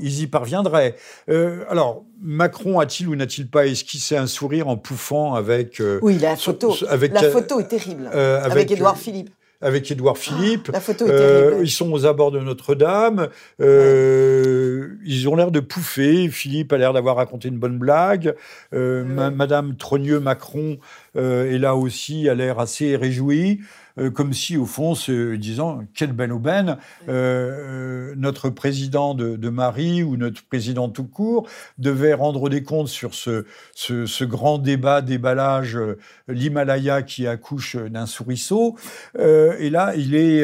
Ils 0.00 0.22
y 0.22 0.26
parviendraient. 0.26 0.96
Euh, 1.28 1.64
alors, 1.68 2.02
Macron 2.20 2.80
a-t-il 2.80 3.08
ou 3.08 3.14
n'a-t-il 3.14 3.48
pas 3.48 3.66
esquissé 3.66 4.16
un 4.16 4.26
sourire 4.26 4.66
en 4.66 4.76
pouffant 4.76 5.34
avec... 5.34 5.80
Euh, 5.80 6.00
oui, 6.02 6.18
la 6.18 6.36
photo. 6.36 6.74
avec, 6.88 7.12
la 7.12 7.30
photo 7.30 7.60
est 7.60 7.68
terrible. 7.68 8.10
Euh, 8.12 8.42
avec 8.42 8.72
Édouard 8.72 8.98
Philippe 8.98 9.30
avec 9.62 9.90
Édouard 9.90 10.16
ah, 10.16 10.20
Philippe. 10.20 10.68
la 10.72 10.80
photo 10.80 11.06
est 11.06 11.10
euh, 11.10 11.60
ils 11.62 11.70
sont 11.70 11.90
aux 11.92 12.04
abords 12.04 12.32
de 12.32 12.40
Notre-Dame. 12.40 13.28
Euh, 13.60 14.88
ils 15.04 15.28
ont 15.28 15.36
l'air 15.36 15.50
de 15.50 15.60
pouffer. 15.60 16.28
Philippe 16.28 16.72
a 16.72 16.78
l'air 16.78 16.92
d'avoir 16.92 17.16
raconté 17.16 17.48
une 17.48 17.58
bonne 17.58 17.78
blague. 17.78 18.34
Euh, 18.74 19.04
Madame 19.04 19.76
Trogneux-Macron 19.76 20.78
est 21.14 21.58
là 21.58 21.76
aussi, 21.76 22.28
a 22.28 22.34
l'air 22.34 22.58
assez 22.58 22.96
réjouie. 22.96 23.60
Euh, 23.98 24.10
comme 24.10 24.32
si, 24.32 24.56
au 24.56 24.66
fond, 24.66 24.94
se 24.94 25.34
disant 25.36 25.84
quelle 25.94 26.12
belle 26.12 26.32
aubaine, 26.32 26.78
euh, 27.08 28.12
euh, 28.12 28.14
notre 28.16 28.50
président 28.50 29.14
de, 29.14 29.36
de, 29.36 29.48
Marie 29.48 30.02
ou 30.02 30.16
notre 30.16 30.42
président 30.44 30.88
tout 30.88 31.04
court 31.04 31.48
devait 31.78 32.14
rendre 32.14 32.48
des 32.48 32.62
comptes 32.62 32.88
sur 32.88 33.14
ce, 33.14 33.44
ce, 33.74 34.06
ce 34.06 34.24
grand 34.24 34.58
débat, 34.58 35.02
déballage, 35.02 35.78
l'Himalaya 36.26 37.02
qui 37.02 37.26
accouche 37.26 37.76
d'un 37.76 38.06
souriceau. 38.06 38.76
et 39.18 39.70
là, 39.70 39.94
il 39.96 40.14
est, 40.14 40.40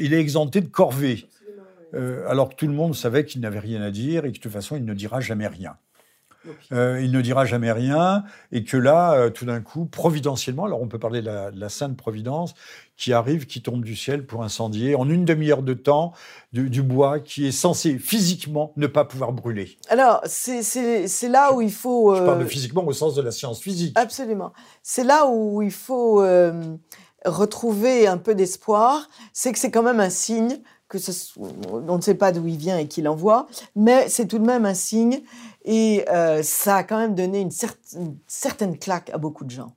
il 0.00 0.14
est 0.14 0.20
exempté 0.20 0.60
de 0.60 0.68
corvée. 0.68 1.26
alors 2.28 2.50
que 2.50 2.54
tout 2.54 2.66
le 2.68 2.72
monde 2.72 2.94
savait 2.94 3.24
qu'il 3.24 3.40
n'avait 3.40 3.58
rien 3.58 3.82
à 3.82 3.90
dire 3.90 4.24
et 4.24 4.30
que 4.30 4.36
de 4.36 4.42
toute 4.42 4.52
façon, 4.52 4.76
il 4.76 4.84
ne 4.84 4.94
dira 4.94 5.20
jamais 5.20 5.48
rien. 5.48 5.76
Euh, 6.72 7.00
il 7.02 7.12
ne 7.12 7.20
dira 7.20 7.44
jamais 7.44 7.72
rien, 7.72 8.24
et 8.52 8.64
que 8.64 8.76
là, 8.76 9.14
euh, 9.14 9.30
tout 9.30 9.44
d'un 9.44 9.60
coup, 9.60 9.86
providentiellement, 9.86 10.64
alors 10.64 10.82
on 10.82 10.88
peut 10.88 10.98
parler 10.98 11.22
de 11.22 11.30
la, 11.54 11.68
Sainte 11.68 11.96
Providence, 11.96 12.54
qui 12.96 13.12
arrive, 13.12 13.46
qui 13.46 13.60
tombe 13.60 13.84
du 13.84 13.94
ciel 13.94 14.24
pour 14.24 14.42
incendier 14.42 14.94
en 14.94 15.08
une 15.08 15.24
demi-heure 15.24 15.62
de 15.62 15.74
temps 15.74 16.12
du, 16.52 16.82
bois 16.82 17.20
qui 17.20 17.46
est 17.46 17.52
censé 17.52 17.98
physiquement 17.98 18.72
ne 18.76 18.86
pas 18.86 19.04
pouvoir 19.04 19.32
brûler. 19.32 19.76
Alors, 19.88 20.22
c'est 20.24 21.28
là 21.28 21.52
où 21.52 21.60
il 21.60 21.72
faut... 21.72 22.14
Je 22.14 22.22
parle 22.22 22.38
de 22.38 22.44
euh, 22.44 22.48
physiquement 22.48 22.86
au 22.86 22.92
sens 22.92 23.14
de 23.14 23.22
la 23.22 23.30
science 23.30 23.60
physique. 23.60 23.92
Absolument. 23.98 24.52
C'est 24.82 25.04
là 25.04 25.26
où 25.26 25.60
il 25.62 25.72
faut 25.72 26.24
retrouver 27.24 28.06
un 28.06 28.18
peu 28.18 28.34
d'espoir, 28.34 29.08
c'est 29.32 29.52
que 29.52 29.58
c'est 29.58 29.70
quand 29.70 29.82
même 29.82 30.00
un 30.00 30.10
signe 30.10 30.60
que 30.88 30.98
on 31.72 31.96
ne 31.96 32.00
sait 32.00 32.14
pas 32.14 32.32
d'où 32.32 32.46
il 32.46 32.56
vient 32.56 32.78
et 32.78 32.86
qui 32.86 33.02
l'envoie, 33.02 33.48
mais 33.74 34.08
c'est 34.08 34.26
tout 34.26 34.38
de 34.38 34.46
même 34.46 34.64
un 34.64 34.74
signe 34.74 35.20
et 35.66 36.04
euh, 36.08 36.42
ça 36.44 36.76
a 36.76 36.82
quand 36.84 36.96
même 36.96 37.16
donné 37.16 37.40
une, 37.40 37.50
certaine 38.28 38.78
claque 38.78 39.10
à 39.12 39.18
beaucoup 39.18 39.44
de 39.44 39.50
gens. 39.50 39.72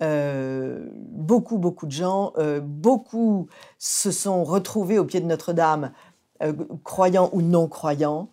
Euh, 0.00 0.86
beaucoup, 0.94 1.58
beaucoup 1.58 1.86
de 1.86 1.92
gens, 1.92 2.32
euh, 2.38 2.60
beaucoup 2.60 3.48
se 3.78 4.10
sont 4.10 4.42
retrouvés 4.42 4.98
au 4.98 5.04
pied 5.04 5.20
de 5.20 5.26
Notre-Dame, 5.26 5.92
croyants 6.84 7.30
ou 7.32 7.42
non 7.42 7.66
croyants, 7.66 8.30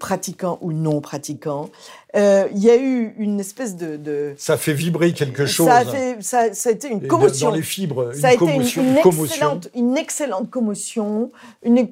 pratiquants 0.00 0.58
ou 0.62 0.72
non 0.72 1.02
pratiquants. 1.02 1.68
Il 2.14 2.58
y 2.58 2.70
a 2.70 2.76
eu 2.76 3.14
une 3.18 3.38
espèce 3.38 3.76
de, 3.76 4.34
Ça 4.38 4.56
fait 4.56 4.72
vibrer 4.72 5.12
quelque 5.12 5.44
chose. 5.44 5.66
Ça 5.66 5.76
a, 5.76 5.84
fait, 5.84 6.22
ça, 6.22 6.40
a 6.40 6.70
été 6.70 6.88
une 6.88 7.06
commotion. 7.06 7.50
Dans 7.50 7.54
les 7.54 7.62
fibres, 7.62 8.12
une 8.14 8.20
ça 8.20 8.28
a 8.28 8.36
commotion, 8.36 8.82
été 8.82 8.90
une, 8.90 9.24
Excellente, 9.24 9.68
une 9.74 9.96
excellente 9.98 10.50
commotion, 10.50 11.32
une, 11.62 11.86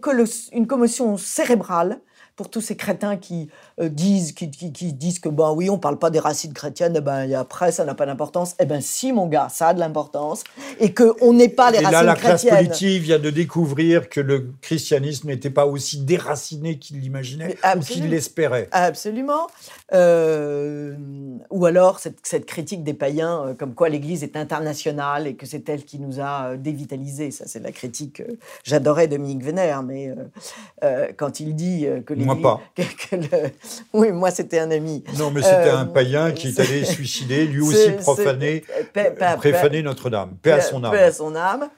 une 0.52 0.66
commotion 0.66 1.18
cérébrale 1.18 2.00
pour 2.36 2.48
tous 2.48 2.60
ces 2.60 2.76
crétins 2.76 3.16
qui 3.16 3.50
disent, 3.88 4.32
qui, 4.32 4.48
disent 4.48 5.18
que 5.18 5.28
ben 5.28 5.52
oui, 5.52 5.70
on 5.70 5.78
parle 5.78 5.98
pas 5.98 6.10
des 6.10 6.18
racines 6.18 6.52
chrétiennes, 6.52 6.94
et 6.94 6.98
eh 6.98 7.00
ben 7.00 7.32
après 7.34 7.72
ça 7.72 7.84
n'a 7.84 7.94
pas 7.94 8.06
d'importance. 8.06 8.54
Eh 8.58 8.64
ben 8.64 8.80
si 8.80 9.12
mon 9.12 9.26
gars, 9.26 9.48
ça 9.50 9.68
a 9.68 9.74
de 9.74 9.80
l'importance 9.80 10.44
et 10.80 10.92
que 10.92 11.14
on 11.20 11.32
n'est 11.32 11.48
pas 11.48 11.70
les 11.70 11.78
et 11.78 11.82
là, 11.82 12.02
la 12.02 12.14
classe 12.14 12.44
politique 12.44 13.02
vient 13.02 13.18
de 13.18 13.30
découvrir 13.30 14.08
que 14.08 14.20
le 14.20 14.52
christianisme 14.60 15.28
n'était 15.28 15.50
pas 15.50 15.66
aussi 15.66 15.98
déraciné 15.98 16.78
qu'il 16.78 17.00
l'imaginait 17.00 17.56
ou 17.76 17.80
qu'il 17.80 18.08
l'espérait. 18.08 18.68
Absolument. 18.72 19.46
Euh, 19.92 20.94
ou 21.50 21.66
alors 21.66 21.98
cette, 21.98 22.18
cette, 22.22 22.46
critique 22.46 22.82
des 22.82 22.94
païens, 22.94 23.46
euh, 23.46 23.54
comme 23.54 23.74
quoi 23.74 23.88
l'Église 23.88 24.22
est 24.22 24.36
internationale 24.36 25.26
et 25.26 25.34
que 25.34 25.46
c'est 25.46 25.68
elle 25.68 25.84
qui 25.84 25.98
nous 25.98 26.20
a 26.20 26.56
dévitalisés. 26.56 27.30
Ça, 27.30 27.44
c'est 27.46 27.60
la 27.60 27.72
critique. 27.72 28.22
J'adorais 28.64 29.08
Dominique 29.08 29.42
Vénère, 29.42 29.82
mais 29.82 30.14
quand 31.16 31.40
il 31.40 31.54
dit 31.54 31.86
que 32.06 32.14
l'Église, 32.14 32.26
moi 32.26 32.40
pas. 32.40 32.60
Que, 33.10 33.16
le, 33.16 33.50
oui, 33.92 34.12
moi 34.12 34.30
c'était 34.30 34.58
un 34.58 34.70
ami. 34.70 35.04
Non, 35.18 35.30
mais 35.30 35.42
c'était 35.42 35.70
un 35.70 35.82
euh, 35.82 35.92
païen 35.92 36.32
qui 36.32 36.48
est 36.48 36.60
allé 36.60 36.84
suicider, 36.84 37.46
lui 37.46 37.60
aussi 37.62 37.90
profaner, 38.00 38.64
préfaner 39.38 39.82
Notre-Dame. 39.82 40.36
Paix 40.42 40.52
à 40.52 40.60
son 40.60 40.82
âme. 40.84 40.92
Paix 40.92 41.04
à 41.04 41.12
son 41.12 41.34
âme. 41.34 41.68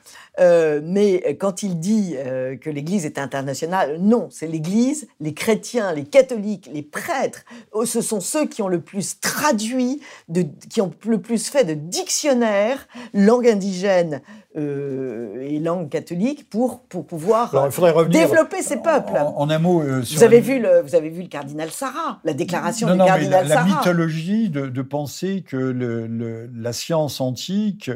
Euh, 0.41 0.81
mais 0.83 1.37
quand 1.39 1.63
il 1.63 1.79
dit 1.79 2.15
euh, 2.17 2.57
que 2.57 2.69
l'Église 2.69 3.07
est 3.07 3.19
internationale, 3.19 3.99
non, 4.01 4.29
c'est 4.31 4.49
l'Église, 4.49 5.07
les 5.21 5.33
chrétiens, 5.33 5.93
les 5.93 6.05
catholiques, 6.05 6.69
les 6.73 6.83
prêtres, 6.83 7.45
ce 7.85 8.01
sont 8.01 8.21
ceux 8.21 8.47
qui 8.47 8.61
ont 8.61 8.69
le 8.69 8.81
plus 8.81 9.21
traduit, 9.21 10.01
de, 10.29 10.45
qui 10.69 10.81
ont 10.81 10.91
le 11.07 11.21
plus 11.21 11.49
fait 11.49 11.65
de 11.65 11.75
dictionnaires 11.75 12.89
langue 13.13 13.47
indigène 13.47 14.23
euh, 14.57 15.41
et 15.41 15.59
langue 15.61 15.89
catholique 15.89 16.49
pour, 16.51 16.81
pour 16.81 17.07
pouvoir 17.07 17.71
développer 18.09 18.63
ces 18.63 18.77
peuples. 18.77 19.17
En, 19.17 19.51
un 19.51 19.59
mot, 19.59 19.83
vous, 19.83 20.23
avez 20.25 20.41
vu 20.41 20.59
le, 20.61 20.81
vous 20.83 20.95
avez 20.97 21.11
vu 21.11 21.23
le 21.23 21.29
cardinal 21.29 21.71
Sarah, 21.71 22.21
la 22.25 22.35
déclaration 22.35 22.91
du 22.91 22.99
cardinal 22.99 23.47
Sarah. 23.47 23.69
La 23.69 23.77
mythologie 23.77 24.51
de, 24.51 24.67
de 24.67 24.83
penser 24.83 25.45
que 25.47 25.57
le, 25.57 26.49
la 26.55 26.73
science 26.73 27.21
antique, 27.21 27.91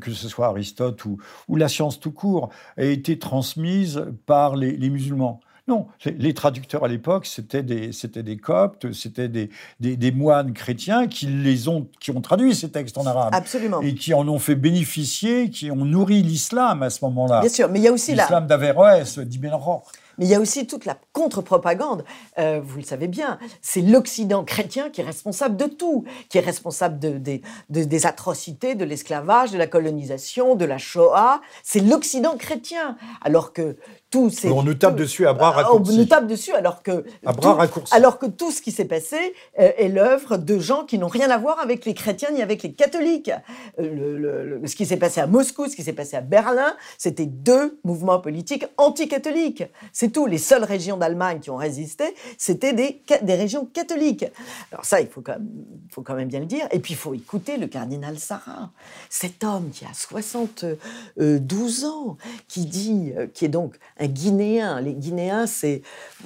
que 0.00 0.12
ce 0.12 0.28
soit 0.28 0.46
Aristote 0.46 1.04
ou, 1.04 1.18
ou 1.48 1.56
la 1.56 1.68
science 1.68 1.79
tout 1.88 2.12
court 2.12 2.50
a 2.76 2.84
été 2.84 3.18
transmise 3.18 4.04
par 4.26 4.56
les, 4.56 4.90
musulmans. 4.90 5.40
Non, 5.68 5.86
les 6.04 6.34
traducteurs 6.34 6.84
à 6.84 6.88
l'époque, 6.88 7.26
c'était 7.26 7.62
des, 7.62 7.90
des 7.90 8.36
coptes, 8.36 8.92
c'était 8.92 9.28
des, 9.28 9.50
des, 9.78 10.10
moines 10.10 10.52
chrétiens 10.52 11.06
qui, 11.06 11.26
les 11.26 11.68
ont, 11.68 11.86
qui 12.00 12.10
ont 12.10 12.20
traduit 12.20 12.54
ces 12.54 12.70
textes 12.70 12.98
en 12.98 13.06
arabe. 13.06 13.32
Absolument. 13.32 13.80
Et 13.80 13.94
qui 13.94 14.12
en 14.12 14.26
ont 14.26 14.40
fait 14.40 14.56
bénéficier, 14.56 15.48
qui 15.48 15.70
ont 15.70 15.84
nourri 15.84 16.22
l'islam 16.22 16.82
à 16.82 16.90
ce 16.90 17.04
moment-là. 17.04 17.40
Bien 17.40 17.48
sûr, 17.48 17.68
mais 17.68 17.78
il 17.78 17.84
y 17.84 17.88
a 17.88 17.92
aussi 17.92 18.12
l'islam 18.12 18.46
d'Averroès, 18.46 19.18
d'Ibn 19.20 19.52
Roch. 19.52 19.84
Mais 20.18 20.26
il 20.26 20.30
y 20.30 20.34
a 20.34 20.40
aussi 20.40 20.66
toute 20.66 20.84
la 20.84 20.98
contre-propagande. 21.12 22.04
Euh, 22.38 22.60
vous 22.62 22.76
le 22.76 22.84
savez 22.84 23.08
bien, 23.08 23.38
c'est 23.62 23.80
l'Occident 23.80 24.44
chrétien 24.44 24.90
qui 24.90 25.00
est 25.00 25.04
responsable 25.04 25.56
de 25.56 25.66
tout, 25.66 26.04
qui 26.28 26.38
est 26.38 26.42
responsable 26.42 26.98
de, 26.98 27.40
des 27.68 28.06
atrocités, 28.06 28.74
de 28.74 28.84
l'esclavage, 28.84 29.50
de 29.50 29.58
la 29.58 29.66
colonisation, 29.66 30.54
de 30.54 30.64
la 30.64 30.78
Shoah. 30.78 31.40
C'est 31.62 31.80
l'Occident 31.80 32.36
chrétien. 32.36 32.96
Alors 33.22 33.52
que 33.52 33.76
on 34.14 34.62
nous 34.62 34.74
tape 34.74 34.96
dessus 34.96 35.26
à 35.26 35.32
bras 35.32 35.50
raccourcis. 35.50 35.92
On 35.92 35.96
nous 35.96 36.04
tape 36.04 36.26
dessus 36.26 36.52
alors 36.52 36.82
que, 36.82 37.04
à 37.24 37.32
bras 37.32 37.54
raccourcis. 37.54 37.94
alors 37.94 38.18
que 38.18 38.26
tout 38.26 38.50
ce 38.50 38.60
qui 38.60 38.72
s'est 38.72 38.84
passé 38.84 39.16
euh, 39.58 39.70
est 39.76 39.88
l'œuvre 39.88 40.36
de 40.36 40.58
gens 40.58 40.84
qui 40.84 40.98
n'ont 40.98 41.08
rien 41.08 41.30
à 41.30 41.38
voir 41.38 41.60
avec 41.60 41.84
les 41.84 41.94
chrétiens 41.94 42.30
ni 42.32 42.42
avec 42.42 42.62
les 42.62 42.72
catholiques. 42.72 43.30
Euh, 43.78 44.58
ce 44.66 44.74
qui 44.74 44.86
s'est 44.86 44.96
passé 44.96 45.20
à 45.20 45.26
Moscou, 45.26 45.68
ce 45.68 45.76
qui 45.76 45.82
s'est 45.82 45.92
passé 45.92 46.16
à 46.16 46.20
Berlin, 46.20 46.74
c'était 46.98 47.26
deux 47.26 47.78
mouvements 47.84 48.18
politiques 48.18 48.64
anticatholiques. 48.78 49.64
C'est 49.92 50.10
tout. 50.10 50.26
Les 50.26 50.38
seules 50.38 50.64
régions 50.64 50.96
d'Allemagne 50.96 51.40
qui 51.40 51.50
ont 51.50 51.56
résisté, 51.56 52.04
c'était 52.36 52.72
des, 52.72 53.02
des 53.22 53.34
régions 53.34 53.66
catholiques. 53.66 54.24
Alors 54.72 54.84
ça, 54.84 55.00
il 55.00 55.06
faut 55.06 55.20
quand, 55.20 55.32
même, 55.32 55.48
faut 55.90 56.02
quand 56.02 56.14
même 56.14 56.28
bien 56.28 56.40
le 56.40 56.46
dire. 56.46 56.66
Et 56.72 56.80
puis, 56.80 56.94
il 56.94 56.96
faut 56.96 57.14
écouter 57.14 57.56
le 57.56 57.66
cardinal 57.66 58.18
Sarah, 58.18 58.70
cet 59.08 59.44
homme 59.44 59.70
qui 59.70 59.84
a 59.84 59.94
72 59.94 61.84
ans, 61.84 62.16
qui 62.48 62.66
dit, 62.66 63.12
euh, 63.16 63.26
qui 63.32 63.44
est 63.44 63.48
donc 63.48 63.76
un 64.00 64.06
Guinéen. 64.06 64.80
Les 64.80 64.94
Guinéens, 64.94 65.46
c'est 65.46 65.82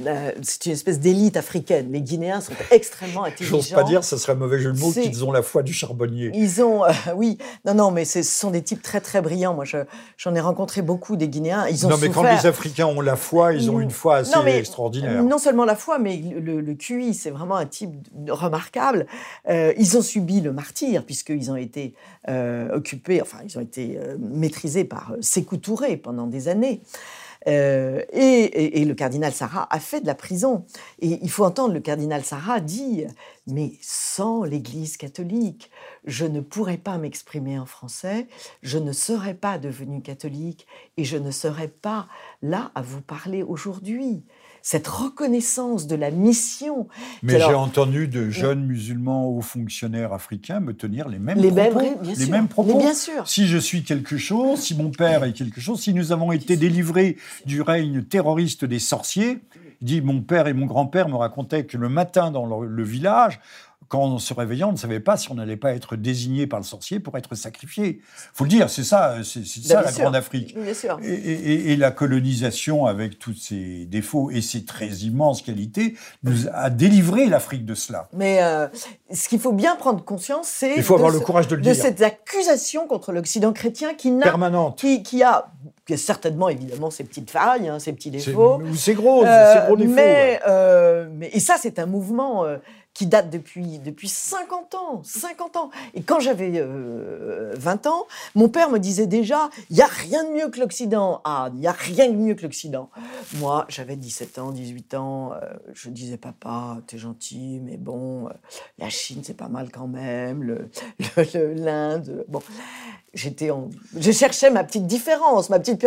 euh, 0.07 0.33
c'est 0.43 0.67
une 0.67 0.73
espèce 0.73 1.01
d'élite 1.01 1.37
africaine. 1.37 1.93
Les 1.93 2.01
Guinéens 2.01 2.41
sont 2.41 2.53
extrêmement 2.71 3.25
intelligents. 3.25 3.57
J'ose 3.57 3.71
pas 3.71 3.85
dire, 3.85 4.05
ce 4.05 4.17
serait 4.17 4.33
un 4.33 4.37
mauvais 4.37 4.59
jeu 4.59 4.73
de 4.73 4.79
mots, 4.79 4.93
qu'ils 4.93 5.25
ont 5.25 5.33
la 5.33 5.43
foi 5.43 5.63
du 5.63 5.73
charbonnier. 5.73 6.31
Ils 6.35 6.63
ont, 6.63 6.85
euh, 6.85 6.93
oui, 7.17 7.39
non, 7.65 7.75
non, 7.75 7.91
mais 7.91 8.05
ce 8.05 8.23
sont 8.23 8.51
des 8.51 8.63
types 8.63 8.83
très, 8.83 9.01
très 9.01 9.21
brillants. 9.21 9.55
Moi, 9.55 9.65
j'en 10.17 10.35
ai 10.35 10.41
rencontré 10.41 10.83
beaucoup 10.83 11.17
des 11.17 11.29
Guinéens. 11.29 11.67
Ils 11.69 11.87
ont 11.87 11.91
non, 11.91 11.99
mais 11.99 12.09
quand 12.09 12.23
les 12.23 12.47
Africains 12.47 12.87
ont 12.87 13.01
la 13.01 13.17
foi, 13.17 13.55
ils 13.55 13.71
ont 13.71 13.81
une 13.81 13.91
foi 13.91 14.17
assez 14.17 14.39
extraordinaire. 14.49 15.23
Non 15.23 15.39
seulement 15.39 15.65
la 15.65 15.77
foi, 15.77 15.99
mais 15.99 16.17
le, 16.17 16.61
le 16.61 16.75
QI, 16.75 17.15
c'est 17.15 17.31
vraiment 17.31 17.57
un 17.57 17.67
type 17.67 17.93
remarquable. 18.29 19.07
Euh, 19.49 19.73
ils 19.79 19.97
ont 19.97 20.03
subi 20.03 20.41
le 20.41 20.53
martyr, 20.53 21.05
puisqu'ils 21.05 21.51
ont 21.51 21.57
été 21.57 21.95
occupés, 22.73 23.21
enfin, 23.21 23.39
ils 23.45 23.59
ont 23.59 23.61
été 23.61 23.99
maîtrisés 24.19 24.85
par 24.85 25.13
Sékou 25.21 25.57
Touré 25.59 25.97
pendant 25.97 26.27
des 26.27 26.49
années. 26.49 26.81
Euh, 27.47 28.03
et, 28.13 28.85
le 28.85 28.95
cardinal 28.95 29.33
Sarah 29.33 29.67
a 29.71 29.81
fait 29.81 30.01
de 30.01 30.07
la 30.07 30.15
prison. 30.15 30.65
Et 31.01 31.19
il 31.23 31.31
faut 31.31 31.45
entendre 31.45 31.75
le 31.75 31.81
cardinal 31.81 32.25
Sarah 32.25 32.61
dire 32.61 33.11
Mais 33.47 33.73
sans 33.83 34.45
l'Église 34.45 34.97
catholique, 34.97 35.71
je 36.05 36.25
ne 36.27 36.41
pourrais 36.41 36.79
pas 36.79 36.99
m'exprimer 36.99 37.59
en 37.59 37.67
français, 37.67 38.27
je 38.63 38.79
ne 38.79 38.93
serais 38.93 39.35
pas 39.35 39.59
devenu 39.59 40.03
catholique 40.03 40.67
et 40.97 41.05
je 41.05 41.17
ne 41.17 41.31
serais 41.31 41.69
pas 41.69 42.09
là 42.43 42.71
à 42.75 42.83
vous 42.83 43.03
parler 43.03 43.43
aujourd'hui 43.43 44.25
cette 44.65 44.89
reconnaissance 44.89 45.87
de 45.87 45.95
la 45.95 46.11
mission. 46.11 46.89
Mais 47.23 47.39
j'ai 47.39 47.53
entendu 47.53 48.09
de 48.09 48.31
jeunes 48.31 48.65
musulmans 48.65 49.29
hauts 49.29 49.43
fonctionnaires 49.43 50.15
africains 50.15 50.59
me 50.59 50.73
tenir 50.73 51.07
les 51.07 51.19
mêmes 51.19 51.37
propos. 51.37 52.01
bien 52.01 52.15
les 52.17 52.27
mêmes 52.27 52.49
propos. 52.49 52.79
bien 52.79 52.95
sûr. 52.95 53.29
Si 53.29 53.47
je 53.47 53.59
suis 53.59 53.85
quelque 53.85 54.17
chose, 54.17 54.61
si 54.61 54.75
mon 54.75 54.91
père 54.91 55.23
est 55.23 55.35
quelque 55.35 55.61
chose, 55.61 55.83
si 55.83 55.93
nous 55.93 56.13
avons 56.13 56.33
été 56.33 56.57
délivrés 56.57 57.19
du 57.45 57.61
règne 57.61 58.03
terroriste 58.03 58.65
des 58.65 58.79
sorciers, 58.79 59.41
dit 59.83 60.01
mon 60.01 60.23
père 60.23 60.47
et 60.47 60.55
mon 60.55 60.65
grand-père 60.65 61.11
me 61.11 61.17
racontaient 61.17 61.67
que 61.67 61.77
le 61.77 61.91
matin 61.91 62.31
dans 62.31 62.47
le 62.47 62.83
village, 62.83 63.41
quand 63.89 64.03
on 64.03 64.19
se 64.19 64.35
réveillait, 64.35 64.65
on 64.65 64.73
ne 64.73 64.77
savait 64.77 65.01
pas 65.01 65.17
si 65.17 65.31
on 65.31 65.35
n'allait 65.35 65.57
pas 65.57 65.73
être 65.73 65.97
désigné 65.97 66.47
par 66.47 66.59
le 66.59 66.65
sorcier 66.65 67.01
pour 67.01 67.17
être 67.19 67.35
sacrifié. 67.35 68.01
faut 68.33 68.45
le 68.45 68.51
dire, 68.51 68.71
c'est 68.71 68.85
ça, 68.85 69.17
c'est 69.23 69.45
ça 69.47 69.83
la 69.83 69.93
Grande 69.93 70.17
Afrique. 70.17 70.57
Et, 71.03 71.77
la 71.77 71.91
colonisation, 71.91 72.87
avec 72.87 73.19
tous 73.19 73.35
ses 73.35 73.87
défauts 73.87 74.31
et 74.31 74.41
ses 74.41 74.65
très 74.65 74.89
immenses 74.89 75.43
qualités, 75.43 75.97
nous 76.23 76.49
a 76.53 76.71
délivré 76.71 77.27
l'Afrique 77.27 77.65
de 77.65 77.75
cela. 77.75 78.09
Mais 78.13 78.43
euh, 78.43 78.69
ce 79.13 79.29
qu'il 79.29 79.41
faut 79.41 79.53
bien 79.53 79.77
prendre 79.77 80.05
conscience, 80.05 80.49
c'est 80.49 80.75
il 80.77 80.83
faut 80.83 80.95
avoir 80.95 81.11
le 81.11 81.21
courage 81.21 81.49
de 81.49 81.57
le 81.57 81.63
dire. 81.63 81.75
cette 81.75 82.03
accusation 82.03 82.87
contre 82.87 83.13
l'Occident 83.13 83.53
chrétien 83.53 83.95
qui 83.95 84.11
n'a 84.11 84.25
permanente, 84.25 84.79
qui, 84.79 85.03
qui 85.03 85.23
a 85.23 85.51
certainement 85.97 86.49
évidemment 86.49 86.91
ses 86.91 87.05
petites 87.05 87.31
failles, 87.31 87.69
hein, 87.69 87.79
ses 87.79 87.93
petits 87.93 88.11
défauts. 88.11 88.61
Ou 88.63 88.75
ses 88.75 88.95
gros, 88.95 89.25
euh, 89.25 89.67
gros 89.67 89.77
défauts. 89.77 89.93
Mais, 89.93 90.41
euh, 90.47 91.09
mais, 91.13 91.31
et 91.33 91.41
ça, 91.41 91.57
c'est 91.61 91.79
un 91.79 91.87
mouvement 91.87 92.45
qui 92.95 93.07
date 93.07 93.29
depuis, 93.29 93.81
depuis 93.81 94.09
50 94.09 94.75
ans. 94.77 95.03
50 95.03 95.57
ans. 95.57 95.71
Et 95.95 96.03
quand 96.03 96.21
j'avais 96.21 96.51
20 96.51 96.57
euh, 96.57 97.91
ans, 97.91 98.07
mon 98.37 98.49
père 98.49 98.71
me 98.71 98.79
disait 98.79 99.09
déjà 99.09 99.51
il 99.69 99.77
n'y 99.77 99.83
a 99.83 99.87
rien 99.87 100.25
de 100.25 100.31
mieux 100.31 100.49
que 100.49 100.61
l'Occident. 100.61 101.21
Ah, 101.25 101.51
il 101.53 101.61
n'y 101.61 101.67
a 101.67 101.73
rien 101.73 102.09
de 102.09 102.17
mieux 102.17 102.35
que 102.35 102.43
l'Occident. 102.43 102.91
Moi, 103.35 103.67
j'avais 103.69 103.97
17 103.97 104.39
ans, 104.39 104.53
18 104.53 104.95
ans. 104.95 105.33
Euh, 105.33 105.53
je 105.73 105.91
disais 105.91 106.17
papa, 106.17 106.79
t'es 106.87 106.99
gentil, 106.99 107.61
mais 107.63 107.77
bon, 107.77 108.29
euh, 108.29 108.33
la 108.79 108.89
Chine, 108.89 109.23
c'est 109.25 109.37
pas 109.37 109.49
mal 109.49 109.71
quand 109.73 109.89
même. 109.89 110.69
L'Inde. 111.35 112.09
Le, 112.17 112.25
bon 112.29 112.41
j'étais 113.15 113.51
je 113.99 114.11
cherchais 114.11 114.51
ma 114.51 114.65
petite 114.65 114.87
différence, 114.87 115.51
ma 115.51 115.59
petite 115.59 115.81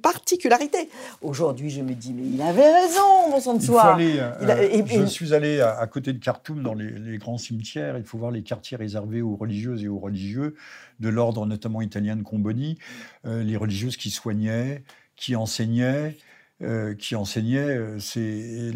particularité. 0.00 0.88
Aujourd'hui, 1.22 1.70
je 1.70 1.82
me 1.82 1.94
dis, 1.94 2.12
mais 2.12 2.22
il 2.24 2.42
avait 2.42 2.72
raison, 2.72 3.30
mon 3.30 3.40
sang 3.40 3.54
de 3.54 3.62
soi. 3.62 3.96
Euh, 3.98 4.82
je 4.86 5.04
suis 5.06 5.34
allé 5.34 5.60
à, 5.60 5.86
côté 5.86 6.12
de 6.12 6.18
Khartoum, 6.18 6.62
dans 6.62 6.74
les, 6.74 7.18
grands 7.18 7.38
cimetières. 7.38 7.98
Il 7.98 8.04
faut 8.04 8.18
voir 8.18 8.30
les 8.30 8.42
quartiers 8.42 8.76
réservés 8.76 9.22
aux 9.22 9.36
religieuses 9.36 9.84
et 9.84 9.88
aux 9.88 9.98
religieux, 9.98 10.56
de 11.00 11.08
l'ordre 11.08 11.46
notamment 11.46 11.80
italien 11.82 12.16
de 12.16 12.22
Comboni, 12.22 12.78
euh, 13.26 13.42
les 13.42 13.56
religieuses 13.56 13.96
qui 13.96 14.10
soignaient, 14.10 14.82
qui 15.16 15.36
enseignaient, 15.36 16.16
euh, 16.62 16.94
qui 16.94 17.16
enseignait, 17.16 17.58
euh, 17.58 17.98
c'est 17.98 18.70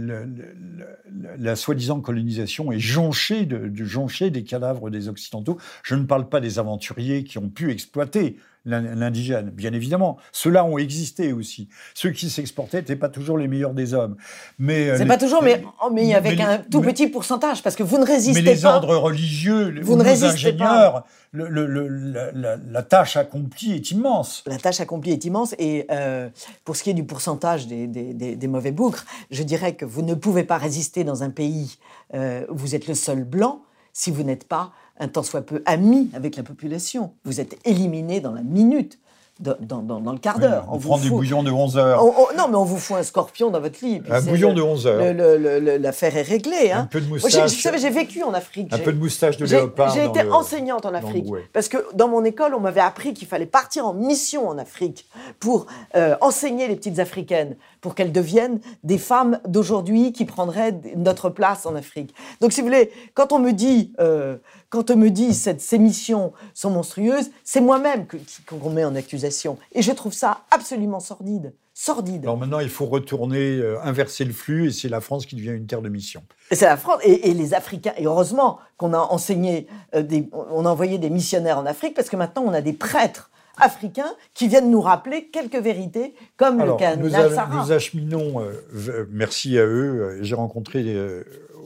la 1.38 1.54
soi-disant 1.54 2.00
colonisation 2.00 2.72
est 2.72 2.78
jonchée, 2.78 3.44
de, 3.44 3.70
jonchée 3.84 4.30
des 4.30 4.42
cadavres 4.42 4.88
des 4.88 5.08
Occidentaux. 5.08 5.58
Je 5.82 5.94
ne 5.94 6.04
parle 6.04 6.30
pas 6.30 6.40
des 6.40 6.58
aventuriers 6.58 7.24
qui 7.24 7.36
ont 7.36 7.50
pu 7.50 7.70
exploiter 7.70 8.38
l'indigène, 8.66 9.50
bien 9.50 9.72
évidemment. 9.72 10.16
Ceux-là 10.32 10.64
ont 10.64 10.78
existé 10.78 11.32
aussi. 11.32 11.68
Ceux 11.94 12.10
qui 12.10 12.30
s'exportaient 12.30 12.78
n'étaient 12.78 12.96
pas 12.96 13.08
toujours 13.08 13.36
les 13.36 13.48
meilleurs 13.48 13.74
des 13.74 13.94
hommes. 13.94 14.16
Mais 14.58 14.88
euh, 14.88 14.98
c'est 14.98 15.06
pas 15.06 15.18
toujours, 15.18 15.42
mais, 15.42 15.62
oh, 15.84 15.90
mais 15.92 16.14
avec 16.14 16.40
un 16.40 16.58
tout 16.58 16.80
petit 16.80 17.08
pourcentage, 17.08 17.62
parce 17.62 17.76
que 17.76 17.82
vous 17.82 17.98
ne 17.98 18.06
résistez 18.06 18.40
pas. 18.40 18.46
Mais 18.46 18.54
les 18.54 18.64
ordres 18.64 18.96
religieux, 18.96 19.74
vous 19.82 19.96
ne 19.96 20.04
les 20.04 20.24
ingénieurs, 20.24 21.04
la, 21.34 22.82
tâche 22.82 23.16
accomplie 23.16 23.72
est 23.72 23.90
immense. 23.90 24.44
La 24.46 24.58
tâche 24.58 24.80
accomplie 24.80 25.12
est 25.12 25.24
immense. 25.24 25.54
Et 25.58 25.86
euh, 25.90 26.28
pour 26.64 26.76
ce 26.76 26.82
qui 26.82 26.90
est 26.90 26.94
du 26.94 27.04
pourcentage 27.04 27.66
des, 27.66 27.86
des, 27.86 28.46
mauvais 28.46 28.72
bougres, 28.72 29.04
je 29.30 29.42
dirais 29.42 29.74
que 29.74 29.84
vous 29.84 30.02
ne 30.02 30.14
pouvez 30.14 30.44
pas 30.44 30.58
résister 30.58 31.04
dans 31.04 31.22
un 31.22 31.30
pays 31.30 31.78
euh, 32.14 32.44
où 32.48 32.56
vous 32.56 32.74
êtes 32.74 32.86
le 32.86 32.94
seul 32.94 33.24
blanc 33.24 33.62
si 33.92 34.10
vous 34.10 34.22
n'êtes 34.22 34.46
pas 34.46 34.72
un 34.98 35.08
tant 35.08 35.22
soit 35.22 35.42
peu 35.42 35.62
ami 35.66 36.10
avec 36.14 36.36
la 36.36 36.42
population. 36.42 37.12
Vous 37.24 37.40
êtes 37.40 37.58
éliminé 37.64 38.20
dans 38.20 38.32
la 38.32 38.42
minute 38.42 38.98
dans, 39.40 39.82
dans, 39.82 40.12
le 40.12 40.18
quart 40.18 40.38
d'heure. 40.38 40.64
on, 40.70 40.78
prend 40.78 40.96
des 40.96 41.10
bouillons 41.10 41.42
de 41.42 41.50
11 41.50 41.76
heures. 41.76 42.04
non, 42.38 42.46
mais 42.48 42.56
on 42.56 42.64
vous 42.64 42.78
fout 42.78 42.96
un 42.96 43.02
scorpion 43.02 43.50
dans 43.50 43.60
votre 43.60 43.84
lit. 43.84 44.00
Un 44.08 44.20
bouillon 44.20 44.52
de 44.52 44.62
11 44.62 44.86
heures. 44.86 45.80
L'affaire 45.80 46.16
est 46.16 46.22
réglée. 46.22 46.70
Hein. 46.70 46.82
Un 46.82 46.86
peu 46.86 47.00
de 47.00 47.08
moustache. 47.08 47.52
vous 47.52 47.60
savez, 47.60 47.78
j'ai 47.78 47.90
vécu 47.90 48.22
en 48.22 48.32
Afrique. 48.32 48.72
Un 48.72 48.78
peu 48.78 48.92
de 48.92 48.98
moustache 48.98 49.36
de 49.36 49.44
léopard. 49.44 49.92
J'ai 49.92 50.04
été 50.04 50.22
enseignante 50.30 50.86
en 50.86 50.94
Afrique. 50.94 51.26
Parce 51.52 51.68
que 51.68 51.78
dans 51.94 52.08
mon 52.08 52.24
école, 52.24 52.54
on 52.54 52.60
m'avait 52.60 52.80
appris 52.80 53.12
qu'il 53.12 53.26
fallait 53.26 53.46
partir 53.46 53.86
en 53.86 53.92
mission 53.92 54.48
en 54.48 54.56
Afrique 54.56 55.06
pour 55.40 55.66
euh, 55.96 56.14
enseigner 56.20 56.68
les 56.68 56.76
petites 56.76 57.00
Africaines, 57.00 57.56
pour 57.80 57.96
qu'elles 57.96 58.12
deviennent 58.12 58.60
des 58.84 58.98
femmes 58.98 59.40
d'aujourd'hui 59.48 60.12
qui 60.12 60.26
prendraient 60.26 60.78
notre 60.96 61.28
place 61.28 61.66
en 61.66 61.74
Afrique. 61.74 62.14
Donc, 62.40 62.52
si 62.52 62.60
vous 62.60 62.68
voulez, 62.68 62.92
quand 63.14 63.32
on 63.32 63.40
me 63.40 63.52
dit... 63.52 63.92
Euh, 63.98 64.36
quand 64.74 64.90
on 64.90 64.96
me 64.96 65.08
dit 65.08 65.28
que 65.28 65.54
ces 65.58 65.78
missions 65.78 66.32
sont 66.52 66.70
monstrueuses, 66.70 67.30
c'est 67.44 67.60
moi-même 67.60 68.06
qu'on 68.44 68.70
met 68.70 68.84
en 68.84 68.96
accusation. 68.96 69.56
Et 69.72 69.82
je 69.82 69.92
trouve 69.92 70.12
ça 70.12 70.40
absolument 70.50 70.98
sordide. 70.98 71.54
Sordide. 71.74 72.24
Alors 72.24 72.36
maintenant, 72.36 72.58
il 72.58 72.68
faut 72.68 72.86
retourner, 72.86 73.58
euh, 73.58 73.80
inverser 73.84 74.24
le 74.24 74.32
flux, 74.32 74.66
et 74.66 74.70
c'est 74.72 74.88
la 74.88 75.00
France 75.00 75.26
qui 75.26 75.36
devient 75.36 75.50
une 75.50 75.66
terre 75.66 75.80
de 75.80 75.88
mission. 75.88 76.24
C'est 76.50 76.66
la 76.66 76.76
France 76.76 76.98
et, 77.04 77.32
les 77.34 77.54
Africains. 77.54 77.92
Et 77.98 78.06
heureusement 78.06 78.58
qu'on 78.76 78.92
a 78.94 78.98
enseigné, 78.98 79.68
euh, 79.94 80.02
on 80.32 80.66
a 80.66 80.68
envoyé 80.68 80.98
des 80.98 81.10
missionnaires 81.10 81.58
en 81.58 81.66
Afrique, 81.66 81.94
parce 81.94 82.08
que 82.08 82.16
maintenant 82.16 82.42
on 82.44 82.52
a 82.52 82.60
des 82.60 82.72
prêtres 82.72 83.30
africains 83.58 84.12
qui 84.34 84.48
viennent 84.48 84.72
nous 84.72 84.80
rappeler 84.80 85.26
quelques 85.26 85.62
vérités, 85.62 86.14
comme 86.36 86.58
le 86.58 86.74
cas 86.74 86.96
nous, 86.96 87.10
nous 87.10 87.72
acheminons, 87.72 88.40
euh, 88.40 89.06
merci 89.10 89.56
à 89.56 89.64
eux. 89.64 90.18
J'ai 90.22 90.34
rencontré 90.34 90.82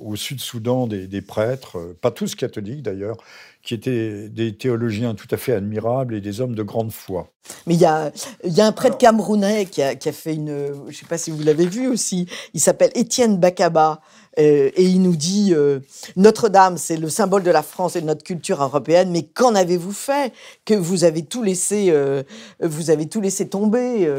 au 0.02 0.16
Sud-Soudan 0.16 0.86
des, 0.86 1.22
prêtres, 1.22 1.78
euh, 1.78 1.96
pas 2.00 2.10
tous 2.10 2.34
catholiques 2.34 2.82
d'ailleurs, 2.82 3.16
qui 3.62 3.74
étaient 3.74 4.28
des 4.28 4.56
théologiens 4.56 5.14
tout 5.14 5.26
à 5.30 5.36
fait 5.36 5.52
admirables 5.52 6.14
et 6.14 6.20
des 6.20 6.40
hommes 6.40 6.54
de 6.54 6.62
grande 6.62 6.92
foi. 6.92 7.28
Mais 7.66 7.74
il 7.74 7.80
y 7.80 7.84
a, 7.84 8.12
y 8.44 8.60
a, 8.60 8.66
un 8.66 8.72
prêtre 8.72 8.98
camerounais 8.98 9.66
qui 9.66 9.82
a, 9.82 9.94
qui 9.94 10.08
a, 10.08 10.12
fait 10.12 10.34
une, 10.34 10.48
je 10.48 10.88
ne 10.88 10.92
sais 10.92 11.06
pas 11.06 11.18
si 11.18 11.30
vous 11.30 11.42
l'avez 11.42 11.66
vu 11.66 11.88
aussi, 11.88 12.26
il 12.54 12.60
s'appelle 12.60 12.90
Étienne 12.94 13.36
Bakaba. 13.38 14.00
Euh, 14.38 14.70
et 14.76 14.84
il 14.84 15.02
nous 15.02 15.16
dit 15.16 15.52
euh, 15.52 15.80
Notre-Dame, 16.14 16.76
c'est 16.76 16.96
le 16.96 17.08
symbole 17.08 17.42
de 17.42 17.50
la 17.50 17.64
France 17.64 17.96
et 17.96 18.00
de 18.00 18.06
notre 18.06 18.22
culture 18.22 18.62
européenne, 18.62 19.10
mais 19.10 19.24
qu'en 19.24 19.54
avez-vous 19.54 19.92
fait 19.92 20.32
Que 20.64 20.74
vous 20.74 21.02
avez 21.02 21.24
tout 21.24 21.42
laissé, 21.42 21.92
vous 22.60 22.90
avez 22.90 23.08
tout 23.08 23.20
laissé 23.20 23.48
tomber. 23.48 24.14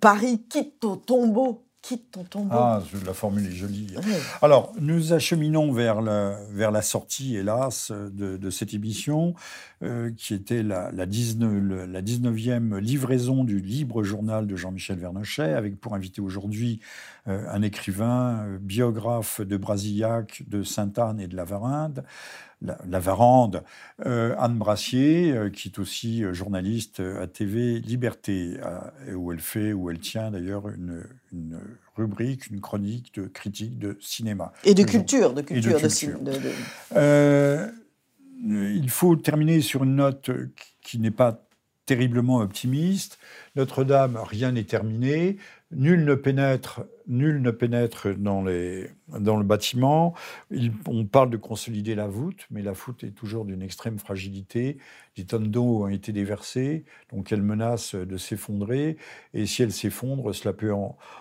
Paris 0.00 0.42
quitte 0.50 0.84
au 0.84 0.96
tombeau? 0.96 1.62
Quitte 1.88 2.10
ton 2.10 2.24
tombeau. 2.24 2.54
Ah, 2.54 2.82
la 3.06 3.14
formule 3.14 3.46
est 3.46 3.52
jolie. 3.52 3.94
Alors, 4.42 4.74
nous 4.78 5.14
acheminons 5.14 5.72
vers 5.72 6.02
la, 6.02 6.38
vers 6.50 6.70
la 6.70 6.82
sortie, 6.82 7.36
hélas, 7.36 7.90
de, 7.90 8.50
cette 8.50 8.74
émission, 8.74 9.34
euh, 9.82 10.10
qui 10.14 10.34
était 10.34 10.62
la, 10.62 10.90
la, 10.92 11.06
19, 11.06 11.86
la 11.88 12.02
19e 12.02 12.76
livraison 12.78 13.42
du 13.42 13.60
libre 13.60 14.02
journal 14.02 14.46
de 14.46 14.54
Jean-Michel 14.54 14.98
Vernochet, 14.98 15.54
avec 15.54 15.80
pour 15.80 15.94
invité 15.94 16.20
aujourd'hui 16.20 16.80
euh, 17.26 17.46
un 17.50 17.62
écrivain, 17.62 18.44
euh, 18.44 18.58
biographe 18.60 19.40
de 19.40 19.56
Brasillac, 19.56 20.42
de 20.46 20.62
Sainte-Anne 20.62 21.20
et 21.20 21.26
de 21.26 21.36
la 21.36 21.44
Varinde 21.44 22.04
la, 22.62 22.98
Varande, 22.98 23.62
euh, 24.04 24.34
Anne 24.38 24.58
Brassier, 24.58 25.32
euh, 25.32 25.50
qui 25.50 25.68
est 25.68 25.78
aussi 25.78 26.24
euh, 26.24 26.32
journaliste 26.32 27.00
à 27.00 27.26
TV 27.26 27.78
Liberté, 27.80 28.58
où 29.14 29.32
elle 29.32 29.40
fait, 29.40 29.72
où 29.72 29.90
elle 29.90 30.00
tient 30.00 30.30
d'ailleurs 30.30 30.68
une, 30.68 31.04
rubrique, 31.96 32.48
une 32.48 32.60
chronique 32.60 33.14
de 33.14 33.26
critique 33.26 33.78
de 33.78 33.96
cinéma. 34.00 34.52
Et 34.64 34.74
de 34.74 34.84
culture, 34.84 35.34
de 35.34 35.42
culture. 35.42 35.78
il 38.44 38.90
faut 38.90 39.16
terminer 39.16 39.60
sur 39.60 39.84
une 39.84 39.96
note 39.96 40.30
qui 40.80 40.98
n'est 40.98 41.10
pas 41.10 41.44
terriblement 41.86 42.38
optimiste. 42.38 43.18
Notre-Dame, 43.56 44.18
rien 44.22 44.52
n'est 44.52 44.64
terminé. 44.64 45.38
Nul 45.70 46.04
ne 46.04 46.14
pénètre, 46.14 46.82
nul 47.08 47.40
ne 47.40 47.50
pénètre 47.50 48.08
dans, 48.16 48.42
le 48.42 49.42
bâtiment. 49.42 50.14
on 50.86 51.04
parle 51.06 51.30
de 51.30 51.36
consolider 51.36 51.94
la 51.94 52.06
voûte, 52.06 52.46
mais 52.50 52.62
la 52.62 52.72
voûte 52.72 53.02
est 53.04 53.10
toujours 53.10 53.44
d'une 53.44 53.62
extrême 53.62 53.98
fragilité. 53.98 54.78
Des 55.16 55.24
tonnes 55.24 55.50
d'eau 55.50 55.84
ont 55.84 55.88
été 55.88 56.12
déversées, 56.12 56.84
donc 57.10 57.32
elle 57.32 57.42
menace 57.42 57.94
de 57.94 58.16
s'effondrer. 58.16 58.96
Et 59.34 59.46
si 59.46 59.62
elle 59.62 59.72
s'effondre, 59.72 60.34
cela 60.34 60.52
peut 60.52 60.72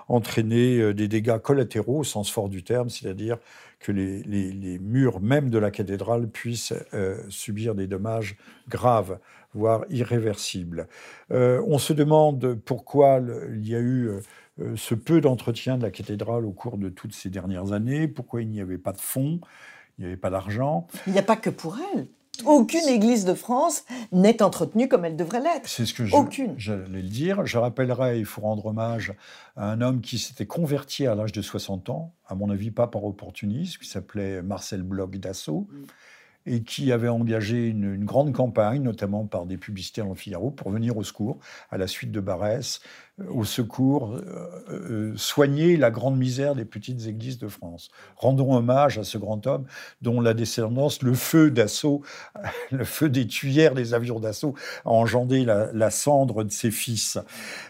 entraîner 0.08 0.80
euh, 0.80 0.94
des 0.94 1.08
dégâts 1.08 1.40
collatéraux 1.40 2.00
au 2.00 2.04
sens 2.04 2.30
fort 2.30 2.50
du 2.50 2.64
terme, 2.64 2.90
c'est-à-dire 2.90 3.38
que 3.80 3.92
les, 3.92 4.80
murs 4.80 5.20
même 5.22 5.50
de 5.50 5.58
la 5.58 5.72
cathédrale 5.72 6.28
puissent 6.28 6.74
euh, 6.94 7.22
subir 7.30 7.76
des 7.76 7.88
dommages 7.88 8.36
graves, 8.70 9.20
voire 9.54 9.86
irréversibles. 9.90 10.88
Euh, 11.32 11.64
on 11.68 11.78
se 11.78 11.94
demande 11.94 12.60
pourquoi 12.66 13.22
il 13.54 13.68
y 13.68 13.76
a 13.76 13.80
eu 13.80 14.12
ce 14.76 14.96
peu 14.96 15.22
d'entretien 15.22 15.78
de 15.78 15.84
la 15.84 15.92
cathédrale 15.92 16.46
au 16.46 16.52
cours 16.52 16.78
de 16.78 16.90
toutes 16.90 17.14
ces 17.14 17.30
dernières 17.30 17.74
années, 17.74 18.08
pourquoi 18.08 18.42
il 18.42 18.50
n'y 18.50 18.62
avait 18.62 18.78
pas 18.78 18.92
de 18.92 19.00
fonds, 19.00 19.40
il 19.98 20.02
n'y 20.02 20.08
avait 20.08 20.18
pas 20.18 20.30
d'argent. 20.30 20.88
Il 21.06 21.14
n'y 21.14 21.20
a 21.20 21.24
pas 21.24 21.36
que 21.36 21.50
pour 21.50 21.78
elle. 21.94 22.08
Aucune 22.46 22.88
église 22.88 23.26
de 23.26 23.34
France 23.34 23.84
n'est 24.12 24.44
entretenue 24.44 24.88
comme 24.88 25.06
elle 25.06 25.16
devrait 25.16 25.42
l'être. 25.42 25.68
C'est 25.68 25.86
ce 25.86 25.94
que 25.94 26.06
j'allais 26.06 27.02
le 27.02 27.02
dire. 27.02 27.46
Je 27.46 27.58
rappellerai, 27.58 28.20
il 28.20 28.26
faut 28.26 28.42
rendre 28.42 28.68
hommage 28.68 29.14
à 29.56 29.72
un 29.72 29.82
homme 29.82 30.02
qui 30.02 30.20
s'était 30.20 30.46
converti 30.46 31.08
à 31.08 31.16
l'âge 31.16 31.32
de 31.32 31.42
60 31.42 31.90
ans, 31.90 32.14
à 32.28 32.36
mon 32.36 32.52
avis 32.52 32.70
pas 32.70 32.86
par 32.88 33.04
opportunisme, 33.06 33.80
qui 33.82 33.90
s'appelait 33.90 34.44
Marcel 34.44 34.84
Bloch 34.84 35.18
d'Assaut. 35.18 35.68
Mm 35.72 35.86
et 36.48 36.64
qui 36.64 36.92
avait 36.94 37.10
engagé 37.10 37.68
une, 37.68 38.06
grande 38.06 38.34
campagne, 38.34 38.82
notamment 38.82 39.26
par 39.26 39.46
des 39.46 39.58
publicités 39.58 40.02
en 40.02 40.16
Figaro, 40.16 40.50
pour 40.50 40.72
venir 40.72 40.96
au 40.98 41.04
secours, 41.04 41.40
à 41.70 41.78
la 41.78 41.88
suite 41.88 42.12
de 42.12 42.22
Barès, 42.22 42.80
euh, 43.20 43.26
au 43.32 43.44
secours, 43.44 44.14
euh, 44.16 44.50
euh, 44.70 45.14
soigner 45.18 45.76
la 45.76 45.92
grande 45.92 46.18
misère 46.18 46.56
des 46.56 46.64
petites 46.64 47.06
églises 47.06 47.38
de 47.38 47.50
France. 47.50 47.90
Rendons 48.16 48.56
hommage 48.56 48.98
à 48.98 49.04
ce 49.04 49.18
grand 49.18 49.46
homme 49.46 49.66
dont 50.02 50.22
la 50.22 50.34
descendance, 50.34 51.04
le 51.04 51.14
feu 51.14 51.52
d'assaut, 51.52 52.02
le 52.72 52.86
feu 52.86 53.10
des 53.10 53.28
tuyères 53.28 53.74
des 53.74 53.94
avions 53.94 54.22
d'assaut, 54.22 54.56
a 54.86 54.90
engendré 54.90 55.44
la, 55.44 55.92
cendre 55.92 56.46
de 56.46 56.52
ses 56.52 56.72
fils. 56.72 57.18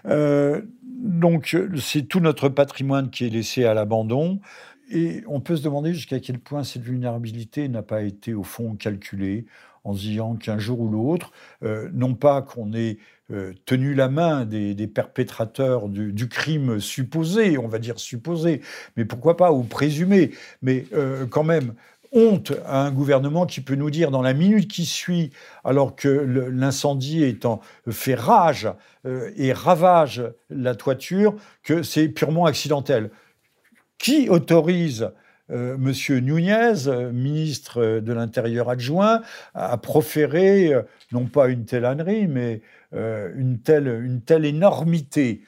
donc, 0.04 1.56
c'est 1.80 2.04
tout 2.04 2.20
notre 2.20 2.50
patrimoine 2.50 3.10
qui 3.10 3.26
est 3.26 3.30
laissé 3.30 3.66
à 3.66 3.74
l'abandon. 3.74 4.40
Et 4.90 5.24
on 5.28 5.42
peut 5.42 5.58
se 5.58 5.64
demander 5.64 5.94
jusqu'à 5.94 6.20
quel 6.20 6.40
point 6.40 6.64
cette 6.64 6.84
vulnérabilité 6.84 7.68
n'a 7.68 7.84
pas 7.84 8.04
été 8.04 8.34
au 8.34 8.44
fond 8.44 8.76
calculée 8.76 9.46
en 9.84 9.94
se 9.94 10.02
disant 10.02 10.36
qu'un 10.36 10.60
jour 10.60 10.82
ou 10.82 10.90
l'autre, 10.90 11.32
euh, 11.64 11.90
non 11.94 12.14
pas 12.14 12.42
qu'on 12.42 12.74
ait 12.74 12.98
euh, 13.32 13.54
tenu 13.66 13.94
la 13.94 14.10
main 14.10 14.46
des, 14.46 14.76
perpétrateurs 14.88 15.88
du, 15.88 16.28
crime 16.28 16.80
supposé, 16.80 17.58
on 17.58 17.68
va 17.68 17.80
dire 17.80 18.00
supposé, 18.00 18.62
mais 18.98 19.06
pourquoi 19.06 19.38
pas, 19.38 19.52
ou 19.52 19.64
présumé, 19.64 20.32
mais 20.62 20.86
euh, 20.94 21.26
quand 21.26 21.44
même, 21.44 21.74
honte 22.14 22.54
à 22.66 22.86
un 22.86 22.92
gouvernement 22.92 23.46
qui 23.46 23.60
peut 23.62 23.76
nous 23.76 23.90
dire 23.90 24.12
dans 24.12 24.22
la 24.22 24.34
minute 24.34 24.70
qui 24.70 24.86
suit, 24.86 25.32
alors 25.66 25.96
que 25.96 26.08
l'incendie 26.08 27.24
étant 27.24 27.60
fait 27.90 28.16
rage 28.16 28.70
et 29.36 29.52
ravage 29.52 30.24
la 30.50 30.74
toiture, 30.74 31.36
que 31.64 31.84
c'est 31.84 32.08
purement 32.08 32.46
accidentel. 32.46 33.12
Qui 33.98 34.30
autorise 34.30 35.12
euh, 35.50 35.78
Monsieur 35.78 36.20
Nunez, 36.20 36.88
euh, 36.88 37.12
ministre 37.12 38.00
de 38.00 38.14
l'Intérieur 38.14 38.70
adjoint, 38.70 39.22
à 39.54 39.78
proférer 39.78 40.74
euh, 40.74 40.82
non 41.12 41.26
pas 41.26 41.48
une 41.48 41.66
telle 41.66 41.86
ânerie, 41.86 42.28
mais 42.28 42.62
une, 42.94 43.60
telle, 43.64 43.88
une 43.88 44.22
telle 44.22 44.46
énormité? 44.46 45.42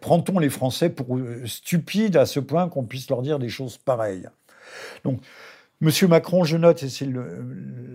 Prend-on 0.00 0.38
les 0.38 0.48
Français 0.48 0.90
pour 0.90 1.18
stupides 1.44 2.16
à 2.16 2.24
ce 2.24 2.40
point 2.40 2.68
qu'on 2.68 2.84
puisse 2.84 3.10
leur 3.10 3.20
dire 3.20 3.38
des 3.38 3.48
choses 3.48 3.76
pareilles? 3.76 4.28
Donc, 5.04 5.20
Monsieur 5.80 6.06
Macron, 6.08 6.44
je 6.44 6.56
note, 6.56 6.82
et 6.84 6.88
c'est 6.88 7.08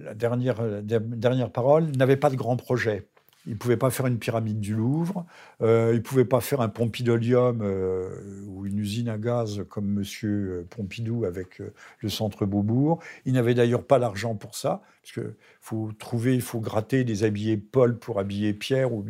la 0.03 0.13
dernière, 0.13 0.61
la 0.61 0.81
dernière 0.81 1.49
parole, 1.49 1.91
n'avait 1.97 2.17
pas 2.17 2.29
de 2.29 2.35
grand 2.35 2.57
projet. 2.57 3.07
Il 3.45 3.53
ne 3.53 3.57
pouvait 3.57 3.77
pas 3.77 3.89
faire 3.89 4.07
une 4.07 4.19
pyramide 4.19 4.61
du 4.61 4.73
Louvre, 4.73 5.25
euh, 5.61 5.89
il 5.91 5.97
ne 5.97 6.01
pouvait 6.01 6.23
pas 6.23 6.39
faire 6.39 6.61
un 6.61 6.69
Pompidolium 6.69 7.61
euh, 7.61 8.09
ou 8.47 8.65
une 8.65 8.79
usine 8.79 9.09
à 9.09 9.17
gaz 9.17 9.63
comme 9.69 9.97
M. 9.97 10.03
Euh, 10.23 10.65
Pompidou 10.69 11.25
avec 11.25 11.61
le 11.99 12.09
centre 12.09 12.45
Beaubourg. 12.45 12.99
Il 13.25 13.33
n'avait 13.33 13.53
d'ailleurs 13.53 13.83
pas 13.83 13.97
l'argent 13.97 14.35
pour 14.35 14.55
ça, 14.55 14.81
parce 15.01 15.13
qu'il 15.13 15.35
faut 15.59 15.91
trouver, 15.99 16.35
il 16.35 16.41
faut 16.41 16.61
gratter 16.61 17.03
des 17.03 17.57
Paul 17.57 17.99
pour 17.99 18.19
habiller 18.19 18.53
Pierre 18.53 18.93
ou 18.93 19.05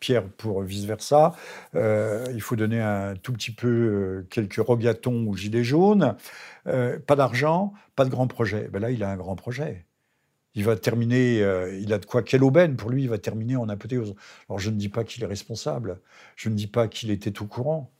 Pierre 0.00 0.24
pour 0.24 0.62
vice-versa. 0.62 1.34
il 1.74 2.40
faut 2.40 2.56
donner 2.56 2.80
un 2.80 3.14
tout 3.16 3.32
petit 3.32 3.52
peu 3.52 4.26
quelques 4.30 4.56
rogatons 4.56 5.24
ou 5.26 5.34
gilets 5.34 5.64
jaunes. 5.64 6.14
pas 6.64 7.16
d'argent, 7.16 7.72
pas 7.96 8.04
de 8.04 8.10
grand 8.10 8.26
projet. 8.26 8.68
Ben 8.70 8.80
là, 8.80 8.90
il 8.90 9.02
a 9.02 9.10
un 9.10 9.16
grand 9.16 9.36
projet 9.36 9.87
il 10.54 10.64
va 10.64 10.76
terminer, 10.76 11.42
euh, 11.42 11.76
il 11.78 11.92
a 11.92 11.98
de 11.98 12.06
quoi, 12.06 12.22
quelle 12.22 12.42
aubaine 12.42 12.76
pour 12.76 12.90
lui, 12.90 13.02
il 13.02 13.08
va 13.08 13.18
terminer 13.18 13.56
en 13.56 13.68
apothéose. 13.68 14.14
Alors 14.48 14.58
je 14.58 14.70
ne 14.70 14.76
dis 14.76 14.88
pas 14.88 15.04
qu'il 15.04 15.22
est 15.22 15.26
responsable, 15.26 16.00
je 16.36 16.48
ne 16.48 16.54
dis 16.54 16.66
pas 16.66 16.88
qu'il 16.88 17.10
était 17.10 17.40
au 17.40 17.46
courant, 17.46 17.92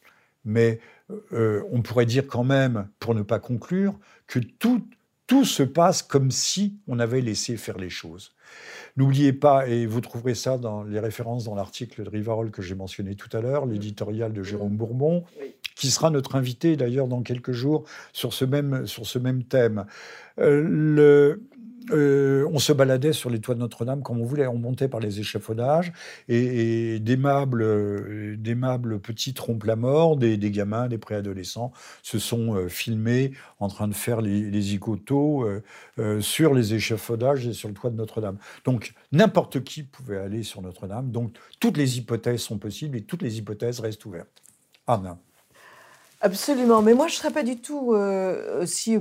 mais 0.44 0.80
euh, 1.32 1.62
on 1.70 1.82
pourrait 1.82 2.06
dire 2.06 2.26
quand 2.26 2.44
même, 2.44 2.88
pour 2.98 3.14
ne 3.14 3.22
pas 3.22 3.38
conclure, 3.38 3.98
que 4.26 4.38
tout, 4.38 4.86
tout 5.26 5.44
se 5.44 5.62
passe 5.62 6.02
comme 6.02 6.30
si 6.30 6.78
on 6.88 6.98
avait 6.98 7.20
laissé 7.20 7.56
faire 7.56 7.78
les 7.78 7.90
choses. 7.90 8.34
N'oubliez 8.96 9.32
pas, 9.32 9.68
et 9.68 9.86
vous 9.86 10.00
trouverez 10.00 10.34
ça 10.34 10.58
dans 10.58 10.82
les 10.82 10.98
références 10.98 11.44
dans 11.44 11.54
l'article 11.54 12.02
de 12.02 12.08
Rivarol 12.08 12.50
que 12.50 12.62
j'ai 12.62 12.74
mentionné 12.74 13.14
tout 13.14 13.28
à 13.36 13.40
l'heure, 13.40 13.66
l'éditorial 13.66 14.32
de 14.32 14.42
Jérôme 14.42 14.76
Bourbon, 14.76 15.24
qui 15.76 15.90
sera 15.90 16.10
notre 16.10 16.34
invité 16.34 16.76
d'ailleurs 16.76 17.06
dans 17.06 17.22
quelques 17.22 17.52
jours 17.52 17.84
sur 18.12 18.32
ce 18.32 18.44
même, 18.44 18.86
sur 18.86 19.06
ce 19.06 19.18
même 19.18 19.44
thème. 19.44 19.86
Euh, 20.40 20.62
le, 20.66 21.42
euh, 21.90 22.48
on 22.52 22.58
se 22.58 22.72
baladait 22.72 23.12
sur 23.12 23.30
les 23.30 23.40
toits 23.40 23.54
de 23.54 23.60
Notre-Dame 23.60 24.02
comme 24.02 24.20
on 24.20 24.24
voulait. 24.24 24.46
On 24.46 24.58
montait 24.58 24.88
par 24.88 25.00
les 25.00 25.20
échafaudages 25.20 25.92
et, 26.28 26.98
d'aimables, 27.00 27.62
euh, 27.62 28.98
petits 29.02 29.34
trompe-la-mort, 29.34 30.16
des, 30.16 30.38
gamins, 30.50 30.88
des 30.88 30.98
préadolescents 30.98 31.72
se 32.02 32.18
sont 32.18 32.54
euh, 32.54 32.68
filmés 32.68 33.32
en 33.58 33.68
train 33.68 33.88
de 33.88 33.94
faire 33.94 34.20
les, 34.20 34.50
les 34.50 34.78
sur 36.20 36.54
les 36.54 36.74
échafaudages 36.74 37.46
et 37.46 37.52
sur 37.52 37.68
le 37.68 37.74
toit 37.74 37.90
de 37.90 37.96
Notre-Dame. 37.96 38.38
Donc 38.64 38.92
n'importe 39.12 39.64
qui 39.64 39.82
pouvait 39.82 40.18
aller 40.18 40.42
sur 40.42 40.62
Notre-Dame. 40.62 41.10
Donc 41.10 41.36
toutes 41.60 41.76
les 41.76 41.98
hypothèses 41.98 42.40
sont 42.40 42.58
possibles 42.58 42.96
et 42.96 43.02
toutes 43.02 43.22
les 43.22 43.38
hypothèses 43.38 43.80
restent 43.80 44.04
ouvertes. 44.04 44.42
Absolument, 46.20 46.82
mais 46.82 46.94
moi 46.94 47.06
je 47.06 47.12
ne 47.12 47.18
serais 47.18 47.30
pas 47.30 47.44
du 47.44 47.58
tout 47.58 47.94
euh, 47.94 48.62
aussi 48.62 48.98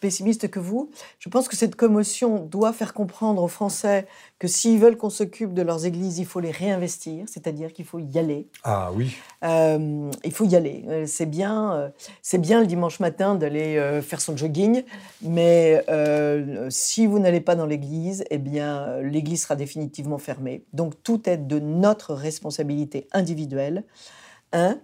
pessimiste 0.00 0.48
que 0.48 0.60
vous. 0.60 0.90
Je 1.18 1.28
pense 1.28 1.48
que 1.48 1.56
cette 1.56 1.74
commotion 1.74 2.38
doit 2.38 2.72
faire 2.72 2.94
comprendre 2.94 3.42
aux 3.42 3.48
Français 3.48 4.06
que 4.38 4.46
s'ils 4.46 4.78
veulent 4.78 4.96
qu'on 4.96 5.10
s'occupe 5.10 5.54
de 5.54 5.62
leurs 5.62 5.86
églises, 5.86 6.20
il 6.20 6.26
faut 6.26 6.38
les 6.38 6.52
réinvestir, 6.52 7.24
c'est-à-dire 7.28 7.72
qu'il 7.72 7.84
faut 7.84 7.98
y 7.98 8.16
aller. 8.16 8.46
Ah 8.62 8.92
oui. 8.94 9.16
Euh, 9.42 10.08
il 10.22 10.32
faut 10.32 10.44
y 10.44 10.54
aller. 10.54 10.84
Euh, 10.86 11.04
c'est 11.08 11.26
bien, 11.26 11.92
c'est 12.22 12.38
bien 12.38 12.60
le 12.60 12.66
dimanche 12.66 13.00
matin 13.00 13.34
d'aller 13.34 14.00
faire 14.00 14.20
son 14.20 14.36
jogging, 14.36 14.84
mais 15.20 15.84
si 16.68 17.06
vous 17.06 17.18
n'allez 17.18 17.40
pas 17.40 17.56
dans 17.56 17.66
l'église, 17.66 18.24
eh 18.30 18.38
bien 18.38 18.98
l'église 19.00 19.42
sera 19.42 19.56
définitivement 19.56 20.18
fermée. 20.18 20.62
Donc 20.72 20.94
tout 21.02 21.28
est 21.28 21.38
de 21.38 21.58
notre 21.58 22.14
responsabilité 22.14 23.08
individuelle. 23.12 23.82
Un. 24.52 24.78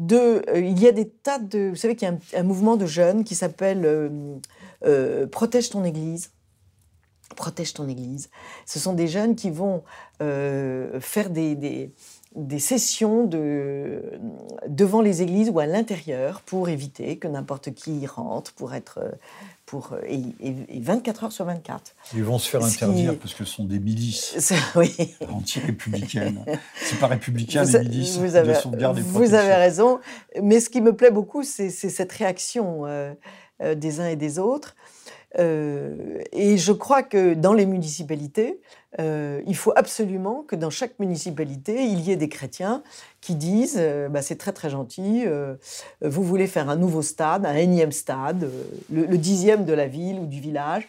Euh, 0.00 0.42
il 0.56 0.78
y 0.80 0.88
a 0.88 0.92
des 0.92 1.08
tas 1.08 1.38
de... 1.38 1.70
Vous 1.70 1.76
savez 1.76 1.96
qu'il 1.96 2.08
y 2.08 2.10
a 2.10 2.40
un, 2.40 2.42
mouvement 2.42 2.76
de 2.76 2.86
jeunes 2.86 3.24
qui 3.24 3.34
s'appelle 3.34 3.84
euh, 3.84 4.36
euh, 4.84 5.26
Protège 5.26 5.70
ton 5.70 5.84
Église. 5.84 6.30
Protège 7.36 7.74
ton 7.74 7.88
Église. 7.88 8.30
Ce 8.66 8.78
sont 8.78 8.92
des 8.92 9.08
jeunes 9.08 9.34
qui 9.34 9.50
vont 9.50 9.82
faire 10.20 11.30
des, 11.30 11.56
des, 11.56 11.92
sessions 12.58 13.24
de, 13.24 14.02
devant 14.66 15.00
les 15.00 15.22
églises 15.22 15.50
ou 15.50 15.58
à 15.58 15.66
l'intérieur 15.66 16.40
pour 16.42 16.68
éviter 16.68 17.16
que 17.16 17.28
n'importe 17.28 17.74
qui 17.74 18.00
y 18.00 18.06
rentre, 18.06 18.52
pour 18.52 18.74
être 18.74 19.00
pour, 19.66 19.96
et, 20.06 20.22
24 20.80 21.24
heures 21.24 21.32
sur 21.32 21.44
24. 21.44 21.94
Ils 22.14 22.24
vont 22.24 22.38
se 22.38 22.48
faire 22.48 22.62
interdire 22.62 23.16
parce 23.18 23.34
que 23.34 23.44
ce 23.44 23.54
sont 23.54 23.64
des 23.64 23.78
milices 23.78 24.52
oui. 24.76 25.14
anti-républicaines. 25.28 26.44
C'est 26.76 26.98
pas 26.98 27.06
républicain 27.06 27.64
les 27.64 27.78
milices 27.80 28.18
vous 28.18 28.36
avez, 28.36 28.52
de 28.52 29.00
Vous 29.00 29.34
avez 29.34 29.54
raison, 29.54 30.00
mais 30.42 30.60
ce 30.60 30.70
qui 30.70 30.80
me 30.80 30.94
plaît 30.94 31.10
beaucoup, 31.10 31.42
c'est 31.42 31.70
cette 31.70 32.12
réaction 32.12 32.86
euh, 32.86 33.14
euh, 33.62 33.74
des 33.74 34.00
uns 34.00 34.08
et 34.08 34.16
des 34.16 34.38
autres. 34.38 34.74
Euh, 35.38 36.20
et 36.32 36.56
je 36.56 36.72
crois 36.72 37.02
que 37.02 37.34
dans 37.34 37.52
les 37.52 37.66
municipalités, 37.66 38.60
il 38.98 39.56
faut 39.56 39.72
absolument 39.74 40.44
que 40.46 40.54
dans 40.54 40.70
chaque 40.70 41.00
municipalité, 41.00 41.84
il 41.84 42.00
y 42.00 42.12
ait 42.12 42.16
des 42.16 42.28
chrétiens 42.28 42.84
qui 43.24 43.34
disent 43.34 43.78
euh, 43.78 44.10
bah, 44.10 44.20
c'est 44.20 44.36
très 44.36 44.52
très 44.52 44.68
gentil, 44.68 45.24
euh, 45.26 45.54
vous 46.02 46.22
voulez 46.22 46.46
faire 46.46 46.68
un 46.68 46.76
nouveau 46.76 47.00
stade, 47.00 47.46
un 47.46 47.56
énième 47.56 47.90
stade, 47.90 48.44
euh, 48.44 49.06
le, 49.08 49.16
dixième 49.16 49.64
de 49.64 49.72
la 49.72 49.86
ville 49.86 50.18
ou 50.20 50.26
du 50.26 50.40
village, 50.40 50.86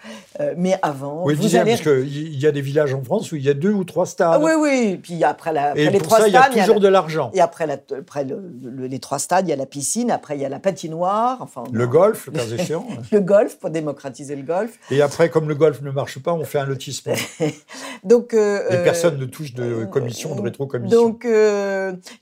mais 0.58 0.78
avant. 0.82 1.24
Oui, 1.24 1.34
vous 1.34 1.42
dixième, 1.42 1.62
allez... 1.62 1.72
parce 1.72 1.84
qu'il 1.84 2.38
y 2.38 2.46
a 2.46 2.52
des 2.52 2.60
villages 2.60 2.94
en 2.94 3.02
France 3.02 3.32
où 3.32 3.38
il 3.38 3.44
y 3.44 3.50
a 3.50 3.54
deux 3.54 3.72
ou 3.72 3.86
trois 3.86 4.06
stades. 4.06 4.42
Ah, 4.42 4.44
oui, 4.44 4.52
oui, 4.60 5.00
puis 5.02 5.24
après, 5.24 5.54
la, 5.54 5.78
et 5.78 5.90
les 5.90 6.00
trois 6.00 6.20
ça, 6.20 6.28
stades. 6.28 6.52
Il 6.52 6.58
y 6.58 6.60
a 6.60 6.66
toujours 6.66 6.82
de 6.82 6.90
l'argent. 6.90 7.32
Et 7.34 7.40
après, 7.40 7.70
après 7.72 8.28
les 8.28 9.00
trois 9.00 9.20
stades, 9.20 9.48
il 9.48 9.52
y 9.52 9.54
a 9.54 9.56
la 9.56 9.66
piscine, 9.66 10.12
après 10.12 10.36
il 10.36 10.42
y 10.42 10.46
a 10.46 10.50
la 10.50 10.60
patinoire. 10.60 11.38
Enfin, 11.40 11.64
le 11.72 11.88
golf, 11.88 12.26
le 12.26 12.34
cas 12.34 12.46
échéant. 12.58 12.86
le 13.14 13.20
golf, 13.22 13.60
pour 13.60 13.70
démocratiser 13.70 14.36
le 14.36 14.44
golf. 14.44 14.78
Et 14.92 15.02
après, 15.02 15.30
comme 15.30 15.48
le 15.48 15.56
golf 15.56 15.82
ne 15.82 15.92
marche 15.92 16.20
pas, 16.20 16.34
on 16.34 16.44
fait 16.44 16.60
un 16.60 16.66
lotissement. 16.66 17.14
Donc, 18.04 18.34
et 18.34 18.84
personne 18.84 19.18
ne 19.18 19.26
touche 19.26 19.54
de 19.54 19.86
commission, 19.86 20.36
de 20.36 20.42
rétro-commission. 20.42 21.02
Donc, 21.02 21.26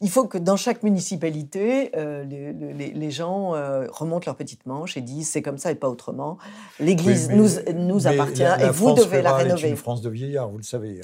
il 0.03 0.09
faut 0.09 0.27
que 0.27 0.37
dans 0.37 0.57
chaque 0.57 0.83
municipalité, 0.83 1.91
euh, 1.95 2.25
les, 2.25 3.11
gens 3.11 3.55
euh, 3.55 3.87
remontent 3.89 4.25
leurs 4.25 4.35
petites 4.35 4.65
manches 4.65 4.97
et 4.97 5.01
disent 5.01 5.29
c'est 5.29 5.41
comme 5.41 5.57
ça 5.57 5.71
et 5.71 5.75
pas 5.75 5.87
autrement. 5.87 6.37
L'Église 6.81 7.29
nous, 7.29 7.47
nous 7.73 8.05
appartient 8.05 8.43
et 8.43 8.69
vous 8.69 8.93
devez 8.93 9.21
la 9.21 9.33
rénover. 9.33 9.69
Une 9.69 9.77
France 9.77 10.01
de 10.01 10.09
vieillards, 10.09 10.49
vous 10.49 10.57
le 10.57 10.63
savez. 10.63 10.99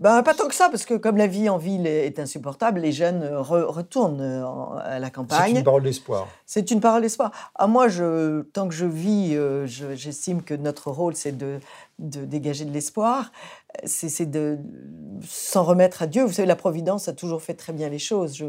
Ben, 0.00 0.22
pas 0.22 0.32
tant 0.32 0.48
que 0.48 0.54
ça, 0.54 0.70
parce 0.70 0.86
que 0.86 0.94
comme 0.94 1.18
la 1.18 1.26
vie 1.26 1.50
en 1.50 1.58
ville 1.58 1.86
est 1.86 2.18
insupportable, 2.18 2.80
les 2.80 2.90
jeunes 2.90 3.22
retournent 3.36 4.22
euh, 4.22 4.44
à 4.82 4.98
la 4.98 5.10
campagne. 5.10 5.52
C'est 5.52 5.58
une 5.58 5.64
parole 5.64 5.82
d'espoir. 5.82 6.28
C'est 6.46 6.70
une 6.70 6.80
parole 6.80 7.02
d'espoir. 7.02 7.32
Ah, 7.54 7.66
moi, 7.66 7.88
je, 7.88 8.40
tant 8.40 8.66
que 8.66 8.74
je 8.74 8.86
vis, 8.86 9.36
j'estime 9.66 10.42
que 10.42 10.54
notre 10.54 10.90
rôle, 10.90 11.14
c'est 11.14 11.36
de, 11.36 11.60
de 11.98 12.24
dégager 12.24 12.64
de 12.64 12.72
l'espoir 12.72 13.30
c'est 13.84 14.30
de 14.30 14.58
s'en 15.26 15.64
remettre 15.64 16.02
à 16.02 16.06
Dieu. 16.06 16.24
Vous 16.24 16.32
savez, 16.32 16.46
la 16.46 16.56
Providence 16.56 17.08
a 17.08 17.12
toujours 17.12 17.42
fait 17.42 17.54
très 17.54 17.72
bien 17.72 17.88
les 17.88 17.98
choses. 17.98 18.36
Je, 18.36 18.46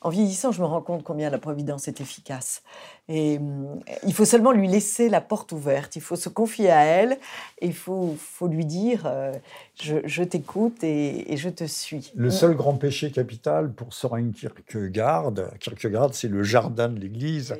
en 0.00 0.08
vieillissant, 0.08 0.52
je 0.52 0.60
me 0.60 0.66
rends 0.66 0.82
compte 0.82 1.02
combien 1.02 1.30
la 1.30 1.38
Providence 1.38 1.88
est 1.88 2.00
efficace. 2.00 2.62
Et 3.08 3.38
hum, 3.38 3.80
il 4.04 4.14
faut 4.14 4.24
seulement 4.24 4.52
lui 4.52 4.68
laisser 4.68 5.08
la 5.08 5.20
porte 5.20 5.52
ouverte. 5.52 5.96
Il 5.96 6.02
faut 6.02 6.16
se 6.16 6.28
confier 6.28 6.70
à 6.70 6.84
elle 6.84 7.18
et 7.60 7.66
il 7.66 7.74
faut, 7.74 8.16
faut 8.18 8.48
lui 8.48 8.64
dire 8.64 9.02
euh, 9.06 9.32
je, 9.80 10.22
t'écoute 10.22 10.82
et, 10.82 11.36
je 11.36 11.48
te 11.48 11.64
suis. 11.64 12.12
Le 12.14 12.30
seul 12.30 12.54
grand 12.54 12.74
péché 12.74 13.10
capital 13.10 13.72
pour 13.72 13.92
Soren 13.94 14.32
Kierkegaard, 14.32 15.32
Kierkegaard, 15.60 16.14
c'est 16.14 16.28
le 16.28 16.42
jardin 16.42 16.88
de 16.88 17.00
l'Église 17.00 17.56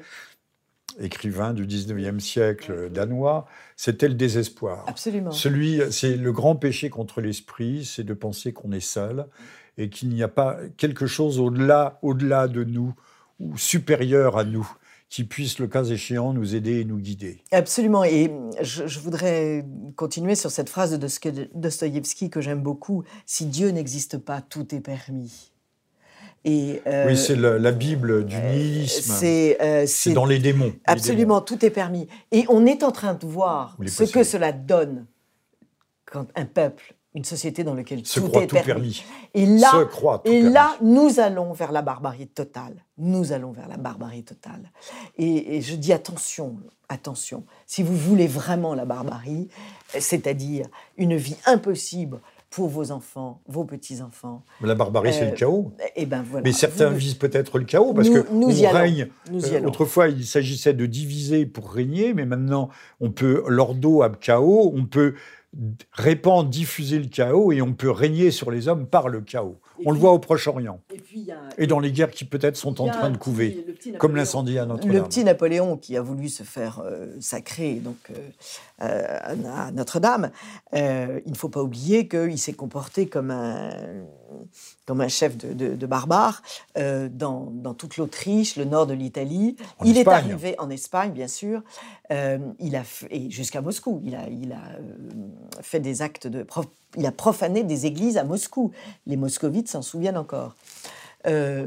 écrivain 0.99 1.53
du 1.53 1.67
19e 1.67 2.21
siècle 2.21 2.91
danois, 2.91 3.47
c'était 3.77 4.09
le 4.09 4.15
désespoir. 4.15 4.85
Absolument. 4.87 5.31
Celui, 5.31 5.81
c'est 5.91 6.17
le 6.17 6.33
grand 6.33 6.57
péché 6.57 6.91
contre 6.91 7.21
l'esprit, 7.21 7.85
c'est 7.85 8.05
de 8.05 8.15
penser 8.15 8.53
qu'on 8.53 8.73
est 8.73 8.81
seul 8.81 9.27
et 9.79 9.91
qu'il 9.91 10.09
n'y 10.09 10.23
a 10.23 10.29
pas 10.29 10.59
quelque 10.77 11.07
chose 11.07 11.39
au-delà, 11.39 11.99
au-delà 12.03 12.49
de 12.49 12.65
nous 12.65 12.95
ou 13.39 13.59
supérieur 13.59 14.39
à 14.39 14.45
nous 14.45 14.69
qui 15.09 15.25
puisse, 15.25 15.59
le 15.61 15.69
cas 15.69 15.85
échéant, 15.85 16.33
nous 16.33 16.55
aider 16.55 16.81
et 16.81 16.85
nous 16.85 16.99
guider. 16.99 17.39
Absolument. 17.53 18.03
Et 18.03 18.33
je, 18.61 18.87
je 18.87 18.99
voudrais 18.99 19.65
continuer 19.95 20.35
sur 20.35 20.51
cette 20.51 20.69
phrase 20.69 20.99
de 20.99 21.49
Dostoïevski 21.55 22.29
que 22.29 22.41
j'aime 22.41 22.61
beaucoup. 22.61 23.05
Si 23.25 23.47
Dieu 23.47 23.69
n'existe 23.69 24.19
pas, 24.19 24.41
tout 24.41 24.75
est 24.75 24.81
permis 24.81 25.53
oui, 26.47 26.81
euh, 26.87 27.15
c'est 27.17 27.37
la, 27.37 27.73
Bible 27.73 28.25
du 28.25 28.37
euh, 28.37 28.53
nihilisme. 28.53 29.13
Euh, 29.25 29.85
c'est 29.87 30.13
dans 30.13 30.25
les 30.25 30.39
démons. 30.39 30.73
Absolument, 30.85 31.41
tout 31.41 31.65
est 31.65 31.71
permis. 31.71 32.09
Et 32.31 32.45
on 32.49 32.67
est 32.67 32.83
en 32.83 32.93
train 32.93 33.15
de 33.15 33.27
voir 33.27 33.77
ce 33.87 34.05
que 34.05 34.23
cela 34.23 34.53
donne 34.53 35.07
quand 36.05 36.27
un 36.37 36.45
peuple, 36.45 36.95
une 37.15 37.25
société 37.25 37.65
dans 37.65 37.75
laquelle 37.75 38.03
tout 38.03 38.31
est 38.39 38.47
permis. 38.47 39.05
Et 39.35 39.45
là, 39.45 39.73
et 40.25 40.41
là, 40.41 40.77
nous 40.83 41.19
allons 41.19 41.53
vers 41.53 41.73
la 41.73 41.83
barbarie 41.83 42.29
totale. 42.29 42.85
Nous 42.97 43.33
allons 43.33 43.51
vers 43.51 43.69
la 43.69 43.77
barbarie 43.77 44.23
totale. 44.23 44.71
Et, 45.19 45.57
et 45.57 45.63
je 45.63 45.75
dis 45.75 45.93
attention, 45.93 46.59
attention. 46.89 47.45
Si 47.67 47.83
vous 47.83 47.97
voulez 47.97 48.29
vraiment 48.29 48.75
la 48.75 48.85
barbarie, 48.85 49.49
c'est-à-dire 49.99 50.69
une 50.97 51.17
vie 51.17 51.37
impossible 51.45 52.21
pour 52.57 52.71
vos 52.71 52.91
enfants, 52.91 53.43
vos 53.47 53.65
petits-enfants. 53.67 54.43
La 54.63 54.75
barbarie, 54.75 55.13
c'est 55.13 55.27
le 55.27 55.33
euh, 55.33 55.35
chaos. 55.35 55.73
Et 55.79 55.91
eh 55.97 56.07
ben 56.07 56.25
voilà. 56.27 56.43
Mais 56.43 56.53
certains 56.53 56.89
visent 56.89 57.19
peut-être 57.19 57.59
le 57.59 57.67
chaos, 57.67 57.93
parce 57.93 58.09
que 58.09 58.25
nous 58.33 58.65
on 58.65 58.71
règne. 58.71 59.09
Euh, 59.31 59.63
autrefois, 59.67 60.09
il 60.09 60.25
s'agissait 60.25 60.73
de 60.73 60.87
diviser 60.87 61.45
pour 61.45 61.71
régner, 61.71 62.15
mais 62.15 62.25
maintenant, 62.25 62.71
on 62.99 63.11
peut, 63.11 63.45
l'ordo 63.47 64.01
à 64.01 64.09
chaos, 64.09 64.73
on 64.75 64.87
peut 64.87 65.17
répandre, 65.93 66.49
diffuser 66.49 66.99
le 66.99 67.09
chaos, 67.09 67.53
et 67.53 67.61
on 67.61 67.75
peut 67.75 67.91
régner 67.91 68.31
sur 68.31 68.51
les 68.51 68.69
hommes 68.69 68.87
par 68.87 69.11
le 69.11 69.21
chaos. 69.21 69.61
On 69.85 69.91
le 69.91 69.99
voit 69.99 70.12
au 70.12 70.18
Proche-Orient. 70.18 70.81
Et, 71.59 71.66
dans 71.66 71.81
les 71.81 71.93
guerres 71.93 72.11
qui 72.11 72.24
peut-être 72.24 72.57
sont 72.57 72.81
en 72.81 72.89
train 72.89 73.11
de 73.11 73.16
couver, 73.16 73.66
comme 73.99 74.16
l'incendie 74.16 74.59
à 74.59 74.66
Notre-Dame. 74.66 74.97
Le 74.97 75.03
petit 75.03 75.24
Napoléon 75.24 75.77
qui 75.77 75.97
a 75.97 76.03
voulu 76.03 76.29
se 76.29 76.43
faire 76.43 76.81
euh, 76.85 77.07
sacrer 77.20 77.74
donc, 77.74 77.97
euh, 78.11 78.14
euh, 78.83 79.43
à 79.55 79.70
Notre-Dame, 79.72 80.31
il 80.72 81.22
ne 81.27 81.37
faut 81.37 81.49
pas 81.49 81.62
oublier 81.62 82.09
qu'il 82.09 82.39
s'est 82.39 82.53
comporté 82.53 83.07
comme 83.07 83.31
un, 83.31 83.70
comme 84.87 85.01
un 85.01 85.09
chef 85.09 85.37
de, 85.37 85.74
de, 85.74 85.87
barbares 85.87 86.43
dans, 86.77 87.51
dans, 87.51 87.74
toute 87.74 87.97
l'Autriche, 87.97 88.57
le 88.57 88.64
nord 88.64 88.87
de 88.87 88.95
l'Italie. 88.95 89.57
Il 89.85 89.99
est 89.99 90.09
arrivé 90.09 90.55
en 90.59 90.70
Espagne, 90.70 91.12
bien 91.12 91.29
sûr. 91.29 91.62
il 92.11 92.77
a 92.77 92.83
et 93.11 93.31
jusqu'à 93.31 93.61
Moscou. 93.61 94.01
Il 94.05 94.14
a, 94.14 94.29
il 94.29 94.53
a 94.53 94.79
fait 95.62 95.81
des 95.81 96.03
actes 96.03 96.27
de 96.27 96.43
il 96.97 97.07
a 97.07 97.13
profané 97.13 97.63
des 97.63 97.87
églises 97.87 98.17
à 98.17 98.25
Moscou. 98.25 98.73
Les 99.07 99.17
moscovites 99.17 99.69
s'en 99.69 99.83
souviennent 99.83 100.17
encore. 100.17 100.55
Euh, 101.27 101.67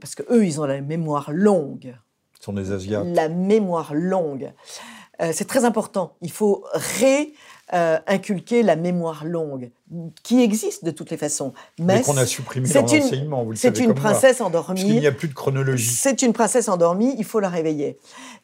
parce 0.00 0.14
que 0.14 0.22
eux, 0.30 0.44
ils 0.44 0.60
ont 0.60 0.64
la 0.64 0.80
mémoire 0.80 1.30
longue. 1.32 1.94
Ce 2.38 2.44
sont 2.44 2.52
des 2.52 2.72
Asiates. 2.72 3.06
La 3.06 3.28
mémoire 3.28 3.94
longue. 3.94 4.52
Euh, 5.22 5.30
c'est 5.32 5.46
très 5.46 5.64
important. 5.64 6.16
Il 6.20 6.30
faut 6.30 6.64
ré 6.72 7.32
euh, 7.74 7.98
inculquer 8.06 8.62
la 8.62 8.76
mémoire 8.76 9.24
longue, 9.24 9.72
qui 10.22 10.40
existe 10.40 10.84
de 10.84 10.92
toutes 10.92 11.10
les 11.10 11.16
façons. 11.16 11.52
Mais, 11.80 12.00
qu'on 12.02 12.16
a 12.16 12.24
supprimé 12.24 12.68
dans 12.68 12.82
l'enseignement, 12.82 13.42
vous 13.42 13.50
le 13.50 13.56
C'est 13.56 13.80
une 13.80 13.92
princesse 13.92 14.40
endormie. 14.40 14.80
Parce 14.80 14.84
qu'il 14.84 15.00
n'y 15.00 15.06
a 15.08 15.10
plus 15.10 15.26
de 15.26 15.34
chronologie. 15.34 15.90
C'est 15.90 16.22
une 16.22 16.32
princesse 16.32 16.68
endormie, 16.68 17.16
il 17.18 17.24
faut 17.24 17.40
la 17.40 17.48
réveiller. 17.48 17.98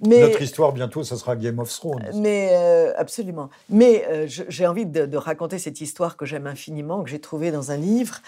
Mais, 0.05 0.23
Notre 0.23 0.43
histoire, 0.43 0.73
bientôt, 0.73 1.05
ça 1.05 1.17
sera 1.17 1.37
Game 1.37 1.61
of 1.61 1.73
Thrones. 1.73 2.11
Mais, 2.17 2.51
euh, 2.53 2.93
absolument. 2.97 3.49
Mais 3.71 4.05
euh, 4.11 4.27
j'ai 4.27 4.67
envie 4.67 4.87
de, 4.87 5.17
raconter 5.17 5.61
cette 5.61 5.81
histoire 5.81 6.17
que 6.17 6.27
j'aime 6.27 6.49
infiniment, 6.49 7.05
que 7.05 7.11
j'ai 7.11 7.21
trouvée 7.21 7.53
dans 7.53 7.71
un 7.71 7.77
livre 7.77 8.21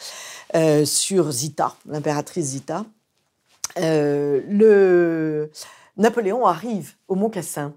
sur 0.84 1.32
Zita, 1.32 1.74
l'impératrice 1.88 2.46
Zita. 2.46 2.84
le... 3.76 5.50
Napoléon 5.96 6.46
arrive 6.46 6.94
au 7.08 7.14
Mont 7.14 7.30
Cassin 7.30 7.72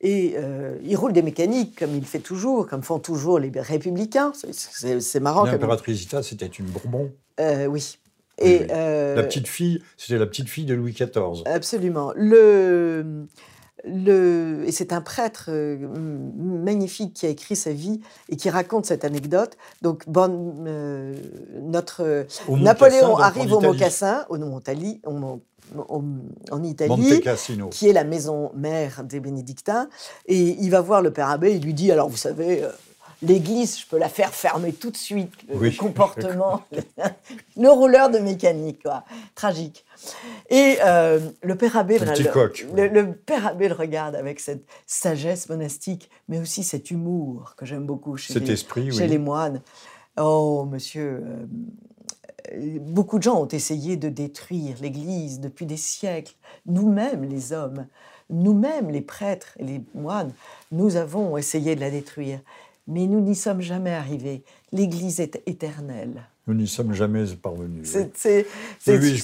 et 0.00 0.34
euh, 0.36 0.76
il 0.84 0.96
roule 0.96 1.12
des 1.12 1.22
mécaniques, 1.22 1.78
comme 1.78 1.94
il 1.96 2.04
fait 2.04 2.20
toujours, 2.20 2.66
comme 2.66 2.82
font 2.82 3.00
toujours 3.00 3.38
les 3.38 3.50
républicains. 3.54 4.32
C'est 4.52 5.20
marrant. 5.20 5.44
L'impératrice 5.44 5.98
Zita, 5.98 6.22
c'était 6.22 6.46
une 6.46 6.66
Bourbon 6.66 7.10
euh, 7.40 7.66
Oui. 7.66 7.98
Et, 8.40 8.68
euh, 8.70 9.16
la 9.16 9.24
petite 9.24 9.48
fille, 9.48 9.82
c'était 9.96 10.18
la 10.18 10.26
petite 10.26 10.48
fille 10.48 10.64
de 10.64 10.74
Louis 10.74 10.92
XIV. 10.92 11.42
Absolument. 11.46 12.12
Le, 12.14 13.26
le, 13.84 14.62
et 14.64 14.70
c'est 14.70 14.92
un 14.92 15.00
prêtre 15.00 15.50
magnifique 16.36 17.14
qui 17.14 17.26
a 17.26 17.30
écrit 17.30 17.56
sa 17.56 17.72
vie 17.72 18.00
et 18.28 18.36
qui 18.36 18.48
raconte 18.48 18.86
cette 18.86 19.04
anecdote. 19.04 19.56
Donc, 19.82 20.08
bon, 20.08 20.28
notre 21.60 22.26
Napoléon 22.48 23.16
arrive 23.18 23.52
au 23.52 23.60
Mocassin, 23.60 24.24
au 24.28 24.38
Montali, 24.38 25.00
au 25.04 25.10
Mont 25.10 25.40
en 26.50 26.62
Italie, 26.62 27.22
qui 27.70 27.88
est 27.88 27.92
la 27.92 28.04
maison 28.04 28.50
mère 28.54 29.04
des 29.04 29.20
bénédictins, 29.20 29.88
et 30.26 30.56
il 30.60 30.70
va 30.70 30.80
voir 30.80 31.02
le 31.02 31.12
père 31.12 31.28
abbé, 31.28 31.54
il 31.54 31.62
lui 31.62 31.74
dit, 31.74 31.90
alors 31.92 32.08
vous 32.08 32.16
savez, 32.16 32.62
euh, 32.62 32.70
l'église, 33.22 33.80
je 33.80 33.86
peux 33.86 33.98
la 33.98 34.08
faire 34.08 34.32
fermer 34.32 34.72
tout 34.72 34.90
de 34.90 34.96
suite, 34.96 35.32
le 35.48 35.70
comportement, 35.76 36.62
le 37.56 37.68
rouleur 37.68 38.10
de 38.10 38.18
mécanique, 38.18 38.82
quoi. 38.82 39.04
tragique. 39.34 39.84
Et 40.50 40.76
euh, 40.84 41.18
le 41.42 41.56
père 41.56 41.76
abbé, 41.76 41.98
le, 41.98 42.88
le, 42.88 43.12
père 43.12 43.46
abbé 43.46 43.68
le 43.68 43.74
regarde 43.74 44.14
avec 44.14 44.40
cette 44.40 44.64
sagesse 44.86 45.48
monastique, 45.48 46.10
mais 46.28 46.38
aussi 46.38 46.62
cet 46.62 46.90
humour 46.90 47.54
que 47.56 47.66
j'aime 47.66 47.86
beaucoup 47.86 48.16
chez, 48.16 48.38
les, 48.38 48.56
chez 48.56 49.06
les 49.06 49.18
moines. 49.18 49.62
Oh, 50.20 50.66
monsieur, 50.70 51.22
euh, 51.24 51.46
beaucoup 52.80 53.18
de 53.18 53.24
gens 53.24 53.42
ont 53.42 53.48
essayé 53.48 53.96
de 53.96 54.08
détruire 54.08 54.76
l'Église 54.80 55.40
depuis 55.40 55.66
des 55.66 55.76
siècles. 55.76 56.34
Nous-mêmes, 56.66 57.24
les 57.24 57.52
hommes, 57.52 57.86
nous-mêmes, 58.30 58.90
les 58.90 59.00
prêtres 59.00 59.54
et 59.58 59.64
les 59.64 59.82
moines, 59.94 60.32
nous 60.72 60.96
avons 60.96 61.36
essayé 61.36 61.74
de 61.74 61.80
la 61.80 61.90
détruire. 61.90 62.40
Mais 62.86 63.06
nous 63.06 63.20
n'y 63.20 63.34
sommes 63.34 63.60
jamais 63.60 63.92
arrivés. 63.92 64.42
L'Église 64.72 65.20
est 65.20 65.42
éternelle. 65.46 66.22
Nous 66.48 66.54
n'y 66.54 66.66
sommes 66.66 66.94
jamais 66.94 67.24
parvenus. 67.40 67.86
C'est 67.86 68.46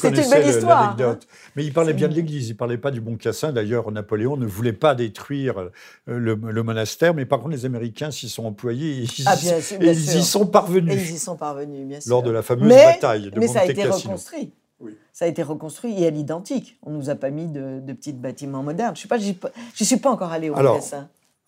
une 0.02 0.30
belle 0.30 0.46
histoire. 0.46 0.96
Hein. 1.00 1.18
Mais 1.56 1.64
il 1.64 1.72
parlait 1.72 1.94
bien 1.94 2.06
de 2.06 2.14
l'Église, 2.14 2.48
il 2.48 2.52
ne 2.52 2.58
parlait 2.58 2.76
pas 2.76 2.90
du 2.90 3.00
bon 3.00 3.16
cassin. 3.16 3.50
D'ailleurs, 3.50 3.90
Napoléon 3.90 4.36
ne 4.36 4.44
voulait 4.44 4.74
pas 4.74 4.94
détruire 4.94 5.58
euh, 5.58 6.18
le, 6.18 6.62
monastère, 6.62 7.14
mais 7.14 7.24
par 7.24 7.38
contre, 7.38 7.52
les 7.52 7.64
Américains 7.64 8.10
s'y 8.10 8.28
sont 8.28 8.44
employés 8.44 8.98
et, 8.98 9.02
ils, 9.04 9.24
ah, 9.26 9.36
y 9.36 10.22
sont 10.22 10.46
parvenus. 10.46 10.92
Et 10.92 10.96
ils 10.96 11.14
y 11.14 11.18
sont 11.18 11.36
parvenus, 11.36 11.86
bien 11.86 11.98
sûr. 11.98 12.10
Lors 12.10 12.22
de 12.22 12.30
la 12.30 12.42
fameuse 12.42 12.68
bataille 12.68 13.30
de 13.30 13.40
Mais 13.40 13.48
ça 13.48 13.60
a 13.60 13.64
été 13.64 13.84
reconstruit. 13.84 14.52
Ça 15.12 15.24
a 15.24 15.28
été 15.28 15.42
reconstruit 15.42 16.02
et 16.02 16.06
à 16.06 16.10
l'identique. 16.10 16.76
On 16.82 16.90
ne 16.90 16.96
nous 16.98 17.08
a 17.08 17.14
pas 17.14 17.30
mis 17.30 17.46
de, 17.46 17.80
petits 17.86 18.12
bâtiments 18.12 18.62
modernes. 18.62 18.94
Je 18.96 19.08
ne 19.08 19.84
suis 19.86 19.96
pas 19.96 20.10
encore 20.10 20.32
allée 20.32 20.50
au 20.50 20.56
Alors, 20.56 20.78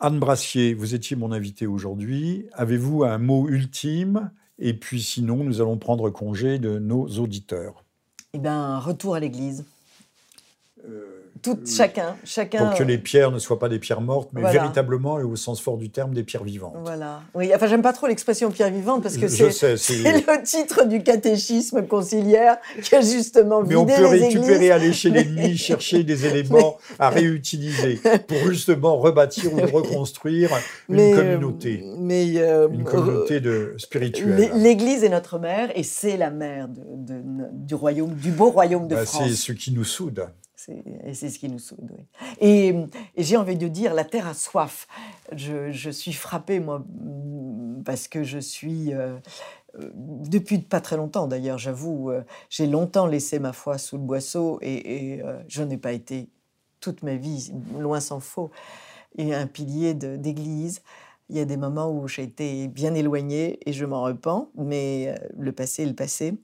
Anne 0.01 0.18
Brassier, 0.18 0.72
vous 0.72 0.95
étiez 0.95 1.16
mon 1.16 1.33
invité 1.33 1.66
aujourd'hui. 1.66 2.47
Avez-vous 2.55 3.05
un 3.05 3.18
mot 3.18 3.47
ultime 3.49 4.31
Et 4.59 4.75
puis 4.75 5.03
sinon, 5.03 5.45
nous 5.45 5.61
allons 5.61 5.77
prendre 5.77 6.11
congé 6.11 6.59
de 6.59 6.79
nos 6.79 7.07
auditeurs. 7.19 7.85
Eh 8.33 8.39
bien, 8.39 8.79
retour 8.79 9.15
à 9.15 9.21
l'église. 9.21 9.65
Euh, 10.85 11.26
tout, 11.43 11.59
chacun, 11.66 12.16
chacun. 12.24 12.66
Pour 12.66 12.78
que 12.78 12.82
les 12.82 12.99
pierres 12.99 13.30
ne 13.30 13.39
soient 13.39 13.59
pas 13.59 13.68
des 13.68 13.78
pierres 13.78 14.01
mortes, 14.01 14.30
mais 14.32 14.43
véritablement, 14.51 15.18
et 15.18 15.22
au 15.22 15.37
sens 15.37 15.61
fort 15.61 15.76
du 15.76 15.91
terme, 15.91 16.14
des 16.14 16.22
pierres 16.22 16.45
vivantes. 16.45 16.76
Voilà. 16.82 17.22
Oui, 17.34 17.51
enfin, 17.55 17.66
j'aime 17.66 17.82
pas 17.82 17.93
trop 17.93 18.07
l'expression 18.07 18.51
pierre 18.51 18.70
vivante 18.70 19.03
parce 19.03 19.16
que 19.16 19.28
c'est 19.28 19.45
le 19.45 20.43
titre 20.43 20.84
du 20.87 21.03
catéchisme 21.03 21.87
conciliaire 21.87 22.59
qui 22.82 22.95
a 22.95 23.01
justement 23.01 23.62
Mais 23.62 23.76
on 23.76 23.87
peut 23.87 24.07
récupérer, 24.07 24.70
aller 24.70 24.93
chez 24.93 25.11
l'ennemi, 25.11 25.57
chercher 25.57 26.05
des 26.05 26.26
éléments 26.26 26.78
à 26.99 27.11
réutiliser 27.11 28.01
pour 28.26 28.39
justement 28.49 28.97
rebâtir 28.97 29.53
ou 29.53 29.57
reconstruire 29.72 30.51
une 30.89 31.01
euh, 31.01 31.16
communauté. 31.16 31.84
Mais, 31.99 32.32
euh, 32.37 32.68
une 32.68 32.84
communauté 32.84 33.41
de 33.41 33.74
spirituelle. 33.78 34.51
L'Église 34.55 35.05
est 35.05 35.09
notre 35.09 35.39
mère 35.39 35.70
et 35.74 35.82
c'est 35.82 36.16
la 36.16 36.30
mère 36.30 36.68
de, 36.68 37.22
du 37.53 37.74
royaume, 37.74 38.14
du 38.14 38.30
beau 38.30 38.51
royaume 38.51 38.89
de 38.89 38.95
bah, 38.95 39.05
France. 39.05 39.24
C'est 39.28 39.34
ce 39.34 39.53
qui 39.53 39.72
nous 39.72 39.84
soude. 39.84 40.26
Et 41.05 41.14
c'est 41.14 41.31
ce 41.31 41.39
qui 41.39 41.49
nous 41.49 41.59
soude. 41.59 41.91
Et, 42.41 42.75
j'ai 43.17 43.37
envie 43.37 43.57
de 43.57 43.69
dire, 43.69 43.95
la 43.95 44.05
terre 44.05 44.27
a 44.27 44.35
soif. 44.35 44.87
Je, 45.33 45.91
suis 45.91 46.12
frappée, 46.12 46.61
moi, 46.61 46.85
parce 47.85 48.09
que 48.09 48.23
je 48.23 48.39
suis, 48.39 48.93
euh, 48.93 49.17
euh, 49.79 49.91
depuis 49.95 50.59
pas 50.59 50.81
très 50.81 50.97
longtemps 50.97 51.27
d'ailleurs, 51.27 51.59
j'avoue, 51.59 52.11
euh, 52.11 52.23
j'ai 52.51 52.67
longtemps 52.67 53.07
laissé 53.07 53.39
ma 53.39 53.53
foi 53.53 53.79
sous 53.79 53.97
le 53.97 54.03
boisseau 54.03 54.59
et, 54.62 55.23
je 55.49 55.62
n'ai 55.62 55.79
pas 55.79 55.93
été 55.93 56.29
toute 56.81 57.03
ma 57.03 57.14
vie, 57.14 57.53
loin 57.79 58.01
s'en 58.01 58.21
faut, 58.21 58.51
et 59.17 59.35
un 59.35 59.47
pilier 59.47 59.95
d'église. 59.95 60.83
Il 61.29 61.37
y 61.37 61.41
a 61.41 61.45
des 61.45 61.57
moments 61.57 61.91
où 61.91 62.07
j'ai 62.07 62.23
été 62.23 62.69
bien 62.69 62.95
éloignée 62.95 63.59
et 63.69 63.73
je 63.73 63.85
m'en 63.85 64.03
repens, 64.03 64.51
mais 64.57 65.14
le 65.37 65.53
passé 65.53 65.83
est 65.83 65.87
le 65.87 65.95
passé. 65.95 66.35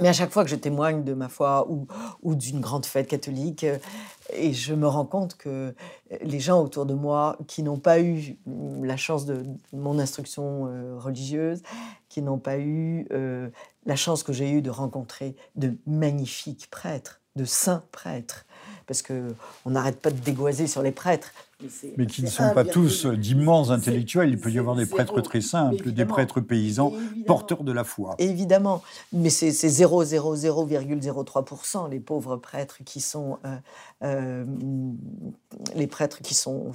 Mais 0.00 0.08
à 0.08 0.12
chaque 0.12 0.30
fois 0.30 0.44
que 0.44 0.50
je 0.50 0.56
témoigne 0.56 1.02
de 1.02 1.14
ma 1.14 1.28
foi 1.28 1.68
ou, 1.68 2.34
d'une 2.34 2.60
grande 2.60 2.86
fête 2.86 3.08
catholique, 3.08 3.64
euh, 3.64 3.78
et 4.32 4.52
je 4.52 4.74
me 4.74 4.86
rends 4.86 5.04
compte 5.04 5.36
que 5.36 5.74
les 6.22 6.38
gens 6.38 6.62
autour 6.62 6.86
de 6.86 6.94
moi 6.94 7.36
qui 7.48 7.62
n'ont 7.64 7.78
pas 7.78 8.00
eu 8.00 8.36
la 8.82 8.96
chance 8.96 9.26
de 9.26 9.42
mon 9.72 9.98
instruction 9.98 10.68
euh, 10.68 10.96
religieuse, 10.96 11.62
qui 12.08 12.22
n'ont 12.22 12.38
pas 12.38 12.58
eu 12.58 13.08
euh, 13.12 13.48
la 13.84 13.96
chance 13.96 14.22
que 14.22 14.32
j'ai 14.32 14.50
eue 14.50 14.62
de 14.62 14.70
rencontrer 14.70 15.34
de 15.56 15.74
magnifiques 15.86 16.68
prêtres, 16.70 17.20
de 17.34 17.44
saints 17.44 17.82
prêtres, 17.90 18.46
parce 18.86 19.02
qu'on 19.02 19.70
n'arrête 19.70 20.00
pas 20.00 20.10
de 20.10 20.18
dégoiser 20.18 20.68
sur 20.68 20.82
les 20.82 20.92
prêtres, 20.92 21.32
mais 21.96 22.06
qui 22.06 22.22
ne 22.22 22.28
sont 22.28 22.50
pas 22.54 22.64
tous 22.64 23.06
d'immenses 23.06 23.70
intellectuels. 23.70 24.30
Il 24.30 24.38
peut 24.38 24.50
y 24.50 24.58
avoir 24.58 24.76
des 24.76 24.86
prêtres 24.86 25.20
très 25.20 25.40
simples, 25.40 25.92
des 25.92 26.04
prêtres 26.04 26.40
paysans, 26.40 26.92
porteurs 27.26 27.64
de 27.64 27.72
la 27.72 27.84
foi. 27.84 28.14
Évidemment, 28.18 28.82
mais 29.12 29.30
c'est 29.30 29.50
0,003% 29.50 31.90
les 31.90 32.00
pauvres 32.00 32.36
prêtres 32.36 32.78
qui 32.84 33.00
sont 33.00 33.38
euh, 33.44 33.56
euh, 34.02 34.44
les 35.74 35.86
prêtres 35.86 36.22
qui 36.22 36.34
sont 36.34 36.72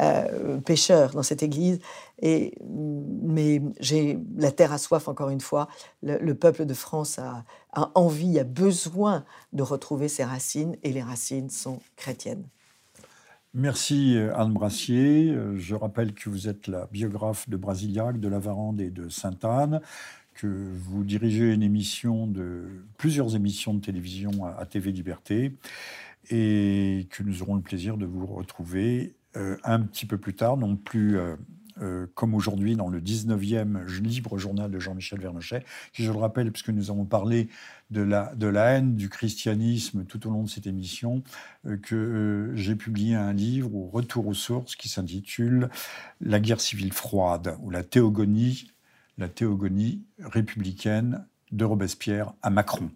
euh, 0.00 0.58
pécheurs 0.58 1.12
dans 1.12 1.22
cette 1.22 1.42
Église. 1.42 1.78
Et 2.20 2.54
mais 2.68 3.62
j'ai 3.80 4.18
la 4.36 4.50
terre 4.50 4.72
a 4.72 4.78
soif 4.78 5.08
encore 5.08 5.30
une 5.30 5.40
fois. 5.40 5.68
Le, 6.02 6.34
peuple 6.34 6.66
de 6.66 6.74
France 6.74 7.18
a, 7.18 7.44
a 7.72 7.90
envie, 7.94 8.38
a 8.38 8.44
besoin 8.44 9.24
de 9.52 9.62
retrouver 9.62 10.08
ses 10.08 10.24
racines, 10.24 10.76
et 10.82 10.92
les 10.92 11.02
racines 11.02 11.50
sont 11.50 11.80
chrétiennes. 11.96 12.44
Merci 13.54 14.16
euh, 14.16 14.36
Anne 14.36 14.52
Brassier. 14.52 15.30
Euh, 15.30 15.56
je 15.56 15.74
rappelle 15.74 16.12
que 16.12 16.28
vous 16.28 16.48
êtes 16.48 16.66
la 16.66 16.86
biographe 16.92 17.48
de 17.48 17.56
Brasiliac, 17.56 18.20
de 18.20 18.28
La 18.28 18.38
Varande 18.38 18.80
et 18.80 18.90
de 18.90 19.08
Sainte-Anne, 19.08 19.80
que 20.34 20.46
vous 20.46 21.02
dirigez 21.02 21.54
une 21.54 21.62
émission 21.62 22.26
de 22.26 22.68
plusieurs 22.98 23.36
émissions 23.36 23.72
de 23.72 23.80
télévision 23.80 24.44
à, 24.44 24.66
TV 24.66 24.92
Liberté 24.92 25.56
et 26.30 27.06
que 27.10 27.22
nous 27.22 27.42
aurons 27.42 27.54
le 27.54 27.62
plaisir 27.62 27.96
de 27.96 28.04
vous 28.04 28.26
retrouver 28.26 29.14
euh, 29.36 29.56
un 29.64 29.80
petit 29.80 30.04
peu 30.04 30.18
plus 30.18 30.34
tard, 30.34 30.58
non 30.58 30.76
plus 30.76 31.18
comme 32.14 32.34
aujourd'hui 32.34 32.76
dans 32.76 32.88
le 32.88 33.00
19e 33.00 33.84
libre 34.02 34.38
journal 34.38 34.70
de 34.70 34.78
Jean-Michel 34.78 35.20
Vernochet, 35.20 35.64
qui, 35.92 36.04
je 36.04 36.12
le 36.12 36.18
rappelle, 36.18 36.50
puisque 36.50 36.70
nous 36.70 36.90
avons 36.90 37.04
parlé 37.04 37.48
de 37.90 38.02
la, 38.02 38.34
de 38.34 38.46
la 38.46 38.72
haine 38.72 38.96
du 38.96 39.08
christianisme 39.08 40.04
tout 40.04 40.26
au 40.26 40.30
long 40.30 40.42
de 40.42 40.48
cette 40.48 40.66
émission, 40.66 41.22
euh, 41.66 41.76
que 41.76 41.94
euh, 41.94 42.56
j'ai 42.56 42.76
publié 42.76 43.14
un 43.14 43.32
livre 43.32 43.74
au 43.74 43.88
retour 43.88 44.26
aux 44.26 44.34
sources 44.34 44.76
qui 44.76 44.88
s'intitule 44.88 45.70
La 46.20 46.40
guerre 46.40 46.60
civile 46.60 46.92
froide 46.92 47.56
ou 47.62 47.70
la 47.70 47.82
théogonie, 47.82 48.70
la 49.16 49.28
théogonie 49.28 50.02
républicaine 50.18 51.26
de 51.50 51.64
Robespierre 51.64 52.34
à 52.42 52.50
Macron 52.50 52.90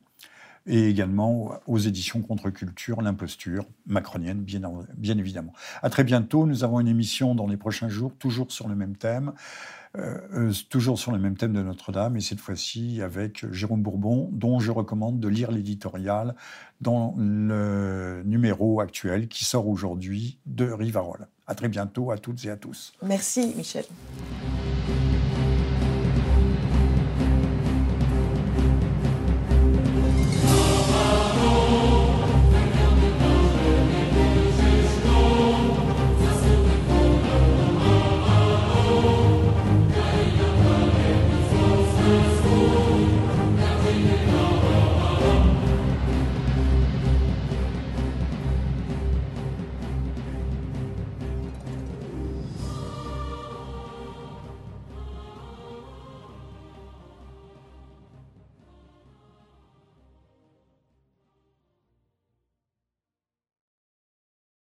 et 0.66 0.88
également 0.88 1.54
aux 1.66 1.78
éditions 1.78 2.22
Contre-Culture, 2.22 3.02
l'imposture 3.02 3.64
macronienne, 3.86 4.42
bien, 4.42 5.18
évidemment. 5.18 5.52
À 5.82 5.90
très 5.90 6.04
bientôt. 6.04 6.46
Nous 6.46 6.64
avons 6.64 6.80
une 6.80 6.88
émission 6.88 7.34
dans 7.34 7.46
les 7.46 7.56
prochains 7.56 7.88
jours, 7.88 8.12
toujours 8.18 8.52
sur 8.52 8.68
le 8.68 8.74
même 8.74 8.96
thème. 8.96 9.32
Euh, 9.98 10.16
euh, 10.32 10.52
toujours 10.70 10.98
sur 10.98 11.12
le 11.12 11.18
même 11.18 11.36
thème 11.36 11.52
de 11.52 11.62
Notre-Dame, 11.62 12.16
et 12.16 12.22
cette 12.22 12.40
fois-ci 12.40 13.02
avec 13.02 13.44
Jérôme 13.52 13.82
Bourbon, 13.82 14.30
dont 14.32 14.58
je 14.58 14.70
recommande 14.70 15.20
de 15.20 15.28
lire 15.28 15.50
l'éditorial 15.50 16.34
dans 16.80 17.14
le 17.18 18.22
numéro 18.24 18.80
actuel 18.80 19.28
qui 19.28 19.44
sort 19.44 19.68
aujourd'hui 19.68 20.38
de 20.46 20.70
Rivarol. 20.70 21.26
À 21.46 21.54
très 21.54 21.68
bientôt 21.68 22.10
à 22.10 22.16
toutes 22.16 22.42
et 22.46 22.50
à 22.50 22.56
tous. 22.56 22.94
Merci 23.02 23.52
Michel. 23.54 23.84